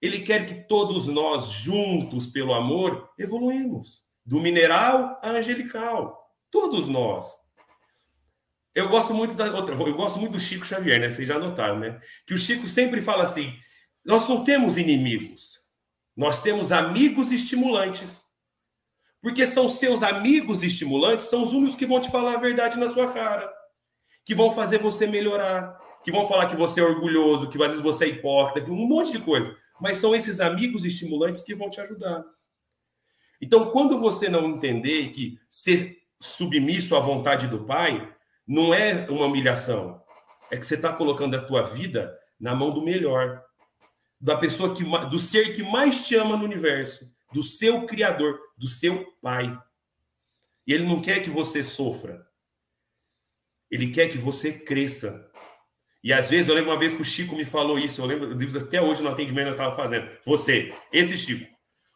Ele 0.00 0.20
quer 0.20 0.46
que 0.46 0.66
todos 0.66 1.06
nós, 1.06 1.50
juntos 1.50 2.26
pelo 2.26 2.54
amor, 2.54 3.10
evoluímos. 3.18 4.02
Do 4.24 4.40
mineral 4.40 5.20
à 5.22 5.30
angelical. 5.30 6.18
Todos 6.50 6.88
nós. 6.88 7.26
Eu 8.74 8.88
gosto 8.88 9.12
muito 9.12 9.34
da 9.34 9.52
outra, 9.52 9.74
eu 9.74 9.94
gosto 9.94 10.18
muito 10.18 10.32
do 10.32 10.40
Chico 10.40 10.64
Xavier, 10.64 10.98
né? 10.98 11.10
Vocês 11.10 11.28
já 11.28 11.38
notaram, 11.38 11.78
né? 11.78 12.00
Que 12.26 12.32
o 12.32 12.38
Chico 12.38 12.66
sempre 12.66 13.02
fala 13.02 13.24
assim: 13.24 13.54
nós 14.04 14.26
não 14.26 14.42
temos 14.42 14.78
inimigos, 14.78 15.60
nós 16.16 16.40
temos 16.40 16.72
amigos 16.72 17.30
estimulantes. 17.30 18.22
Porque 19.20 19.46
são 19.46 19.68
seus 19.68 20.02
amigos 20.02 20.64
estimulantes, 20.64 21.26
são 21.26 21.44
os 21.44 21.52
únicos 21.52 21.76
que 21.76 21.86
vão 21.86 22.00
te 22.00 22.10
falar 22.10 22.34
a 22.34 22.40
verdade 22.40 22.76
na 22.76 22.88
sua 22.88 23.12
cara, 23.12 23.52
que 24.24 24.34
vão 24.34 24.50
fazer 24.50 24.78
você 24.78 25.06
melhorar, 25.06 25.78
que 26.02 26.12
vão 26.12 26.26
falar 26.26 26.48
que 26.48 26.56
você 26.56 26.80
é 26.80 26.84
orgulhoso, 26.84 27.48
que 27.48 27.62
às 27.62 27.68
vezes 27.68 27.80
você 27.80 28.06
é 28.06 28.08
hipócrita, 28.08 28.70
um 28.70 28.86
monte 28.86 29.12
de 29.12 29.20
coisa. 29.20 29.56
Mas 29.80 29.98
são 29.98 30.14
esses 30.14 30.40
amigos 30.40 30.84
estimulantes 30.84 31.42
que 31.42 31.54
vão 31.54 31.70
te 31.70 31.80
ajudar. 31.80 32.24
Então, 33.40 33.70
quando 33.70 33.98
você 33.98 34.28
não 34.28 34.46
entender 34.46 35.10
que 35.10 35.38
ser 35.50 35.98
submisso 36.20 36.94
à 36.94 37.00
vontade 37.00 37.48
do 37.48 37.64
Pai 37.64 38.12
não 38.46 38.72
é 38.72 39.08
uma 39.10 39.26
humilhação, 39.26 40.00
é 40.50 40.56
que 40.56 40.64
você 40.64 40.76
está 40.76 40.92
colocando 40.92 41.36
a 41.36 41.42
tua 41.42 41.62
vida 41.62 42.16
na 42.38 42.54
mão 42.54 42.70
do 42.70 42.82
melhor, 42.82 43.42
da 44.20 44.36
pessoa 44.36 44.74
que 44.74 44.84
do 45.08 45.18
ser 45.18 45.52
que 45.52 45.62
mais 45.62 46.06
te 46.06 46.14
ama 46.14 46.36
no 46.36 46.44
universo, 46.44 47.12
do 47.32 47.42
seu 47.42 47.86
criador, 47.86 48.38
do 48.56 48.68
seu 48.68 49.04
pai. 49.20 49.58
E 50.66 50.72
ele 50.72 50.84
não 50.84 51.00
quer 51.00 51.20
que 51.20 51.30
você 51.30 51.62
sofra. 51.62 52.24
Ele 53.68 53.90
quer 53.90 54.08
que 54.08 54.18
você 54.18 54.52
cresça. 54.52 55.31
E 56.02 56.12
às 56.12 56.28
vezes, 56.28 56.48
eu 56.48 56.54
lembro 56.54 56.70
uma 56.70 56.78
vez 56.78 56.94
que 56.94 57.02
o 57.02 57.04
Chico 57.04 57.36
me 57.36 57.44
falou 57.44 57.78
isso, 57.78 58.00
eu 58.00 58.06
lembro 58.06 58.36
até 58.58 58.82
hoje 58.82 59.02
no 59.02 59.08
atendimento 59.08 59.46
nós 59.46 59.54
estava 59.54 59.74
fazendo. 59.76 60.10
Você, 60.24 60.74
esse 60.92 61.16
Chico. 61.16 61.46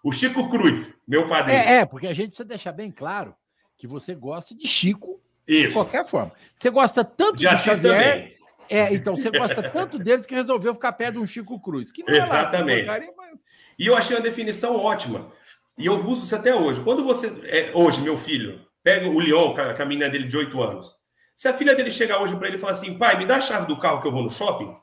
O 0.04 0.12
Chico 0.12 0.48
Cruz, 0.48 0.94
meu 1.06 1.26
padrinho. 1.26 1.58
É, 1.58 1.78
é, 1.78 1.86
porque 1.86 2.06
a 2.06 2.14
gente 2.14 2.28
precisa 2.28 2.46
deixar 2.46 2.72
bem 2.72 2.92
claro 2.92 3.34
que 3.76 3.86
você 3.86 4.14
gosta 4.14 4.54
de 4.54 4.66
Chico 4.68 5.20
isso. 5.46 5.68
de 5.68 5.74
qualquer 5.74 6.06
forma. 6.06 6.32
Você 6.54 6.70
gosta 6.70 7.04
tanto 7.04 7.38
de, 7.38 7.48
de 7.48 7.56
Xavier. 7.56 8.12
Também. 8.12 8.36
É, 8.68 8.92
então 8.94 9.16
você 9.16 9.30
gosta 9.30 9.68
tanto 9.70 9.98
deles 9.98 10.26
que 10.26 10.34
resolveu 10.34 10.74
ficar 10.74 10.92
perto 10.92 11.14
de 11.14 11.18
um 11.18 11.26
Chico 11.26 11.58
Cruz. 11.60 11.90
Que 11.90 12.04
não 12.04 12.14
Exatamente. 12.14 12.88
É 12.88 12.92
lá, 12.92 13.00
mas... 13.16 13.38
E 13.78 13.86
eu 13.86 13.96
achei 13.96 14.16
uma 14.16 14.22
definição 14.22 14.76
ótima. 14.76 15.32
E 15.78 15.86
eu 15.86 15.94
uso 16.06 16.24
isso 16.24 16.34
até 16.34 16.54
hoje. 16.54 16.80
Quando 16.82 17.04
você. 17.04 17.26
É, 17.44 17.72
hoje, 17.74 18.00
meu 18.00 18.16
filho, 18.16 18.60
pega 18.82 19.08
o 19.08 19.18
Leon, 19.18 19.54
a 19.56 19.84
menina 19.84 20.08
dele 20.08 20.26
de 20.26 20.36
8 20.36 20.62
anos. 20.62 20.95
Se 21.36 21.48
a 21.48 21.52
filha 21.52 21.74
dele 21.74 21.90
chegar 21.90 22.22
hoje 22.22 22.34
para 22.34 22.48
ele 22.48 22.56
e 22.56 22.58
falar 22.58 22.72
assim, 22.72 22.96
pai, 22.96 23.18
me 23.18 23.26
dá 23.26 23.36
a 23.36 23.40
chave 23.42 23.66
do 23.66 23.78
carro 23.78 24.00
que 24.00 24.08
eu 24.08 24.12
vou 24.12 24.22
no 24.22 24.30
shopping, 24.30 24.74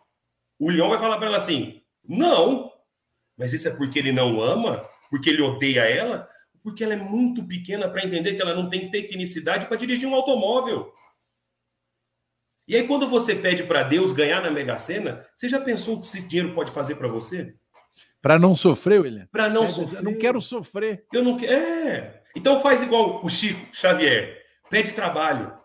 o 0.59 0.69
Leão 0.69 0.89
vai 0.89 0.99
falar 0.99 1.17
para 1.17 1.25
ela 1.25 1.37
assim, 1.37 1.81
não. 2.07 2.71
Mas 3.35 3.51
isso 3.53 3.67
é 3.67 3.71
porque 3.75 3.97
ele 3.97 4.11
não 4.11 4.39
ama? 4.39 4.87
Porque 5.09 5.31
ele 5.31 5.41
odeia 5.41 5.81
ela? 5.81 6.27
Porque 6.61 6.83
ela 6.83 6.93
é 6.93 6.97
muito 6.97 7.43
pequena 7.43 7.89
para 7.89 8.05
entender 8.05 8.35
que 8.35 8.41
ela 8.41 8.53
não 8.53 8.69
tem 8.69 8.91
tecnicidade 8.91 9.65
para 9.65 9.77
dirigir 9.77 10.07
um 10.07 10.13
automóvel. 10.13 10.93
E 12.67 12.75
aí, 12.75 12.87
quando 12.87 13.09
você 13.09 13.35
pede 13.35 13.63
para 13.63 13.83
Deus 13.83 14.11
ganhar 14.11 14.41
na 14.41 14.51
Mega 14.51 14.77
Sena, 14.77 15.25
você 15.35 15.49
já 15.49 15.59
pensou 15.59 15.95
o 15.95 15.99
que 15.99 16.05
esse 16.05 16.25
dinheiro 16.27 16.53
pode 16.53 16.71
fazer 16.71 16.95
para 16.95 17.09
você? 17.09 17.55
Para 18.21 18.39
não 18.39 18.55
sofrer, 18.55 19.01
William? 19.01 19.27
Para 19.31 19.49
não 19.49 19.65
é, 19.65 19.67
sofrer. 19.67 19.99
Eu 19.99 20.03
não 20.03 20.17
quero 20.17 20.41
sofrer. 20.41 21.05
Eu 21.11 21.23
não 21.23 21.35
quero. 21.35 21.51
É. 21.51 22.23
Então 22.35 22.61
faz 22.61 22.81
igual 22.81 23.25
o 23.25 23.27
Chico 23.27 23.75
Xavier. 23.75 24.41
Pede 24.69 24.93
trabalho 24.93 25.62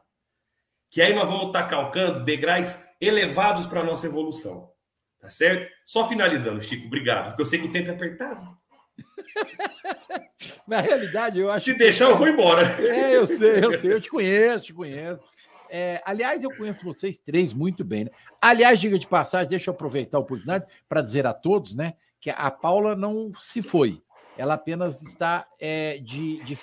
que 0.91 1.03
aí 1.03 1.15
nós 1.15 1.29
vamos 1.29 1.47
estar 1.47 1.65
calcando 1.65 2.25
degraus 2.25 2.85
elevados 3.01 3.67
para 3.67 3.81
a 3.81 3.85
nossa 3.85 4.07
evolução. 4.07 4.71
Tá 5.21 5.29
certo? 5.29 5.69
Só 5.85 6.09
finalizando, 6.09 6.63
Chico, 6.63 6.87
obrigado, 6.87 7.27
porque 7.27 7.43
eu 7.43 7.47
sei 7.47 7.59
que 7.59 7.67
o 7.67 7.73
tempo 7.73 7.91
é 7.91 7.95
apertado. 7.95 8.57
Na 10.67 10.81
realidade, 10.81 11.41
eu 11.41 11.51
acho. 11.51 11.65
Se 11.65 11.75
deixar, 11.75 12.07
que... 12.07 12.13
eu 12.13 12.17
vou 12.17 12.29
embora. 12.29 12.63
É, 12.81 13.17
eu 13.17 13.27
sei, 13.27 13.65
eu 13.65 13.77
sei, 13.79 13.93
eu 13.93 14.01
te 14.01 14.09
conheço, 14.11 14.65
te 14.65 14.75
conheço. 14.75 15.21
É, 15.71 16.01
aliás, 16.05 16.43
eu 16.43 16.55
conheço 16.57 16.85
vocês 16.85 17.19
três 17.19 17.53
muito 17.53 17.85
bem. 17.85 18.05
Né? 18.05 18.11
Aliás, 18.41 18.81
diga 18.81 18.99
de 18.99 19.07
passagem, 19.07 19.49
deixa 19.49 19.71
eu 19.71 19.75
aproveitar 19.75 20.19
a 20.19 20.21
oportunidade 20.21 20.67
para 20.89 21.03
dizer 21.03 21.27
a 21.27 21.35
todos, 21.35 21.75
né, 21.75 21.95
que 22.21 22.31
a 22.31 22.51
Paula 22.51 22.95
não 22.95 23.33
se 23.39 23.61
foi. 23.61 24.03
Ela 24.37 24.55
apenas 24.55 25.03
está 25.03 25.47
é, 25.61 25.99
de, 25.99 26.43
de 26.45 26.55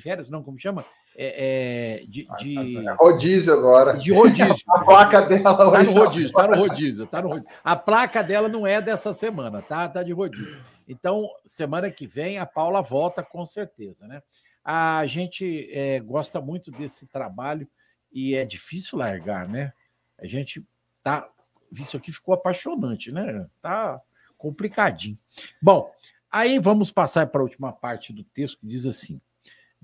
férias, 0.00 0.30
não, 0.30 0.42
como 0.42 0.58
chama? 0.58 0.86
É, 1.16 2.00
é, 2.00 2.06
de, 2.06 2.26
de, 2.38 2.84
Rodízio 2.98 3.52
agora. 3.52 3.96
De 3.96 4.12
rodízio. 4.12 4.54
A 4.68 4.84
placa 4.84 5.22
dela 5.22 5.50
Está 5.52 5.82
no 5.82 5.92
rodízio, 5.92 6.26
está 6.26 6.46
no 6.48 6.56
rodízio, 6.56 7.06
tá 7.06 7.22
no 7.22 7.28
rodízio. 7.28 7.50
A 7.62 7.76
placa 7.76 8.22
dela 8.22 8.48
não 8.48 8.66
é 8.66 8.80
dessa 8.80 9.12
semana, 9.14 9.62
tá? 9.62 9.88
Tá 9.88 10.02
de 10.02 10.12
rodízio. 10.12 10.64
Então, 10.88 11.28
semana 11.46 11.90
que 11.90 12.06
vem 12.06 12.38
a 12.38 12.44
Paula 12.44 12.82
volta 12.82 13.22
com 13.22 13.46
certeza, 13.46 14.06
né? 14.06 14.22
A 14.64 15.06
gente 15.06 15.68
é, 15.72 16.00
gosta 16.00 16.40
muito 16.40 16.70
desse 16.70 17.06
trabalho 17.06 17.68
e 18.12 18.34
é 18.34 18.44
difícil 18.44 18.98
largar, 18.98 19.48
né? 19.48 19.72
A 20.18 20.26
gente 20.26 20.66
tá. 21.02 21.28
Isso 21.72 21.96
aqui 21.96 22.12
ficou 22.12 22.34
apaixonante, 22.34 23.12
né? 23.12 23.46
Tá 23.60 24.00
complicadinho. 24.36 25.18
Bom, 25.60 25.90
aí 26.30 26.58
vamos 26.58 26.90
passar 26.90 27.26
para 27.28 27.40
a 27.40 27.44
última 27.44 27.72
parte 27.72 28.12
do 28.12 28.24
texto 28.24 28.58
que 28.58 28.66
diz 28.66 28.84
assim: 28.86 29.20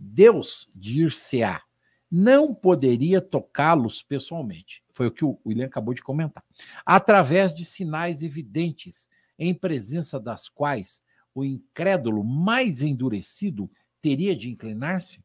Deus, 0.02 0.70
dir-se-á, 0.74 1.62
não 2.10 2.54
poderia 2.54 3.20
tocá-los 3.20 4.02
pessoalmente. 4.02 4.82
Foi 4.94 5.06
o 5.06 5.10
que 5.12 5.24
o 5.24 5.38
William 5.44 5.66
acabou 5.66 5.92
de 5.92 6.02
comentar. 6.02 6.42
Através 6.86 7.54
de 7.54 7.66
sinais 7.66 8.22
evidentes, 8.22 9.06
em 9.38 9.52
presença 9.52 10.18
das 10.18 10.48
quais 10.48 11.02
o 11.34 11.44
incrédulo 11.44 12.24
mais 12.24 12.80
endurecido 12.80 13.70
teria 14.00 14.34
de 14.34 14.50
inclinar-se? 14.50 15.22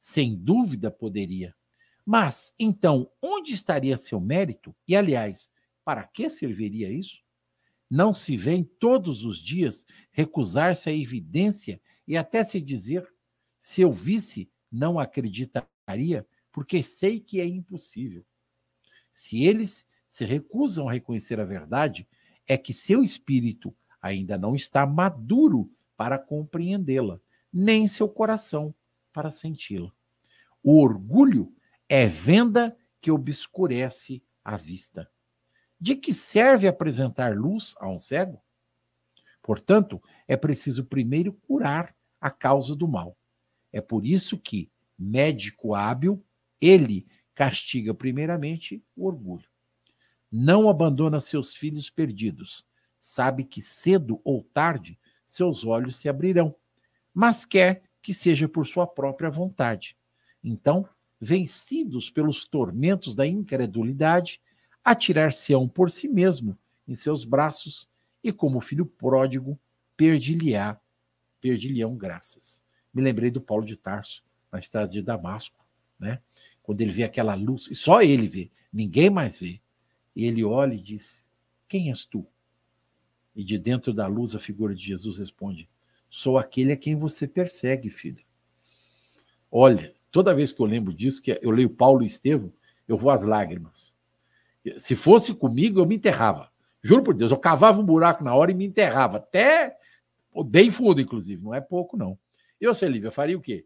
Sem 0.00 0.34
dúvida 0.34 0.90
poderia. 0.90 1.54
Mas, 2.04 2.52
então, 2.58 3.08
onde 3.22 3.52
estaria 3.52 3.96
seu 3.96 4.20
mérito? 4.20 4.74
E, 4.88 4.96
aliás, 4.96 5.48
para 5.84 6.02
que 6.02 6.28
serviria 6.28 6.90
isso? 6.90 7.20
Não 7.88 8.12
se 8.12 8.36
vê 8.36 8.62
todos 8.78 9.24
os 9.24 9.38
dias 9.38 9.86
recusar-se 10.10 10.90
à 10.90 10.92
evidência 10.92 11.80
e 12.06 12.16
até 12.16 12.42
se 12.42 12.60
dizer 12.60 13.08
se 13.60 13.82
eu 13.82 13.92
visse, 13.92 14.50
não 14.72 14.98
acreditaria, 14.98 16.26
porque 16.50 16.82
sei 16.82 17.20
que 17.20 17.40
é 17.40 17.46
impossível. 17.46 18.24
Se 19.10 19.44
eles 19.44 19.86
se 20.08 20.24
recusam 20.24 20.88
a 20.88 20.92
reconhecer 20.92 21.38
a 21.38 21.44
verdade, 21.44 22.08
é 22.48 22.56
que 22.56 22.72
seu 22.72 23.02
espírito 23.02 23.76
ainda 24.00 24.38
não 24.38 24.56
está 24.56 24.86
maduro 24.86 25.70
para 25.94 26.18
compreendê-la, 26.18 27.20
nem 27.52 27.86
seu 27.86 28.08
coração 28.08 28.74
para 29.12 29.30
senti-la. 29.30 29.92
O 30.62 30.80
orgulho 30.80 31.54
é 31.86 32.06
venda 32.06 32.74
que 32.98 33.10
obscurece 33.10 34.22
a 34.42 34.56
vista. 34.56 35.10
De 35.78 35.94
que 35.94 36.14
serve 36.14 36.66
apresentar 36.66 37.36
luz 37.36 37.74
a 37.78 37.88
um 37.88 37.98
cego? 37.98 38.42
Portanto, 39.42 40.02
é 40.26 40.36
preciso 40.36 40.84
primeiro 40.84 41.32
curar 41.32 41.94
a 42.18 42.30
causa 42.30 42.74
do 42.74 42.88
mal. 42.88 43.16
É 43.72 43.80
por 43.80 44.04
isso 44.06 44.38
que, 44.38 44.70
médico 44.98 45.74
hábil, 45.74 46.22
ele 46.60 47.06
castiga 47.34 47.94
primeiramente 47.94 48.84
o 48.96 49.06
orgulho. 49.06 49.48
Não 50.30 50.68
abandona 50.68 51.20
seus 51.20 51.54
filhos 51.54 51.88
perdidos. 51.88 52.66
Sabe 52.98 53.44
que 53.44 53.62
cedo 53.62 54.20
ou 54.22 54.42
tarde 54.42 54.98
seus 55.26 55.64
olhos 55.64 55.96
se 55.96 56.08
abrirão, 56.08 56.54
mas 57.14 57.44
quer 57.44 57.82
que 58.02 58.12
seja 58.12 58.48
por 58.48 58.66
sua 58.66 58.86
própria 58.86 59.30
vontade. 59.30 59.96
Então, 60.42 60.88
vencidos 61.20 62.10
pelos 62.10 62.44
tormentos 62.44 63.14
da 63.14 63.26
incredulidade, 63.26 64.40
atirar-se-ão 64.82 65.68
por 65.68 65.90
si 65.90 66.08
mesmo 66.08 66.58
em 66.88 66.96
seus 66.96 67.24
braços 67.24 67.88
e, 68.22 68.32
como 68.32 68.60
filho 68.60 68.84
pródigo, 68.84 69.58
perdi-lhe-ão 69.96 70.76
graças. 71.96 72.62
Me 72.92 73.02
lembrei 73.02 73.30
do 73.30 73.40
Paulo 73.40 73.64
de 73.64 73.76
Tarso, 73.76 74.22
na 74.50 74.58
estrada 74.58 74.88
de 74.88 75.02
Damasco, 75.02 75.64
né? 75.98 76.20
Quando 76.62 76.80
ele 76.80 76.92
vê 76.92 77.04
aquela 77.04 77.34
luz, 77.34 77.68
e 77.70 77.74
só 77.74 78.02
ele 78.02 78.28
vê, 78.28 78.50
ninguém 78.72 79.10
mais 79.10 79.38
vê. 79.38 79.60
E 80.14 80.26
ele 80.26 80.44
olha 80.44 80.74
e 80.74 80.80
diz: 80.80 81.30
Quem 81.68 81.88
és 81.90 82.04
tu? 82.04 82.26
E 83.34 83.44
de 83.44 83.58
dentro 83.58 83.92
da 83.92 84.06
luz 84.06 84.34
a 84.34 84.38
figura 84.38 84.74
de 84.74 84.84
Jesus 84.84 85.18
responde: 85.18 85.68
Sou 86.08 86.38
aquele 86.38 86.72
a 86.72 86.76
quem 86.76 86.96
você 86.96 87.26
persegue, 87.26 87.88
filho. 87.90 88.24
Olha, 89.50 89.94
toda 90.10 90.34
vez 90.34 90.52
que 90.52 90.60
eu 90.60 90.66
lembro 90.66 90.92
disso, 90.92 91.22
que 91.22 91.38
eu 91.42 91.50
leio 91.50 91.70
Paulo 91.70 92.02
e 92.02 92.06
Estevão, 92.06 92.52
eu 92.86 92.96
vou 92.96 93.10
às 93.10 93.22
lágrimas. 93.22 93.94
Se 94.78 94.94
fosse 94.94 95.32
comigo, 95.34 95.80
eu 95.80 95.86
me 95.86 95.96
enterrava. 95.96 96.50
Juro 96.82 97.02
por 97.02 97.14
Deus, 97.14 97.30
eu 97.30 97.38
cavava 97.38 97.80
um 97.80 97.84
buraco 97.84 98.24
na 98.24 98.34
hora 98.34 98.50
e 98.50 98.54
me 98.54 98.66
enterrava. 98.66 99.18
Até 99.18 99.76
bem 100.46 100.70
fundo, 100.70 101.00
inclusive, 101.00 101.42
não 101.42 101.54
é 101.54 101.60
pouco, 101.60 101.96
não. 101.96 102.18
E 102.60 102.66
você, 102.66 102.88
Lívia, 102.88 103.10
faria 103.10 103.36
o 103.36 103.40
quê? 103.40 103.64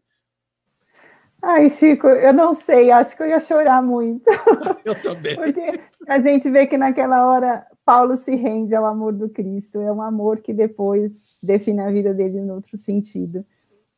Ai, 1.41 1.69
Chico, 1.69 2.07
eu 2.07 2.33
não 2.33 2.53
sei, 2.53 2.89
acho 2.89 3.15
que 3.15 3.21
eu 3.21 3.27
ia 3.27 3.39
chorar 3.39 3.81
muito. 3.81 4.27
Eu 4.83 4.99
também. 4.99 5.35
Porque 5.35 5.79
a 6.07 6.19
gente 6.19 6.49
vê 6.49 6.65
que 6.65 6.77
naquela 6.77 7.27
hora 7.27 7.67
Paulo 7.83 8.15
se 8.15 8.35
rende 8.35 8.73
ao 8.73 8.85
amor 8.85 9.13
do 9.13 9.29
Cristo, 9.29 9.79
é 9.79 9.91
um 9.91 10.01
amor 10.01 10.39
que 10.39 10.51
depois 10.51 11.37
define 11.43 11.81
a 11.81 11.91
vida 11.91 12.13
dele 12.15 12.39
em 12.39 12.49
outro 12.49 12.75
sentido. 12.77 13.45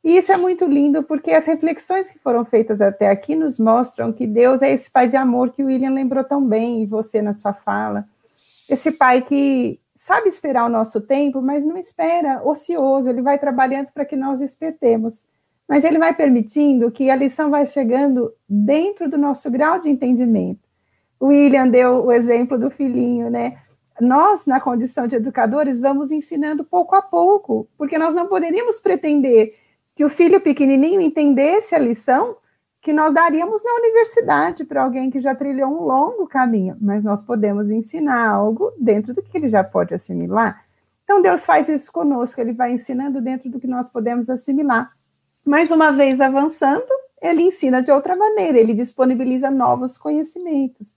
E 0.03 0.17
isso 0.17 0.31
é 0.31 0.37
muito 0.37 0.65
lindo 0.65 1.03
porque 1.03 1.31
as 1.31 1.45
reflexões 1.45 2.09
que 2.09 2.19
foram 2.19 2.43
feitas 2.43 2.81
até 2.81 3.09
aqui 3.09 3.35
nos 3.35 3.59
mostram 3.59 4.11
que 4.11 4.27
Deus 4.27 4.61
é 4.61 4.73
esse 4.73 4.91
pai 4.91 5.07
de 5.07 5.15
amor 5.15 5.51
que 5.51 5.63
o 5.63 5.67
William 5.67 5.91
lembrou 5.91 6.23
tão 6.23 6.45
bem, 6.45 6.83
e 6.83 6.85
você 6.85 7.21
na 7.21 7.33
sua 7.33 7.53
fala. 7.53 8.05
Esse 8.69 8.91
pai 8.91 9.21
que 9.21 9.79
sabe 9.97 10.29
esperar 10.29 10.65
o 10.65 10.69
nosso 10.69 11.01
tempo, 11.01 11.41
mas 11.41 11.65
não 11.65 11.75
espera 11.75 12.47
ocioso, 12.47 13.09
ele 13.09 13.21
vai 13.21 13.39
trabalhando 13.39 13.91
para 13.91 14.05
que 14.05 14.15
nós 14.15 14.39
despertemos. 14.39 15.25
Mas 15.67 15.83
ele 15.83 15.97
vai 15.97 16.13
permitindo 16.13 16.91
que 16.91 17.09
a 17.09 17.15
lição 17.15 17.49
vai 17.49 17.65
chegando 17.65 18.31
dentro 18.47 19.09
do 19.09 19.17
nosso 19.17 19.49
grau 19.49 19.81
de 19.81 19.89
entendimento. 19.89 20.61
O 21.19 21.27
William 21.27 21.67
deu 21.67 22.05
o 22.05 22.11
exemplo 22.11 22.59
do 22.59 22.69
filhinho, 22.69 23.29
né? 23.29 23.57
Nós, 23.99 24.45
na 24.45 24.61
condição 24.61 25.07
de 25.07 25.15
educadores, 25.15 25.81
vamos 25.81 26.11
ensinando 26.11 26.63
pouco 26.63 26.95
a 26.95 27.01
pouco, 27.01 27.67
porque 27.75 27.97
nós 27.97 28.13
não 28.13 28.27
poderíamos 28.27 28.79
pretender 28.79 29.55
que 29.95 30.05
o 30.05 30.09
filho 30.09 30.39
pequenininho 30.39 31.01
entendesse 31.01 31.73
a 31.73 31.79
lição 31.79 32.37
que 32.81 32.93
nós 32.93 33.13
daríamos 33.13 33.63
na 33.63 33.73
universidade 33.75 34.63
para 34.63 34.83
alguém 34.83 35.09
que 35.09 35.19
já 35.19 35.35
trilhou 35.35 35.69
um 35.69 35.83
longo 35.83 36.27
caminho, 36.27 36.77
mas 36.79 37.03
nós 37.03 37.23
podemos 37.23 37.69
ensinar 37.69 38.29
algo 38.29 38.71
dentro 38.79 39.13
do 39.13 39.21
que 39.21 39.37
ele 39.37 39.49
já 39.49 39.63
pode 39.63 39.93
assimilar. 39.93 40.65
Então 41.03 41.21
Deus 41.21 41.45
faz 41.45 41.69
isso 41.69 41.91
conosco, 41.91 42.39
ele 42.39 42.53
vai 42.53 42.73
ensinando 42.73 43.21
dentro 43.21 43.49
do 43.49 43.59
que 43.59 43.67
nós 43.67 43.89
podemos 43.89 44.29
assimilar. 44.29 44.91
Mais 45.45 45.71
uma 45.71 45.91
vez 45.91 46.19
avançando, 46.19 46.87
ele 47.21 47.41
ensina 47.41 47.81
de 47.81 47.91
outra 47.91 48.15
maneira, 48.15 48.57
ele 48.57 48.73
disponibiliza 48.73 49.49
novos 49.49 49.97
conhecimentos. 49.97 50.95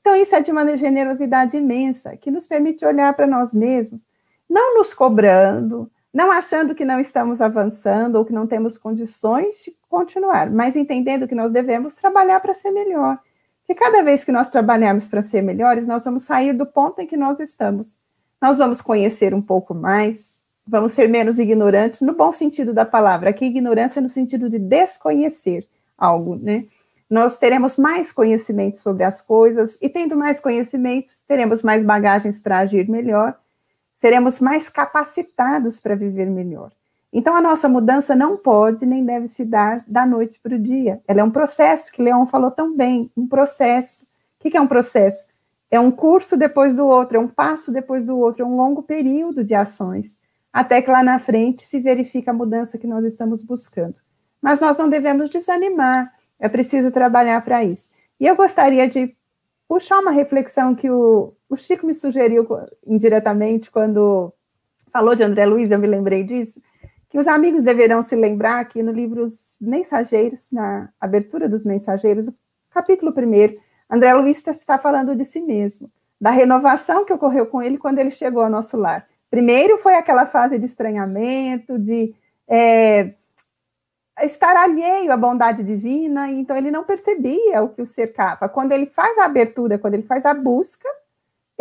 Então 0.00 0.16
isso 0.16 0.34
é 0.34 0.40
de 0.40 0.50
uma 0.50 0.76
generosidade 0.76 1.56
imensa, 1.56 2.16
que 2.16 2.30
nos 2.30 2.46
permite 2.46 2.84
olhar 2.84 3.14
para 3.14 3.26
nós 3.26 3.54
mesmos, 3.54 4.06
não 4.50 4.78
nos 4.78 4.92
cobrando, 4.92 5.88
não 6.12 6.30
achando 6.30 6.74
que 6.74 6.84
não 6.84 7.00
estamos 7.00 7.40
avançando 7.40 8.16
ou 8.16 8.24
que 8.24 8.32
não 8.32 8.46
temos 8.46 8.76
condições 8.76 9.62
de 9.64 9.74
continuar, 9.88 10.50
mas 10.50 10.76
entendendo 10.76 11.26
que 11.26 11.34
nós 11.34 11.50
devemos 11.50 11.94
trabalhar 11.94 12.38
para 12.40 12.52
ser 12.52 12.70
melhor. 12.70 13.18
Que 13.64 13.74
cada 13.74 14.02
vez 14.02 14.24
que 14.24 14.32
nós 14.32 14.48
trabalharmos 14.48 15.06
para 15.06 15.22
ser 15.22 15.40
melhores, 15.40 15.86
nós 15.86 16.04
vamos 16.04 16.24
sair 16.24 16.52
do 16.52 16.66
ponto 16.66 17.00
em 17.00 17.06
que 17.06 17.16
nós 17.16 17.40
estamos. 17.40 17.96
Nós 18.40 18.58
vamos 18.58 18.82
conhecer 18.82 19.32
um 19.32 19.40
pouco 19.40 19.72
mais, 19.74 20.36
vamos 20.66 20.92
ser 20.92 21.08
menos 21.08 21.38
ignorantes, 21.38 22.00
no 22.02 22.12
bom 22.12 22.32
sentido 22.32 22.74
da 22.74 22.84
palavra. 22.84 23.30
Aqui, 23.30 23.46
ignorância 23.46 24.02
no 24.02 24.08
sentido 24.08 24.50
de 24.50 24.58
desconhecer 24.58 25.66
algo, 25.96 26.36
né? 26.36 26.66
Nós 27.08 27.38
teremos 27.38 27.76
mais 27.76 28.10
conhecimento 28.10 28.78
sobre 28.78 29.04
as 29.04 29.20
coisas, 29.20 29.78
e 29.80 29.88
tendo 29.88 30.16
mais 30.16 30.40
conhecimentos, 30.40 31.22
teremos 31.22 31.62
mais 31.62 31.84
bagagens 31.84 32.38
para 32.38 32.58
agir 32.58 32.88
melhor 32.88 33.38
seremos 34.02 34.40
mais 34.40 34.68
capacitados 34.68 35.78
para 35.78 35.94
viver 35.94 36.28
melhor. 36.28 36.72
Então, 37.12 37.36
a 37.36 37.40
nossa 37.40 37.68
mudança 37.68 38.16
não 38.16 38.36
pode 38.36 38.84
nem 38.84 39.04
deve 39.04 39.28
se 39.28 39.44
dar 39.44 39.84
da 39.86 40.04
noite 40.04 40.40
para 40.42 40.56
o 40.56 40.58
dia. 40.58 41.00
Ela 41.06 41.20
é 41.20 41.22
um 41.22 41.30
processo, 41.30 41.92
que 41.92 42.02
Leon 42.02 42.26
falou 42.26 42.50
tão 42.50 42.76
bem, 42.76 43.12
um 43.16 43.28
processo. 43.28 44.02
O 44.02 44.50
que 44.50 44.56
é 44.56 44.60
um 44.60 44.66
processo? 44.66 45.24
É 45.70 45.78
um 45.78 45.92
curso 45.92 46.36
depois 46.36 46.74
do 46.74 46.84
outro, 46.84 47.16
é 47.16 47.20
um 47.20 47.28
passo 47.28 47.70
depois 47.70 48.04
do 48.04 48.18
outro, 48.18 48.42
é 48.42 48.44
um 48.44 48.56
longo 48.56 48.82
período 48.82 49.44
de 49.44 49.54
ações, 49.54 50.18
até 50.52 50.82
que 50.82 50.90
lá 50.90 51.04
na 51.04 51.20
frente 51.20 51.64
se 51.64 51.78
verifique 51.78 52.28
a 52.28 52.32
mudança 52.32 52.76
que 52.78 52.88
nós 52.88 53.04
estamos 53.04 53.40
buscando. 53.40 53.94
Mas 54.42 54.60
nós 54.60 54.76
não 54.76 54.88
devemos 54.88 55.30
desanimar, 55.30 56.12
é 56.40 56.48
preciso 56.48 56.90
trabalhar 56.90 57.40
para 57.44 57.62
isso. 57.62 57.88
E 58.18 58.26
eu 58.26 58.34
gostaria 58.34 58.88
de 58.88 59.14
puxar 59.68 60.00
uma 60.00 60.10
reflexão 60.10 60.74
que 60.74 60.90
o, 60.90 61.32
o 61.52 61.56
Chico 61.56 61.86
me 61.86 61.92
sugeriu 61.92 62.48
indiretamente 62.86 63.70
quando 63.70 64.32
falou 64.90 65.14
de 65.14 65.22
André 65.22 65.44
Luiz, 65.44 65.70
eu 65.70 65.78
me 65.78 65.86
lembrei 65.86 66.24
disso, 66.24 66.62
que 67.10 67.18
os 67.18 67.28
amigos 67.28 67.62
deverão 67.62 68.02
se 68.02 68.16
lembrar 68.16 68.64
que 68.64 68.82
no 68.82 68.90
livro 68.90 69.24
Os 69.24 69.58
Mensageiros, 69.60 70.50
na 70.50 70.88
abertura 70.98 71.46
dos 71.46 71.66
Mensageiros, 71.66 72.28
o 72.28 72.34
capítulo 72.70 73.12
primeiro, 73.12 73.60
André 73.90 74.14
Luiz 74.14 74.42
está 74.46 74.78
falando 74.78 75.14
de 75.14 75.26
si 75.26 75.42
mesmo, 75.42 75.90
da 76.18 76.30
renovação 76.30 77.04
que 77.04 77.12
ocorreu 77.12 77.44
com 77.44 77.62
ele 77.62 77.76
quando 77.76 77.98
ele 77.98 78.10
chegou 78.10 78.42
ao 78.42 78.50
nosso 78.50 78.78
lar. 78.78 79.06
Primeiro 79.30 79.76
foi 79.76 79.94
aquela 79.94 80.24
fase 80.24 80.58
de 80.58 80.64
estranhamento, 80.64 81.78
de 81.78 82.14
é, 82.48 83.12
estar 84.22 84.56
alheio 84.56 85.12
à 85.12 85.16
bondade 85.18 85.62
divina, 85.62 86.30
então 86.30 86.56
ele 86.56 86.70
não 86.70 86.84
percebia 86.84 87.62
o 87.62 87.68
que 87.68 87.82
o 87.82 87.86
cercava. 87.86 88.48
Quando 88.48 88.72
ele 88.72 88.86
faz 88.86 89.18
a 89.18 89.26
abertura, 89.26 89.78
quando 89.78 89.94
ele 89.94 90.02
faz 90.04 90.24
a 90.24 90.32
busca, 90.32 90.88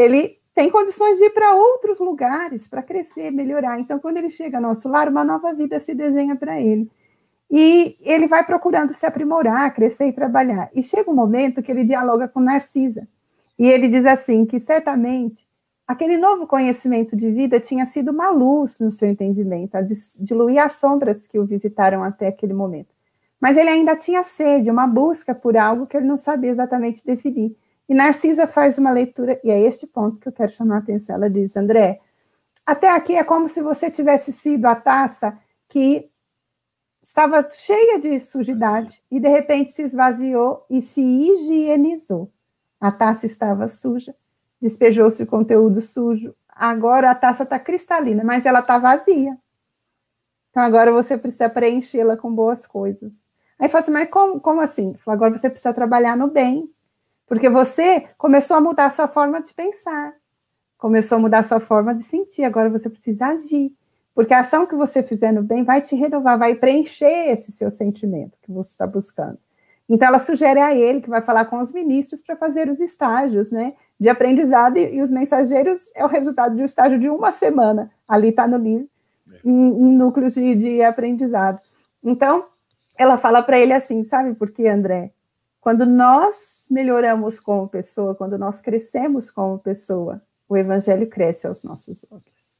ele 0.01 0.37
tem 0.53 0.69
condições 0.69 1.17
de 1.17 1.25
ir 1.25 1.29
para 1.29 1.55
outros 1.55 1.99
lugares 1.99 2.67
para 2.67 2.83
crescer, 2.83 3.31
melhorar. 3.31 3.79
Então, 3.79 3.99
quando 3.99 4.17
ele 4.17 4.29
chega 4.29 4.57
ao 4.57 4.63
nosso 4.63 4.89
lar, 4.89 5.07
uma 5.07 5.23
nova 5.23 5.53
vida 5.53 5.79
se 5.79 5.93
desenha 5.93 6.35
para 6.35 6.59
ele. 6.59 6.89
E 7.49 7.97
ele 8.01 8.27
vai 8.27 8.45
procurando 8.45 8.93
se 8.93 9.05
aprimorar, 9.05 9.73
crescer 9.73 10.07
e 10.07 10.13
trabalhar. 10.13 10.69
E 10.73 10.81
chega 10.81 11.11
um 11.11 11.15
momento 11.15 11.61
que 11.61 11.71
ele 11.71 11.83
dialoga 11.83 12.27
com 12.27 12.39
Narcisa. 12.39 13.07
E 13.59 13.67
ele 13.67 13.87
diz 13.87 14.05
assim: 14.05 14.45
que 14.45 14.59
certamente 14.59 15.47
aquele 15.85 16.17
novo 16.17 16.47
conhecimento 16.47 17.15
de 17.15 17.29
vida 17.29 17.59
tinha 17.59 17.85
sido 17.85 18.11
uma 18.11 18.29
luz 18.29 18.79
no 18.79 18.91
seu 18.91 19.09
entendimento, 19.09 19.75
a 19.75 19.81
diluir 20.19 20.63
as 20.63 20.73
sombras 20.73 21.27
que 21.27 21.37
o 21.37 21.45
visitaram 21.45 22.03
até 22.03 22.27
aquele 22.27 22.53
momento. 22.53 22.89
Mas 23.39 23.57
ele 23.57 23.69
ainda 23.69 23.95
tinha 23.95 24.23
sede, 24.23 24.69
uma 24.69 24.87
busca 24.87 25.35
por 25.35 25.57
algo 25.57 25.87
que 25.87 25.97
ele 25.97 26.05
não 26.05 26.17
sabia 26.17 26.51
exatamente 26.51 27.05
definir. 27.05 27.55
E 27.91 27.93
Narcisa 27.93 28.47
faz 28.47 28.77
uma 28.77 28.89
leitura, 28.89 29.37
e 29.43 29.51
é 29.51 29.59
este 29.59 29.85
ponto 29.85 30.17
que 30.17 30.29
eu 30.29 30.31
quero 30.31 30.49
chamar 30.49 30.75
a 30.75 30.77
atenção. 30.77 31.13
Ela 31.13 31.29
diz: 31.29 31.57
André, 31.57 31.99
até 32.65 32.87
aqui 32.87 33.17
é 33.17 33.23
como 33.25 33.49
se 33.49 33.61
você 33.61 33.91
tivesse 33.91 34.31
sido 34.31 34.65
a 34.65 34.75
taça 34.77 35.37
que 35.67 36.09
estava 37.03 37.45
cheia 37.51 37.99
de 37.99 38.17
sujidade 38.21 39.03
e 39.11 39.19
de 39.19 39.27
repente 39.27 39.73
se 39.73 39.81
esvaziou 39.81 40.65
e 40.69 40.81
se 40.81 41.01
higienizou. 41.01 42.31
A 42.79 42.93
taça 42.93 43.25
estava 43.25 43.67
suja, 43.67 44.15
despejou-se 44.61 45.21
o 45.21 45.27
conteúdo 45.27 45.81
sujo. 45.81 46.33
Agora 46.47 47.11
a 47.11 47.15
taça 47.15 47.43
está 47.43 47.59
cristalina, 47.59 48.23
mas 48.23 48.45
ela 48.45 48.59
está 48.59 48.79
vazia. 48.79 49.37
Então 50.49 50.63
agora 50.63 50.93
você 50.93 51.17
precisa 51.17 51.49
preenchê-la 51.49 52.15
com 52.15 52.33
boas 52.33 52.65
coisas. 52.65 53.29
Aí 53.59 53.67
fala 53.67 53.83
assim, 53.83 53.91
mas 53.91 54.09
como, 54.09 54.39
como 54.39 54.61
assim? 54.61 54.95
Agora 55.05 55.37
você 55.37 55.49
precisa 55.49 55.73
trabalhar 55.73 56.15
no 56.15 56.29
bem. 56.29 56.70
Porque 57.31 57.47
você 57.47 58.09
começou 58.17 58.57
a 58.57 58.59
mudar 58.59 58.87
a 58.87 58.89
sua 58.89 59.07
forma 59.07 59.41
de 59.41 59.53
pensar, 59.53 60.13
começou 60.77 61.17
a 61.17 61.21
mudar 61.21 61.39
a 61.39 61.43
sua 61.43 61.61
forma 61.61 61.95
de 61.95 62.03
sentir, 62.03 62.43
agora 62.43 62.69
você 62.69 62.89
precisa 62.89 63.27
agir. 63.27 63.71
Porque 64.13 64.33
a 64.33 64.41
ação 64.41 64.65
que 64.65 64.75
você 64.75 65.01
fizer 65.01 65.31
no 65.31 65.41
bem 65.41 65.63
vai 65.63 65.81
te 65.81 65.95
renovar, 65.95 66.37
vai 66.37 66.55
preencher 66.55 67.31
esse 67.31 67.49
seu 67.53 67.71
sentimento 67.71 68.37
que 68.41 68.51
você 68.51 68.71
está 68.71 68.85
buscando. 68.85 69.37
Então, 69.87 70.09
ela 70.09 70.19
sugere 70.19 70.59
a 70.59 70.75
ele 70.75 70.99
que 70.99 71.09
vai 71.09 71.21
falar 71.21 71.45
com 71.45 71.61
os 71.61 71.71
ministros 71.71 72.21
para 72.21 72.35
fazer 72.35 72.67
os 72.67 72.81
estágios, 72.81 73.49
né, 73.49 73.75
de 73.97 74.09
aprendizado, 74.09 74.75
e, 74.75 74.95
e, 74.95 75.01
os 75.01 75.09
mensageiros 75.09 75.89
é 75.95 76.03
o 76.03 76.09
resultado 76.09 76.53
de 76.53 76.61
um 76.61 76.65
estágio 76.65 76.99
de 76.99 77.09
uma 77.09 77.31
semana, 77.31 77.89
ali 78.05 78.27
está 78.27 78.45
no 78.45 78.57
livro, 78.57 78.89
é. 79.31 79.39
em, 79.45 79.51
em 79.51 79.95
núcleos 79.95 80.33
de, 80.33 80.53
de 80.53 80.83
aprendizado. 80.83 81.61
Então, 82.03 82.47
ela 82.97 83.17
fala 83.17 83.41
para 83.41 83.57
ele 83.57 83.71
assim, 83.71 84.03
sabe 84.03 84.33
por 84.33 84.51
quê, 84.51 84.67
André? 84.67 85.13
Quando 85.61 85.85
nós 85.85 86.65
melhoramos 86.71 87.39
como 87.39 87.67
pessoa, 87.67 88.15
quando 88.15 88.35
nós 88.35 88.59
crescemos 88.59 89.29
como 89.29 89.59
pessoa, 89.59 90.19
o 90.49 90.57
evangelho 90.57 91.07
cresce 91.07 91.45
aos 91.45 91.63
nossos 91.63 92.03
olhos. 92.09 92.59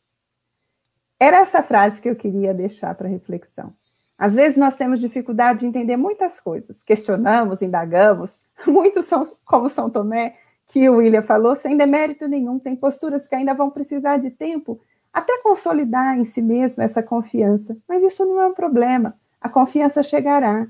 Era 1.19 1.37
essa 1.37 1.63
frase 1.63 1.99
que 1.99 2.07
eu 2.07 2.15
queria 2.15 2.53
deixar 2.53 2.93
para 2.93 3.09
reflexão. 3.09 3.73
Às 4.17 4.35
vezes 4.35 4.55
nós 4.55 4.75
temos 4.75 4.99
dificuldade 4.99 5.61
de 5.61 5.65
entender 5.65 5.97
muitas 5.97 6.39
coisas, 6.39 6.83
questionamos, 6.83 7.63
indagamos. 7.63 8.45
Muitos 8.67 9.05
são 9.05 9.23
como 9.43 9.67
São 9.67 9.89
Tomé, 9.89 10.37
que 10.67 10.87
o 10.87 10.97
William 10.97 11.23
falou, 11.23 11.55
sem 11.55 11.75
demérito 11.75 12.27
nenhum, 12.27 12.59
tem 12.59 12.75
posturas 12.75 13.27
que 13.27 13.33
ainda 13.33 13.55
vão 13.55 13.71
precisar 13.71 14.17
de 14.17 14.29
tempo 14.29 14.79
até 15.11 15.41
consolidar 15.41 16.17
em 16.19 16.23
si 16.23 16.41
mesmo 16.41 16.83
essa 16.83 17.01
confiança. 17.01 17.75
Mas 17.87 18.03
isso 18.03 18.23
não 18.25 18.39
é 18.39 18.45
um 18.45 18.53
problema. 18.53 19.15
A 19.41 19.49
confiança 19.49 20.03
chegará. 20.03 20.67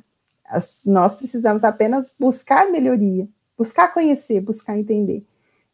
Nós 0.85 1.15
precisamos 1.15 1.63
apenas 1.63 2.13
buscar 2.19 2.69
melhoria, 2.69 3.27
buscar 3.57 3.93
conhecer, 3.93 4.41
buscar 4.41 4.77
entender. 4.77 5.25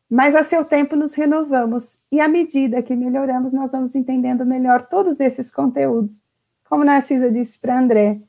Mas 0.10 0.36
a 0.36 0.44
seu 0.44 0.64
tempo 0.64 0.96
nos 0.96 1.14
renovamos 1.14 2.00
e 2.12 2.22
à 2.22 2.28
medida 2.28 2.82
que 2.82 2.96
melhoramos, 2.96 3.52
nós 3.52 3.74
vamos 3.74 3.94
entendendo 3.94 4.46
melhor 4.46 4.88
todos 4.88 5.20
esses 5.20 5.52
conteúdos. 5.52 6.22
Como 6.70 6.84
Narcisa 6.84 7.30
disse 7.30 7.60
para 7.60 7.80
André, 7.80 8.22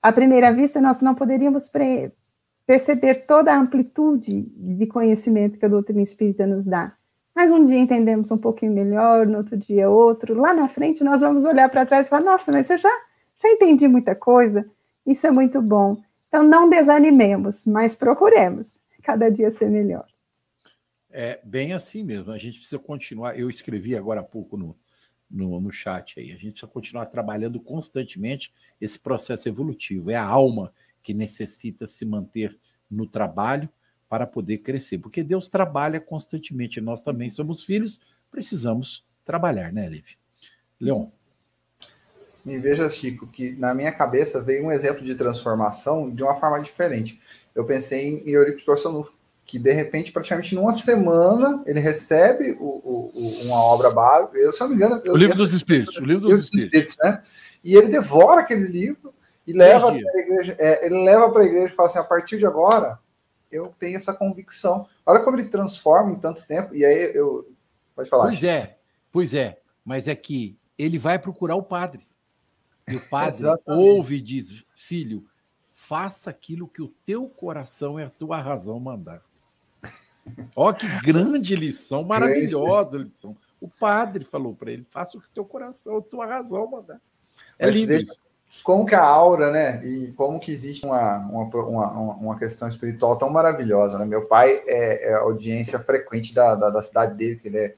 à 0.00 0.12
primeira 0.12 0.52
vista 0.52 0.80
nós 0.80 1.00
não 1.00 1.14
poderíamos 1.14 1.70
perceber 2.66 3.26
toda 3.26 3.52
a 3.52 3.58
amplitude 3.58 4.42
de 4.42 4.86
conhecimento 4.86 5.58
que 5.58 5.64
a 5.64 5.68
doutrina 5.68 6.02
espírita 6.02 6.46
nos 6.46 6.66
dá. 6.66 6.92
Mas 7.34 7.50
um 7.50 7.64
dia 7.64 7.78
entendemos 7.78 8.30
um 8.30 8.38
pouquinho 8.38 8.72
melhor, 8.72 9.26
no 9.26 9.38
outro 9.38 9.56
dia 9.56 9.88
outro. 9.88 10.34
Lá 10.34 10.52
na 10.52 10.68
frente 10.68 11.02
nós 11.02 11.20
vamos 11.20 11.44
olhar 11.44 11.68
para 11.68 11.86
trás 11.86 12.06
e 12.06 12.10
falar: 12.10 12.24
nossa, 12.24 12.52
mas 12.52 12.68
eu 12.68 12.78
já, 12.78 12.90
já 13.42 13.48
entendi 13.48 13.88
muita 13.88 14.14
coisa. 14.14 14.68
Isso 15.06 15.26
é 15.26 15.30
muito 15.30 15.60
bom. 15.60 16.02
Então 16.28 16.42
não 16.42 16.68
desanimemos, 16.68 17.64
mas 17.66 17.94
procuremos 17.94 18.80
cada 19.02 19.30
dia 19.30 19.50
ser 19.50 19.68
melhor. 19.68 20.06
É 21.10 21.40
bem 21.44 21.72
assim 21.72 22.02
mesmo. 22.02 22.32
A 22.32 22.38
gente 22.38 22.58
precisa 22.58 22.78
continuar. 22.78 23.38
Eu 23.38 23.50
escrevi 23.50 23.94
agora 23.94 24.20
há 24.20 24.24
pouco 24.24 24.56
no, 24.56 24.74
no, 25.30 25.60
no 25.60 25.70
chat 25.70 26.18
aí. 26.18 26.32
A 26.32 26.36
gente 26.36 26.52
precisa 26.52 26.68
continuar 26.68 27.06
trabalhando 27.06 27.60
constantemente 27.60 28.52
esse 28.80 28.98
processo 28.98 29.48
evolutivo. 29.48 30.10
É 30.10 30.14
a 30.14 30.24
alma 30.24 30.72
que 31.02 31.12
necessita 31.12 31.86
se 31.86 32.06
manter 32.06 32.58
no 32.90 33.06
trabalho 33.06 33.68
para 34.08 34.26
poder 34.26 34.58
crescer, 34.58 34.98
porque 34.98 35.24
Deus 35.24 35.48
trabalha 35.48 36.00
constantemente. 36.00 36.80
Nós 36.80 37.00
também 37.00 37.30
somos 37.30 37.64
filhos, 37.64 37.98
precisamos 38.30 39.04
trabalhar, 39.24 39.72
né, 39.72 39.88
Levi? 39.88 40.18
Leon. 40.78 41.08
E 42.44 42.58
veja, 42.58 42.88
Chico, 42.88 43.26
que 43.26 43.52
na 43.52 43.72
minha 43.72 43.92
cabeça 43.92 44.42
veio 44.42 44.66
um 44.66 44.72
exemplo 44.72 45.04
de 45.04 45.14
transformação 45.14 46.10
de 46.10 46.22
uma 46.22 46.34
forma 46.34 46.60
diferente. 46.60 47.20
Eu 47.54 47.64
pensei 47.64 48.22
em 48.24 48.30
Euripides 48.30 48.64
Porçanufo, 48.64 49.12
que 49.44 49.58
de 49.58 49.72
repente, 49.72 50.10
praticamente 50.10 50.54
numa 50.54 50.72
semana, 50.72 51.62
ele 51.66 51.78
recebe 51.78 52.56
o, 52.58 52.64
o, 52.64 53.12
o, 53.14 53.42
uma 53.44 53.62
obra 53.62 53.90
básica, 53.90 54.38
eu, 54.38 54.52
se 54.52 54.60
não 54.60 54.68
me 54.68 54.74
engano... 54.74 55.00
O 55.06 55.16
livro 55.16 55.36
dos 55.36 55.52
Espíritos, 55.52 55.96
o 55.96 56.04
livro 56.04 56.26
dos. 56.26 56.52
Espíritos, 56.52 56.96
né? 57.02 57.22
E 57.62 57.76
ele 57.76 57.88
devora 57.88 58.40
aquele 58.40 58.66
livro 58.66 59.14
e 59.46 59.52
leva 59.52 59.92
para 59.92 59.94
a 59.94 60.18
igreja, 60.18 60.56
é, 60.58 60.86
ele 60.86 61.04
leva 61.04 61.30
para 61.30 61.42
a 61.42 61.46
igreja 61.46 61.72
e 61.72 61.76
fala 61.76 61.88
assim, 61.88 61.98
a 61.98 62.04
partir 62.04 62.38
de 62.38 62.46
agora, 62.46 62.98
eu 63.50 63.72
tenho 63.78 63.96
essa 63.96 64.14
convicção. 64.14 64.88
Olha 65.04 65.20
como 65.20 65.36
ele 65.36 65.48
transforma 65.48 66.10
em 66.10 66.18
tanto 66.18 66.46
tempo, 66.46 66.74
e 66.74 66.84
aí 66.84 67.12
eu... 67.14 67.46
Pode 67.94 68.08
falar. 68.08 68.24
Pois 68.24 68.42
é, 68.42 68.78
pois 69.12 69.34
é, 69.34 69.58
mas 69.84 70.08
é 70.08 70.14
que 70.14 70.56
ele 70.78 70.98
vai 70.98 71.18
procurar 71.18 71.56
o 71.56 71.62
padre. 71.62 72.02
E 72.88 72.96
o 72.96 73.08
padre 73.08 73.46
ouve 73.66 74.16
e 74.16 74.20
diz, 74.20 74.64
filho, 74.74 75.24
faça 75.72 76.30
aquilo 76.30 76.68
que 76.68 76.82
o 76.82 76.92
teu 77.06 77.28
coração 77.28 77.98
e 77.98 78.02
a 78.02 78.10
tua 78.10 78.40
razão 78.40 78.78
mandar. 78.80 79.22
Ó, 80.54 80.72
que 80.72 80.86
grande 81.02 81.56
lição, 81.56 82.02
maravilhosa 82.04 82.98
lição. 82.98 83.36
O 83.60 83.68
padre 83.68 84.24
falou 84.24 84.54
para 84.54 84.70
ele: 84.70 84.86
faça 84.90 85.16
o 85.16 85.20
que 85.20 85.30
teu 85.30 85.44
coração, 85.44 85.98
a 85.98 86.02
tua 86.02 86.26
razão 86.26 86.68
mandar. 86.68 87.00
É 87.58 87.66
Mas 87.66 87.74
lindo. 87.74 87.88
Veja 87.88 88.12
como 88.62 88.84
que 88.84 88.94
a 88.94 89.02
aura, 89.02 89.50
né? 89.50 89.84
E 89.84 90.12
como 90.12 90.38
que 90.38 90.52
existe 90.52 90.84
uma, 90.84 91.18
uma, 91.26 91.44
uma, 91.44 92.14
uma 92.14 92.38
questão 92.38 92.68
espiritual 92.68 93.16
tão 93.16 93.30
maravilhosa, 93.30 93.98
né? 93.98 94.04
Meu 94.04 94.26
pai 94.26 94.50
é, 94.66 95.10
é 95.10 95.14
audiência 95.14 95.78
frequente 95.78 96.34
da, 96.34 96.54
da, 96.54 96.68
da, 96.68 96.82
cidade 96.82 97.14
dele, 97.14 97.36
que 97.36 97.48
ele 97.48 97.58
é 97.58 97.74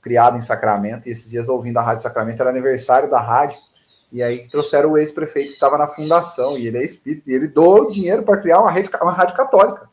criado 0.00 0.36
em 0.36 0.42
Sacramento, 0.42 1.08
e 1.08 1.12
esses 1.12 1.30
dias 1.30 1.48
ouvindo 1.48 1.78
a 1.78 1.82
Rádio 1.82 2.02
Sacramento, 2.02 2.40
era 2.40 2.50
aniversário 2.50 3.08
da 3.08 3.20
rádio, 3.20 3.58
e 4.10 4.22
aí 4.22 4.48
trouxeram 4.48 4.92
o 4.92 4.98
ex-prefeito 4.98 5.48
que 5.48 5.54
estava 5.54 5.76
na 5.76 5.88
fundação, 5.88 6.56
e 6.56 6.66
ele 6.66 6.78
é 6.78 6.84
espírito, 6.84 7.30
e 7.30 7.34
ele 7.34 7.48
doou 7.48 7.90
dinheiro 7.90 8.22
para 8.22 8.40
criar 8.40 8.60
uma, 8.60 8.70
rede, 8.70 8.90
uma 9.02 9.12
rádio 9.12 9.36
católica, 9.36 9.88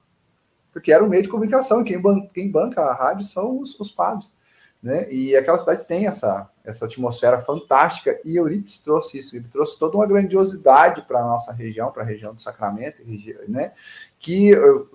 porque 0.72 0.92
era 0.92 1.04
um 1.04 1.08
meio 1.08 1.24
de 1.24 1.30
comunicação, 1.30 1.84
quem, 1.84 2.02
quem 2.34 2.50
banca 2.50 2.82
a 2.82 2.94
rádio 2.94 3.26
são 3.26 3.60
os, 3.60 3.78
os 3.80 3.92
padres. 3.92 4.34
Né? 4.82 5.08
E 5.10 5.36
aquela 5.36 5.58
cidade 5.58 5.86
tem 5.86 6.06
essa, 6.06 6.48
essa 6.64 6.86
atmosfera 6.86 7.42
fantástica, 7.42 8.20
e 8.24 8.38
Eurípides 8.38 8.78
trouxe 8.80 9.18
isso, 9.18 9.36
ele 9.36 9.48
trouxe 9.52 9.80
toda 9.80 9.98
uma 9.98 10.06
grandiosidade 10.06 11.02
para 11.02 11.20
a 11.20 11.26
nossa 11.26 11.52
região, 11.52 11.92
para 11.92 12.04
a 12.04 12.06
região 12.06 12.34
do 12.34 12.42
Sacramento, 12.42 13.02
né? 13.48 13.74
que 14.20 14.52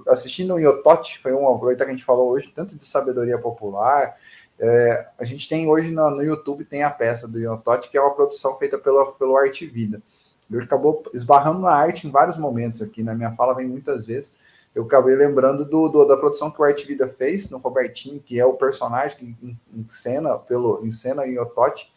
assistindo 0.09 0.55
o 0.55 0.59
Iotote, 0.59 1.19
foi 1.19 1.33
um 1.33 1.49
aproveitar 1.53 1.85
que 1.85 1.91
a 1.91 1.95
gente 1.95 2.05
falou 2.05 2.31
hoje, 2.31 2.53
tanto 2.55 2.77
de 2.77 2.85
sabedoria 2.85 3.39
popular, 3.39 4.17
é, 4.61 5.09
a 5.19 5.25
gente 5.25 5.49
tem 5.49 5.67
hoje 5.67 5.91
no, 5.91 6.11
no, 6.11 6.23
YouTube 6.23 6.67
tem 6.67 6.83
a 6.83 6.91
peça 6.91 7.27
do 7.27 7.39
Iotote, 7.39 7.89
que 7.89 7.97
é 7.97 8.01
uma 8.01 8.15
produção 8.15 8.59
feita 8.59 8.77
pelo, 8.79 9.13
pelo 9.13 9.37
Arte 9.37 9.65
Vida. 9.65 10.03
Ele 10.51 10.65
acabou 10.65 11.03
esbarrando 11.15 11.61
na 11.61 11.73
arte 11.73 12.07
em 12.07 12.11
vários 12.11 12.37
momentos 12.37 12.83
aqui, 12.83 13.03
na 13.03 13.15
minha 13.15 13.33
fala 13.37 13.55
vem 13.55 13.67
muitas 13.67 14.07
vezes. 14.07 14.35
Eu 14.75 14.85
acabei 14.85 15.17
lembrando 15.17 15.65
do, 15.65 15.89
do 15.89 16.05
da 16.05 16.17
produção 16.17 16.51
que 16.51 16.61
o 16.61 16.65
Arte 16.65 16.87
Vida 16.87 17.09
fez 17.09 17.51
no 17.51 17.59
Robertinho, 17.59 18.21
que 18.21 18.39
é 18.39 18.45
o 18.45 18.55
personagem 18.55 19.17
que 19.17 19.57
encena 19.75 20.39
pelo 20.39 20.85
encena 20.85 21.27
em 21.27 21.35
Iotote. 21.35 21.93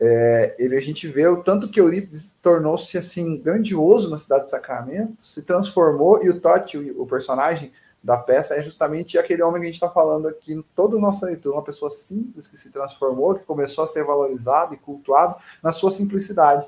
É, 0.00 0.56
ele 0.58 0.76
a 0.76 0.80
gente 0.80 1.08
vê 1.08 1.26
o 1.26 1.42
tanto 1.42 1.68
que 1.68 1.80
Eurípides 1.80 2.36
tornou-se 2.42 2.96
assim 2.96 3.38
grandioso 3.38 4.10
na 4.10 4.16
cidade 4.16 4.44
de 4.44 4.50
Sacramento, 4.50 5.14
se 5.18 5.42
transformou 5.42 6.22
e 6.24 6.28
o 6.28 6.40
Totti, 6.40 6.78
o, 6.78 7.02
o 7.02 7.06
personagem, 7.06 7.72
da 8.02 8.16
peça 8.16 8.54
é 8.54 8.62
justamente 8.62 9.18
aquele 9.18 9.42
homem 9.42 9.60
que 9.60 9.66
a 9.66 9.70
gente 9.70 9.74
está 9.74 9.90
falando 9.90 10.28
aqui 10.28 10.52
em 10.54 10.62
toda 10.74 10.96
a 10.96 11.00
nossa 11.00 11.26
leitura, 11.26 11.56
uma 11.56 11.64
pessoa 11.64 11.90
simples 11.90 12.46
que 12.46 12.56
se 12.56 12.70
transformou, 12.70 13.34
que 13.34 13.44
começou 13.44 13.84
a 13.84 13.86
ser 13.86 14.04
valorizado 14.04 14.74
e 14.74 14.76
cultuado 14.76 15.36
na 15.62 15.72
sua 15.72 15.90
simplicidade, 15.90 16.66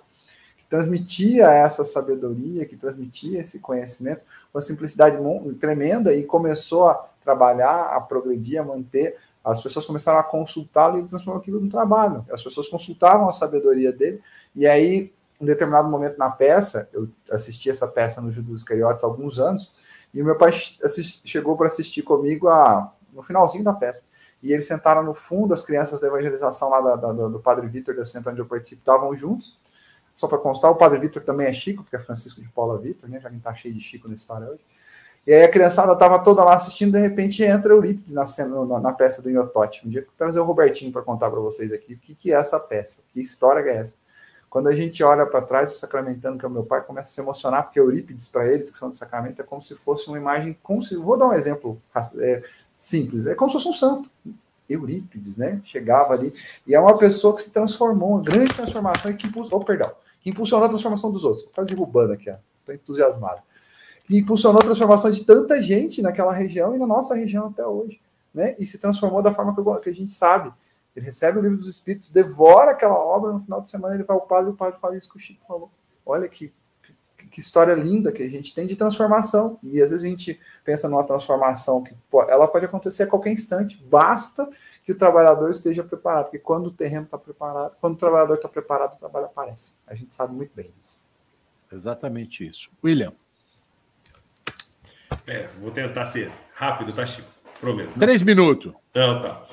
que 0.56 0.64
transmitia 0.64 1.48
essa 1.50 1.84
sabedoria, 1.84 2.66
que 2.66 2.76
transmitia 2.76 3.40
esse 3.40 3.60
conhecimento, 3.60 4.22
uma 4.52 4.60
simplicidade 4.60 5.16
tremenda 5.60 6.12
e 6.12 6.24
começou 6.24 6.88
a 6.88 6.94
trabalhar, 7.22 7.86
a 7.94 8.00
progredir, 8.00 8.60
a 8.60 8.64
manter. 8.64 9.16
As 9.44 9.62
pessoas 9.62 9.86
começaram 9.86 10.18
a 10.18 10.24
consultá-lo 10.24 10.96
e 10.96 11.00
ele 11.00 11.08
transformou 11.08 11.40
aquilo 11.40 11.60
no 11.60 11.68
trabalho. 11.68 12.26
As 12.30 12.42
pessoas 12.42 12.68
consultavam 12.68 13.28
a 13.28 13.32
sabedoria 13.32 13.92
dele 13.92 14.20
e 14.54 14.66
aí, 14.66 15.12
em 15.40 15.44
determinado 15.44 15.88
momento 15.88 16.18
na 16.18 16.30
peça, 16.30 16.88
eu 16.92 17.08
assisti 17.30 17.70
essa 17.70 17.86
peça 17.86 18.20
no 18.20 18.30
Judas 18.30 18.58
Iscariotes 18.58 19.04
há 19.04 19.06
alguns 19.06 19.38
anos, 19.38 19.72
e 20.12 20.22
meu 20.22 20.36
pai 20.36 20.50
assist, 20.50 21.28
chegou 21.28 21.56
para 21.56 21.68
assistir 21.68 22.02
comigo 22.02 22.48
a, 22.48 22.92
no 23.12 23.22
finalzinho 23.22 23.64
da 23.64 23.72
peça. 23.72 24.04
E 24.42 24.52
eles 24.52 24.66
sentaram 24.66 25.02
no 25.02 25.14
fundo, 25.14 25.52
as 25.52 25.62
crianças 25.62 26.00
da 26.00 26.06
evangelização 26.06 26.70
lá 26.70 26.80
da, 26.80 26.96
da, 26.96 27.28
do 27.28 27.40
Padre 27.40 27.68
Vitor, 27.68 27.94
da 27.94 28.04
centro 28.04 28.30
onde 28.30 28.40
eu 28.40 28.46
participo, 28.46 28.80
estavam 28.80 29.14
juntos. 29.14 29.58
Só 30.14 30.26
para 30.26 30.38
constar, 30.38 30.70
o 30.70 30.76
Padre 30.76 30.98
Vitor 30.98 31.22
também 31.22 31.46
é 31.46 31.52
Chico, 31.52 31.82
porque 31.82 31.96
é 31.96 31.98
Francisco 31.98 32.40
de 32.40 32.48
Paula 32.48 32.78
Vitor, 32.78 33.08
né? 33.08 33.20
Já 33.20 33.28
que 33.28 33.36
está 33.36 33.54
cheio 33.54 33.74
de 33.74 33.80
Chico 33.80 34.08
na 34.08 34.14
história 34.14 34.48
hoje. 34.48 34.60
E 35.26 35.34
aí 35.34 35.44
a 35.44 35.50
criançada 35.50 35.92
estava 35.92 36.24
toda 36.24 36.42
lá 36.42 36.54
assistindo, 36.54 36.92
de 36.92 36.98
repente 36.98 37.42
entra 37.42 37.74
Eurípides 37.74 38.14
na, 38.14 38.26
cena, 38.26 38.64
na, 38.64 38.80
na 38.80 38.92
peça 38.92 39.20
do 39.20 39.30
Inhotote. 39.30 39.86
Um 39.86 39.90
dia 39.90 40.00
eu 40.00 40.06
vou 40.06 40.14
trazer 40.16 40.40
o 40.40 40.44
Robertinho 40.44 40.90
para 40.90 41.02
contar 41.02 41.30
para 41.30 41.40
vocês 41.40 41.70
aqui 41.72 41.94
o 41.94 41.98
que, 41.98 42.14
que 42.14 42.32
é 42.32 42.36
essa 42.36 42.58
peça, 42.58 43.02
que 43.12 43.20
história 43.20 43.60
é 43.68 43.76
essa. 43.76 43.94
Quando 44.50 44.66
a 44.66 44.74
gente 44.74 45.00
olha 45.04 45.24
para 45.24 45.40
trás, 45.40 45.70
o 45.70 45.78
que 46.36 46.44
é 46.44 46.48
o 46.48 46.50
meu 46.50 46.64
pai, 46.64 46.82
começa 46.82 47.08
a 47.08 47.12
se 47.12 47.20
emocionar, 47.20 47.62
porque 47.62 47.78
Eurípides, 47.78 48.28
para 48.28 48.52
eles 48.52 48.68
que 48.68 48.76
são 48.76 48.90
do 48.90 48.96
sacramento, 48.96 49.40
é 49.40 49.44
como 49.44 49.62
se 49.62 49.76
fosse 49.76 50.08
uma 50.08 50.18
imagem, 50.18 50.58
se, 50.82 50.96
vou 50.96 51.16
dar 51.16 51.28
um 51.28 51.32
exemplo 51.32 51.80
é, 52.18 52.42
simples, 52.76 53.28
é 53.28 53.36
como 53.36 53.48
se 53.48 53.54
fosse 53.54 53.68
um 53.68 53.72
santo. 53.72 54.10
Eurípides, 54.68 55.36
né? 55.36 55.60
Chegava 55.64 56.14
ali, 56.14 56.32
e 56.66 56.74
é 56.74 56.80
uma 56.80 56.96
pessoa 56.98 57.34
que 57.34 57.42
se 57.42 57.50
transformou, 57.50 58.10
uma 58.10 58.22
grande 58.22 58.52
transformação, 58.52 59.10
e 59.12 59.14
que 59.14 59.26
impulsionou, 59.26 59.60
oh, 59.60 59.64
perdão, 59.64 59.92
que 60.20 60.30
impulsionou 60.30 60.66
a 60.66 60.68
transformação 60.68 61.12
dos 61.12 61.24
outros. 61.24 61.44
Estou 61.44 61.64
derrubando 61.64 62.12
aqui, 62.12 62.30
estou 62.60 62.74
entusiasmado. 62.74 63.40
Que 64.04 64.18
impulsionou 64.18 64.60
a 64.60 64.64
transformação 64.64 65.12
de 65.12 65.24
tanta 65.24 65.62
gente 65.62 66.02
naquela 66.02 66.32
região 66.32 66.74
e 66.74 66.78
na 66.78 66.86
nossa 66.86 67.14
região 67.14 67.46
até 67.46 67.64
hoje, 67.64 68.00
né? 68.34 68.56
E 68.58 68.66
se 68.66 68.78
transformou 68.78 69.22
da 69.22 69.32
forma 69.32 69.54
que, 69.54 69.82
que 69.82 69.90
a 69.90 69.94
gente 69.94 70.10
sabe, 70.10 70.52
ele 70.94 71.06
recebe 71.06 71.38
o 71.38 71.42
livro 71.42 71.56
dos 71.56 71.68
Espíritos, 71.68 72.10
devora 72.10 72.72
aquela 72.72 72.98
obra, 72.98 73.32
no 73.32 73.40
final 73.40 73.60
de 73.60 73.70
semana 73.70 73.94
ele 73.94 74.04
vai 74.04 74.16
ao 74.16 74.26
padre 74.26 74.50
e 74.50 74.52
o 74.52 74.56
padre 74.56 74.80
fala 74.80 74.96
isso 74.96 75.08
que 75.10 75.16
o 75.16 75.20
Chico 75.20 75.44
falou. 75.46 75.70
Olha 76.04 76.28
que, 76.28 76.52
que, 77.16 77.28
que, 77.28 77.40
história 77.40 77.74
linda 77.74 78.10
que 78.10 78.22
a 78.22 78.28
gente 78.28 78.54
tem 78.54 78.66
de 78.66 78.74
transformação. 78.74 79.58
E 79.62 79.80
às 79.80 79.90
vezes 79.90 80.04
a 80.04 80.08
gente 80.08 80.40
pensa 80.64 80.88
numa 80.88 81.04
transformação 81.04 81.82
que 81.82 81.94
ela 82.28 82.48
pode 82.48 82.66
acontecer 82.66 83.04
a 83.04 83.06
qualquer 83.06 83.30
instante. 83.30 83.82
Basta 83.88 84.48
que 84.84 84.92
o 84.92 84.98
trabalhador 84.98 85.50
esteja 85.50 85.84
preparado, 85.84 86.24
porque 86.24 86.38
quando 86.38 86.66
o 86.66 86.70
terreno 86.72 87.04
está 87.04 87.16
preparado, 87.16 87.76
quando 87.80 87.94
o 87.94 87.98
trabalhador 87.98 88.34
está 88.34 88.48
preparado, 88.48 88.94
o 88.94 88.98
trabalho 88.98 89.26
aparece. 89.26 89.74
A 89.86 89.94
gente 89.94 90.14
sabe 90.14 90.34
muito 90.34 90.50
bem 90.54 90.70
disso. 90.76 91.00
Exatamente 91.70 92.44
isso. 92.44 92.68
William. 92.82 93.12
É, 95.26 95.46
vou 95.60 95.70
tentar 95.70 96.06
ser 96.06 96.32
rápido, 96.54 96.92
tá, 96.92 97.06
Chico? 97.06 97.28
Prometo. 97.60 97.98
Três 97.98 98.22
minutos. 98.22 98.72
Então, 98.90 99.20
tá. 99.20 99.44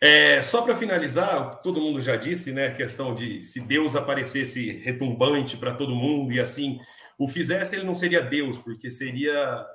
É, 0.00 0.42
só 0.42 0.62
para 0.62 0.74
finalizar, 0.74 1.62
todo 1.62 1.80
mundo 1.80 2.00
já 2.00 2.16
disse, 2.16 2.52
né? 2.52 2.68
A 2.68 2.74
questão 2.74 3.14
de 3.14 3.40
se 3.40 3.60
Deus 3.60 3.96
aparecesse 3.96 4.72
retumbante 4.78 5.56
para 5.56 5.74
todo 5.74 5.94
mundo 5.94 6.32
e 6.32 6.40
assim 6.40 6.78
o 7.18 7.26
fizesse, 7.26 7.74
ele 7.74 7.84
não 7.84 7.94
seria 7.94 8.20
Deus, 8.20 8.58
porque 8.58 8.90
seria 8.90 9.66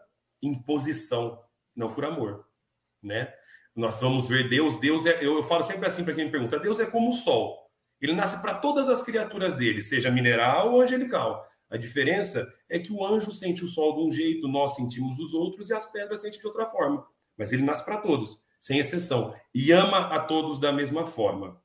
imposição, 0.41 1.39
não 1.75 1.93
por 1.93 2.05
amor, 2.05 2.45
né? 3.01 3.33
Nós 3.75 3.99
vamos 3.99 4.27
ver 4.27 4.49
Deus, 4.49 4.77
Deus 4.77 5.05
é, 5.05 5.17
eu, 5.25 5.37
eu 5.37 5.43
falo 5.43 5.63
sempre 5.63 5.87
assim 5.87 6.03
para 6.03 6.13
quem 6.13 6.25
me 6.25 6.31
pergunta, 6.31 6.59
Deus 6.59 6.79
é 6.79 6.85
como 6.85 7.09
o 7.09 7.13
sol. 7.13 7.57
Ele 7.99 8.13
nasce 8.13 8.41
para 8.41 8.55
todas 8.55 8.89
as 8.89 9.01
criaturas 9.01 9.55
dele, 9.55 9.81
seja 9.81 10.11
mineral 10.11 10.73
ou 10.73 10.81
angelical. 10.81 11.47
A 11.69 11.77
diferença 11.77 12.51
é 12.67 12.77
que 12.77 12.91
o 12.91 13.05
anjo 13.05 13.31
sente 13.31 13.63
o 13.63 13.67
sol 13.67 13.95
de 13.95 14.01
um 14.01 14.11
jeito, 14.11 14.47
nós 14.47 14.75
sentimos 14.75 15.17
os 15.19 15.33
outros 15.33 15.69
e 15.69 15.73
as 15.73 15.89
pedras 15.89 16.21
sentem 16.21 16.39
de 16.39 16.45
outra 16.45 16.65
forma. 16.65 17.05
Mas 17.37 17.53
ele 17.53 17.63
nasce 17.63 17.85
para 17.85 17.97
todos, 17.97 18.37
sem 18.61 18.77
exceção, 18.77 19.33
e 19.53 19.71
ama 19.71 20.01
a 20.15 20.19
todos 20.19 20.59
da 20.59 20.71
mesma 20.71 21.07
forma. 21.07 21.59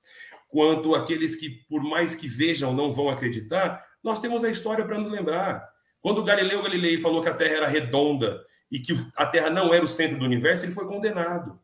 Quanto 0.49 0.95
aqueles 0.95 1.37
que, 1.37 1.51
por 1.69 1.83
mais 1.83 2.15
que 2.15 2.27
vejam, 2.27 2.73
não 2.73 2.91
vão 2.91 3.11
acreditar, 3.11 3.85
nós 4.03 4.19
temos 4.19 4.43
a 4.43 4.49
história 4.49 4.83
para 4.85 4.99
nos 4.99 5.11
lembrar. 5.11 5.69
Quando 6.01 6.25
Galileu 6.25 6.63
Galilei 6.63 6.97
falou 6.97 7.21
que 7.21 7.29
a 7.29 7.35
Terra 7.35 7.57
era 7.57 7.69
redonda 7.69 8.43
e 8.71 8.79
que 8.79 8.93
a 9.15 9.27
Terra 9.27 9.51
não 9.51 9.75
era 9.75 9.85
o 9.85 9.89
centro 9.89 10.19
do 10.19 10.25
universo, 10.25 10.65
ele 10.65 10.73
foi 10.73 10.87
condenado. 10.87 11.61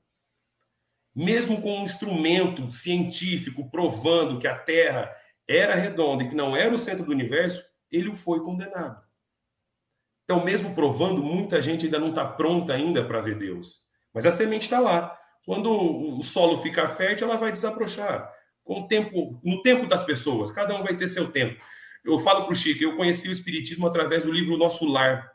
Mesmo 1.15 1.63
com 1.63 1.79
um 1.79 1.85
instrumento 1.85 2.71
científico 2.71 3.71
provando 3.71 4.39
que 4.39 4.47
a 4.47 4.59
Terra 4.59 5.11
era 5.49 5.75
redonda 5.75 6.25
e 6.25 6.29
que 6.29 6.35
não 6.35 6.55
era 6.55 6.75
o 6.75 6.79
centro 6.79 7.07
do 7.07 7.13
universo, 7.13 7.63
ele 7.91 8.15
foi 8.15 8.41
condenado. 8.41 9.03
Então, 10.25 10.45
mesmo 10.45 10.75
provando, 10.75 11.23
muita 11.23 11.61
gente 11.61 11.87
ainda 11.87 11.99
não 11.99 12.11
está 12.11 12.25
pronta 12.25 12.75
ainda 12.75 13.05
para 13.05 13.21
ver 13.21 13.39
Deus. 13.39 13.83
Mas 14.13 14.27
a 14.27 14.33
semente 14.33 14.67
está 14.67 14.79
lá. 14.79 15.19
Quando 15.45 15.71
o 16.19 16.23
solo 16.23 16.59
ficar 16.59 16.89
fértil, 16.89 17.27
ela 17.27 17.37
vai 17.37 17.51
desabrochar. 17.51 18.33
Com 18.65 18.81
o 18.81 18.87
tempo, 18.87 19.41
no 19.43 19.61
tempo 19.63 19.87
das 19.87 20.05
pessoas, 20.05 20.51
cada 20.51 20.75
um 20.75 20.83
vai 20.83 20.97
ter 20.97 21.09
seu 21.09 21.31
tempo. 21.31 21.61
Eu 22.05 22.19
falo 22.19 22.45
para 22.45 22.53
o 22.53 22.57
Chico, 22.57 22.83
eu 22.83 22.97
conheci 22.97 23.29
o 23.29 23.33
Espiritismo 23.33 23.87
através 23.87 24.25
do 24.25 24.33
livro 24.33 24.57
Nosso 24.57 24.85
Lar, 24.85 25.31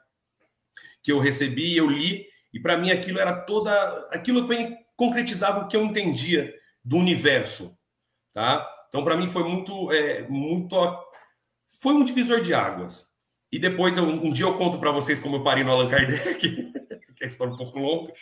que 1.01 1.12
eu 1.12 1.20
recebi, 1.20 1.76
eu 1.76 1.88
li, 1.88 2.26
e 2.53 2.60
para 2.60 2.78
mim 2.78 2.91
aquilo 2.91 3.20
era 3.20 3.34
toda. 3.34 3.72
Aquilo 4.12 4.47
concretizava 4.95 5.62
o 5.62 5.68
que 5.68 5.76
eu 5.76 5.84
entendia 5.84 6.53
do 6.84 6.97
universo. 6.97 7.78
Tá? 8.34 8.68
Então, 8.89 9.03
para 9.03 9.18
mim, 9.18 9.28
foi 9.28 9.43
muito, 9.43 9.91
é, 9.91 10.28
muito. 10.28 10.76
Foi 11.82 11.93
um 11.93 12.03
divisor 12.03 12.41
de 12.41 12.53
águas. 12.53 13.07
E 13.52 13.60
depois, 13.60 13.95
eu, 13.95 14.04
um 14.04 14.32
dia 14.32 14.45
eu 14.45 14.56
conto 14.56 14.80
para 14.80 14.91
vocês 14.91 15.20
como 15.20 15.38
eu 15.38 15.43
parei 15.43 15.64
no 15.64 15.72
Allan 15.72 15.89
Kardec, 15.89 16.36
que 16.36 17.24
é 17.24 17.26
a 17.26 17.28
história 17.28 17.54
um 17.54 17.58
pouco 17.58 17.80
longa. 17.80 18.14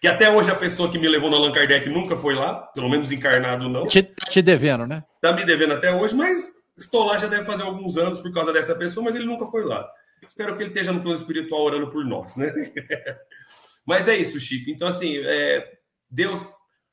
Que 0.00 0.08
até 0.08 0.30
hoje 0.30 0.50
a 0.50 0.54
pessoa 0.54 0.90
que 0.90 0.98
me 0.98 1.08
levou 1.08 1.30
no 1.30 1.36
Allan 1.36 1.52
Kardec 1.52 1.88
nunca 1.88 2.16
foi 2.16 2.34
lá, 2.34 2.54
pelo 2.74 2.88
menos 2.88 3.12
encarnado 3.12 3.68
não. 3.68 3.86
Te, 3.86 4.02
tá 4.02 4.26
te 4.30 4.40
devendo, 4.40 4.86
né? 4.86 5.04
Tá 5.20 5.32
me 5.32 5.44
devendo 5.44 5.74
até 5.74 5.92
hoje, 5.92 6.14
mas 6.14 6.50
estou 6.76 7.04
lá 7.04 7.18
já 7.18 7.28
deve 7.28 7.44
fazer 7.44 7.62
alguns 7.62 7.96
anos 7.96 8.18
por 8.18 8.32
causa 8.32 8.52
dessa 8.52 8.74
pessoa, 8.74 9.04
mas 9.04 9.14
ele 9.14 9.26
nunca 9.26 9.46
foi 9.46 9.64
lá. 9.64 9.86
Espero 10.26 10.56
que 10.56 10.62
ele 10.62 10.70
esteja 10.70 10.92
no 10.92 11.00
plano 11.00 11.16
espiritual 11.16 11.62
orando 11.62 11.90
por 11.90 12.04
nós, 12.04 12.36
né? 12.36 12.50
mas 13.84 14.08
é 14.08 14.16
isso, 14.16 14.40
Chico. 14.40 14.70
Então, 14.70 14.88
assim, 14.88 15.18
é, 15.18 15.68
Deus 16.10 16.44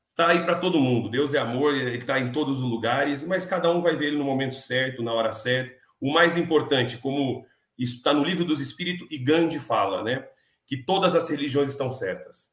está 0.08 0.28
aí 0.28 0.44
para 0.44 0.56
todo 0.56 0.80
mundo. 0.80 1.10
Deus 1.10 1.32
é 1.32 1.38
amor, 1.38 1.74
ele 1.74 1.98
está 1.98 2.18
em 2.18 2.32
todos 2.32 2.58
os 2.58 2.68
lugares, 2.68 3.24
mas 3.24 3.46
cada 3.46 3.70
um 3.70 3.80
vai 3.80 3.96
ver 3.96 4.08
ele 4.08 4.18
no 4.18 4.24
momento 4.24 4.56
certo, 4.56 5.02
na 5.02 5.12
hora 5.12 5.32
certa. 5.32 5.74
O 6.00 6.12
mais 6.12 6.36
importante, 6.36 6.98
como 6.98 7.46
isso 7.80 7.96
está 7.96 8.12
no 8.12 8.22
livro 8.22 8.44
dos 8.44 8.60
Espíritos, 8.60 9.08
e 9.10 9.16
Gandhi 9.16 9.58
fala, 9.58 10.04
né? 10.04 10.28
Que 10.66 10.76
todas 10.76 11.14
as 11.14 11.26
religiões 11.30 11.70
estão 11.70 11.90
certas. 11.90 12.50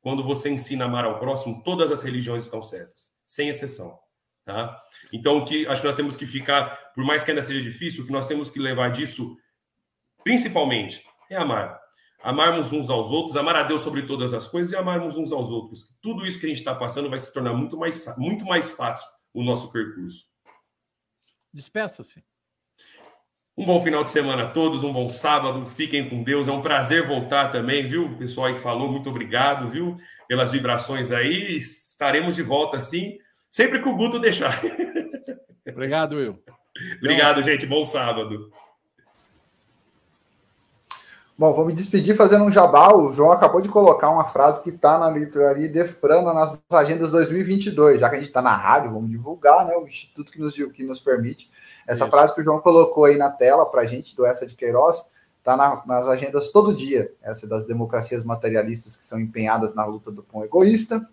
Quando 0.00 0.24
você 0.24 0.48
ensina 0.48 0.86
a 0.86 0.88
amar 0.88 1.04
ao 1.04 1.18
próximo, 1.18 1.62
todas 1.62 1.92
as 1.92 2.00
religiões 2.00 2.44
estão 2.44 2.62
certas, 2.62 3.12
sem 3.26 3.50
exceção. 3.50 3.98
Tá? 4.42 4.82
Então, 5.12 5.36
o 5.36 5.44
que 5.44 5.66
acho 5.66 5.82
que 5.82 5.86
nós 5.86 5.94
temos 5.94 6.16
que 6.16 6.24
ficar, 6.24 6.92
por 6.94 7.04
mais 7.04 7.22
que 7.22 7.30
ainda 7.30 7.42
seja 7.42 7.60
difícil, 7.60 8.02
o 8.02 8.06
que 8.06 8.12
nós 8.12 8.26
temos 8.26 8.48
que 8.48 8.58
levar 8.58 8.90
disso, 8.90 9.36
principalmente, 10.24 11.04
é 11.28 11.36
amar. 11.36 11.78
Amarmos 12.22 12.72
uns 12.72 12.88
aos 12.88 13.08
outros, 13.08 13.36
amar 13.36 13.56
a 13.56 13.62
Deus 13.62 13.82
sobre 13.82 14.06
todas 14.06 14.32
as 14.32 14.48
coisas 14.48 14.72
e 14.72 14.76
amarmos 14.76 15.18
uns 15.18 15.30
aos 15.30 15.50
outros. 15.50 15.94
Tudo 16.00 16.26
isso 16.26 16.40
que 16.40 16.46
a 16.46 16.48
gente 16.48 16.58
está 16.58 16.74
passando 16.74 17.10
vai 17.10 17.18
se 17.20 17.30
tornar 17.32 17.52
muito 17.52 17.76
mais, 17.76 18.16
muito 18.16 18.46
mais 18.46 18.70
fácil 18.70 19.06
o 19.34 19.44
nosso 19.44 19.70
percurso. 19.70 20.24
Despeça-se. 21.52 22.24
Um 23.56 23.64
bom 23.64 23.80
final 23.80 24.02
de 24.02 24.10
semana 24.10 24.44
a 24.44 24.48
todos, 24.48 24.82
um 24.82 24.92
bom 24.92 25.10
sábado, 25.10 25.66
fiquem 25.66 26.08
com 26.08 26.22
Deus. 26.22 26.48
É 26.48 26.52
um 26.52 26.62
prazer 26.62 27.06
voltar 27.06 27.52
também, 27.52 27.84
viu? 27.84 28.06
O 28.06 28.16
pessoal 28.16 28.46
aí 28.46 28.54
que 28.54 28.60
falou, 28.60 28.90
muito 28.90 29.10
obrigado, 29.10 29.68
viu? 29.68 29.96
Pelas 30.28 30.52
vibrações 30.52 31.12
aí. 31.12 31.56
Estaremos 31.56 32.34
de 32.34 32.42
volta 32.42 32.76
assim 32.76 33.18
Sempre 33.50 33.82
que 33.82 33.88
o 33.88 33.96
Guto 33.96 34.20
deixar. 34.20 34.60
Obrigado, 35.68 36.16
Will. 36.16 36.40
Obrigado, 36.98 37.42
gente. 37.42 37.66
Bom 37.66 37.82
sábado. 37.82 38.52
Bom, 41.36 41.52
vou 41.52 41.66
me 41.66 41.72
despedir 41.72 42.16
fazendo 42.16 42.44
um 42.44 42.50
jabá. 42.50 42.94
O 42.94 43.12
João 43.12 43.32
acabou 43.32 43.60
de 43.60 43.68
colocar 43.68 44.10
uma 44.10 44.24
frase 44.24 44.62
que 44.62 44.70
está 44.70 44.98
na 44.98 45.10
livraria 45.10 45.68
Defrana 45.68 46.32
nas 46.32 46.60
agendas 46.72 47.10
2022. 47.10 47.98
Já 47.98 48.08
que 48.08 48.16
a 48.16 48.18
gente 48.18 48.28
está 48.28 48.42
na 48.42 48.54
rádio, 48.54 48.92
vamos 48.92 49.10
divulgar, 49.10 49.66
né? 49.66 49.74
O 49.74 49.86
instituto 49.86 50.30
que 50.30 50.38
nos, 50.38 50.54
que 50.54 50.84
nos 50.84 51.00
permite. 51.00 51.50
Essa 51.90 52.04
Isso. 52.04 52.10
frase 52.12 52.32
que 52.32 52.40
o 52.40 52.44
João 52.44 52.60
colocou 52.60 53.04
aí 53.04 53.16
na 53.16 53.32
tela 53.32 53.66
para 53.66 53.80
a 53.80 53.84
gente, 53.84 54.14
do 54.14 54.24
Essa 54.24 54.46
de 54.46 54.54
Queiroz, 54.54 55.10
está 55.38 55.56
na, 55.56 55.82
nas 55.86 56.06
agendas 56.06 56.52
todo 56.52 56.72
dia. 56.72 57.12
Essa 57.20 57.46
é 57.46 57.48
das 57.48 57.66
democracias 57.66 58.22
materialistas 58.22 58.96
que 58.96 59.04
são 59.04 59.18
empenhadas 59.18 59.74
na 59.74 59.84
luta 59.84 60.08
do 60.12 60.22
pão 60.22 60.44
egoísta. 60.44 61.04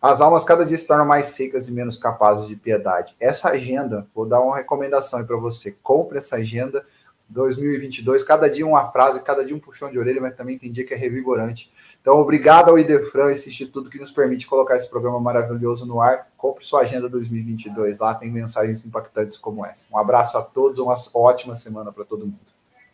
As 0.00 0.20
almas 0.20 0.44
cada 0.44 0.64
dia 0.64 0.78
se 0.78 0.86
tornam 0.86 1.04
mais 1.04 1.26
secas 1.26 1.68
e 1.68 1.72
menos 1.72 1.96
capazes 1.96 2.46
de 2.46 2.54
piedade. 2.54 3.16
Essa 3.18 3.48
agenda, 3.48 4.06
vou 4.14 4.24
dar 4.24 4.40
uma 4.40 4.56
recomendação 4.56 5.18
aí 5.18 5.26
para 5.26 5.36
você. 5.36 5.76
Compre 5.82 6.18
essa 6.18 6.36
agenda 6.36 6.86
2022, 7.28 8.22
cada 8.22 8.48
dia 8.48 8.64
uma 8.64 8.92
frase, 8.92 9.20
cada 9.20 9.44
dia 9.44 9.56
um 9.56 9.58
puxão 9.58 9.90
de 9.90 9.98
orelha, 9.98 10.20
mas 10.20 10.36
também 10.36 10.56
tem 10.56 10.70
dia 10.70 10.86
que 10.86 10.94
é 10.94 10.96
revigorante. 10.96 11.72
Então, 12.04 12.20
obrigado 12.20 12.68
ao 12.68 12.78
Idefran, 12.78 13.32
esse 13.32 13.48
instituto 13.48 13.88
que 13.88 13.98
nos 13.98 14.10
permite 14.10 14.46
colocar 14.46 14.76
esse 14.76 14.90
programa 14.90 15.18
maravilhoso 15.18 15.86
no 15.86 16.02
ar. 16.02 16.28
Compre 16.36 16.62
sua 16.62 16.82
agenda 16.82 17.08
2022, 17.08 17.98
lá 17.98 18.14
tem 18.14 18.30
mensagens 18.30 18.84
impactantes 18.84 19.38
como 19.38 19.64
essa. 19.64 19.86
Um 19.90 19.96
abraço 19.96 20.36
a 20.36 20.42
todos, 20.42 20.78
uma 20.78 20.94
ótima 21.14 21.54
semana 21.54 21.90
para 21.90 22.04
todo 22.04 22.26
mundo. 22.26 22.36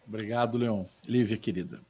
Obrigado, 0.06 0.56
Leon. 0.56 0.84
Lívia, 1.04 1.36
querida. 1.36 1.80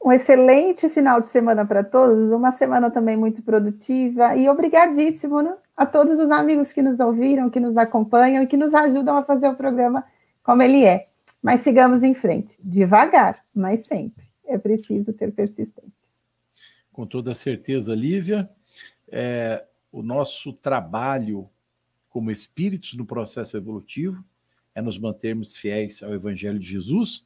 Um 0.00 0.12
excelente 0.12 0.88
final 0.88 1.20
de 1.20 1.26
semana 1.26 1.66
para 1.66 1.82
todos, 1.82 2.30
uma 2.30 2.52
semana 2.52 2.92
também 2.92 3.16
muito 3.16 3.42
produtiva 3.42 4.36
e 4.36 4.48
obrigadíssimo 4.48 5.42
né, 5.42 5.56
a 5.76 5.84
todos 5.84 6.20
os 6.20 6.30
amigos 6.30 6.72
que 6.72 6.80
nos 6.80 7.00
ouviram, 7.00 7.50
que 7.50 7.58
nos 7.58 7.76
acompanham 7.76 8.40
e 8.40 8.46
que 8.46 8.56
nos 8.56 8.72
ajudam 8.72 9.16
a 9.16 9.24
fazer 9.24 9.48
o 9.48 9.56
programa 9.56 10.04
como 10.44 10.62
ele 10.62 10.84
é. 10.84 11.08
Mas 11.42 11.62
sigamos 11.62 12.04
em 12.04 12.14
frente, 12.14 12.56
devagar, 12.62 13.40
mas 13.52 13.84
sempre. 13.86 14.30
É 14.46 14.56
preciso 14.56 15.12
ter 15.12 15.32
persistência. 15.32 15.99
Com 16.92 17.06
toda 17.06 17.34
certeza, 17.34 17.94
Lívia, 17.94 18.50
é, 19.08 19.64
o 19.92 20.02
nosso 20.02 20.52
trabalho 20.52 21.48
como 22.08 22.30
espíritos 22.30 22.94
no 22.94 23.06
processo 23.06 23.56
evolutivo 23.56 24.24
é 24.74 24.82
nos 24.82 24.98
mantermos 24.98 25.56
fiéis 25.56 26.02
ao 26.02 26.12
Evangelho 26.12 26.58
de 26.58 26.68
Jesus 26.68 27.24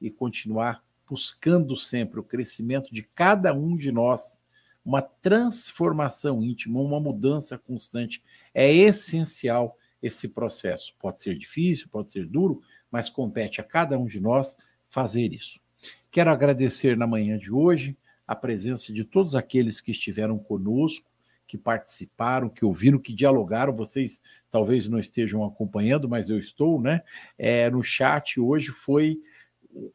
e 0.00 0.10
continuar 0.10 0.84
buscando 1.08 1.76
sempre 1.76 2.20
o 2.20 2.24
crescimento 2.24 2.92
de 2.92 3.02
cada 3.02 3.54
um 3.54 3.76
de 3.76 3.92
nós, 3.92 4.40
uma 4.84 5.00
transformação 5.00 6.42
íntima, 6.42 6.80
uma 6.80 7.00
mudança 7.00 7.56
constante. 7.56 8.22
É 8.52 8.72
essencial 8.72 9.76
esse 10.02 10.28
processo. 10.28 10.94
Pode 10.98 11.20
ser 11.20 11.36
difícil, 11.36 11.88
pode 11.88 12.10
ser 12.10 12.26
duro, 12.26 12.60
mas 12.90 13.08
compete 13.08 13.60
a 13.60 13.64
cada 13.64 13.98
um 13.98 14.06
de 14.06 14.20
nós 14.20 14.56
fazer 14.88 15.32
isso. 15.32 15.60
Quero 16.10 16.30
agradecer 16.30 16.96
na 16.96 17.06
manhã 17.06 17.38
de 17.38 17.52
hoje 17.52 17.96
a 18.26 18.34
presença 18.34 18.92
de 18.92 19.04
todos 19.04 19.34
aqueles 19.34 19.80
que 19.80 19.92
estiveram 19.92 20.38
conosco, 20.38 21.10
que 21.46 21.56
participaram, 21.56 22.48
que 22.48 22.64
ouviram, 22.64 22.98
que 22.98 23.14
dialogaram. 23.14 23.74
Vocês 23.74 24.20
talvez 24.50 24.88
não 24.88 24.98
estejam 24.98 25.44
acompanhando, 25.44 26.08
mas 26.08 26.28
eu 26.28 26.38
estou, 26.38 26.80
né? 26.80 27.02
É, 27.38 27.70
no 27.70 27.82
chat 27.82 28.40
hoje 28.40 28.70
foi 28.72 29.20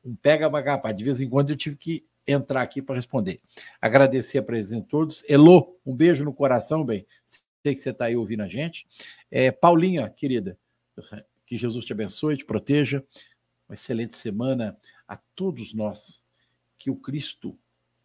um 0.03 0.15
pega 0.15 0.49
bagapá. 0.49 0.91
De 0.91 1.03
vez 1.03 1.19
em 1.19 1.29
quando 1.29 1.49
eu 1.49 1.57
tive 1.57 1.75
que 1.75 2.05
entrar 2.25 2.61
aqui 2.61 2.81
para 2.81 2.95
responder. 2.95 3.41
Agradecer 3.81 4.37
a 4.37 4.43
presença 4.43 4.81
de 4.81 4.87
todos. 4.87 5.29
Elô, 5.29 5.77
um 5.85 5.95
beijo 5.95 6.23
no 6.23 6.33
coração, 6.33 6.85
bem. 6.85 7.05
Sei 7.25 7.75
que 7.75 7.81
você 7.81 7.89
está 7.89 8.05
aí 8.05 8.15
ouvindo 8.15 8.41
a 8.41 8.47
gente. 8.47 8.87
É, 9.29 9.51
Paulinha, 9.51 10.09
querida, 10.09 10.57
que 11.45 11.57
Jesus 11.57 11.85
te 11.85 11.93
abençoe, 11.93 12.37
te 12.37 12.45
proteja. 12.45 13.03
Uma 13.67 13.75
excelente 13.75 14.15
semana 14.15 14.77
a 15.07 15.17
todos 15.35 15.73
nós. 15.73 16.23
Que 16.77 16.89
o 16.89 16.95
Cristo 16.95 17.57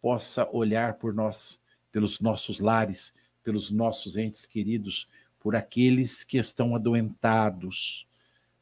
possa 0.07 0.49
olhar 0.53 0.93
por 0.93 1.13
nós, 1.13 1.59
pelos 1.91 2.21
nossos 2.21 2.61
lares, 2.61 3.13
pelos 3.43 3.69
nossos 3.69 4.15
entes 4.15 4.45
queridos, 4.45 5.05
por 5.37 5.53
aqueles 5.53 6.23
que 6.23 6.37
estão 6.37 6.73
adoentados, 6.73 8.07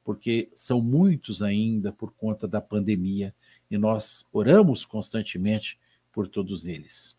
porque 0.03 0.49
são 0.55 0.81
muitos 0.81 1.43
ainda 1.43 1.91
por 1.91 2.11
conta 2.13 2.47
da 2.47 2.59
pandemia 2.59 3.31
e 3.69 3.77
nós 3.77 4.25
oramos 4.33 4.85
constantemente 4.85 5.77
por 6.11 6.27
todos 6.27 6.65
eles. 6.65 7.15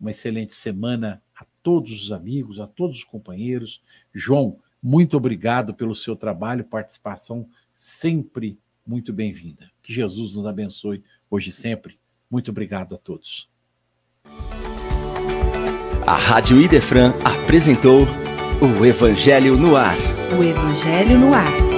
uma 0.00 0.12
excelente 0.12 0.54
semana 0.54 1.22
a 1.36 1.44
todos 1.62 2.04
os 2.04 2.10
amigos, 2.10 2.58
a 2.58 2.66
todos 2.66 3.00
os 3.00 3.04
companheiros. 3.04 3.82
João, 4.14 4.58
muito 4.82 5.14
obrigado 5.14 5.74
pelo 5.74 5.94
seu 5.94 6.16
trabalho, 6.16 6.64
participação 6.64 7.46
sempre 7.74 8.58
muito 8.86 9.12
bem-vinda. 9.12 9.70
Que 9.82 9.92
Jesus 9.92 10.36
nos 10.36 10.46
abençoe 10.46 11.04
hoje 11.30 11.50
e 11.50 11.52
sempre. 11.52 12.01
Muito 12.32 12.50
obrigado 12.50 12.94
a 12.94 12.98
todos. 12.98 13.46
A 16.06 16.16
Rádio 16.16 16.58
Idefran 16.58 17.12
apresentou 17.22 18.06
o 18.58 18.86
Evangelho 18.86 19.54
no 19.54 19.76
Ar. 19.76 19.98
O 20.38 20.42
Evangelho 20.42 21.18
no 21.18 21.34
Ar. 21.34 21.71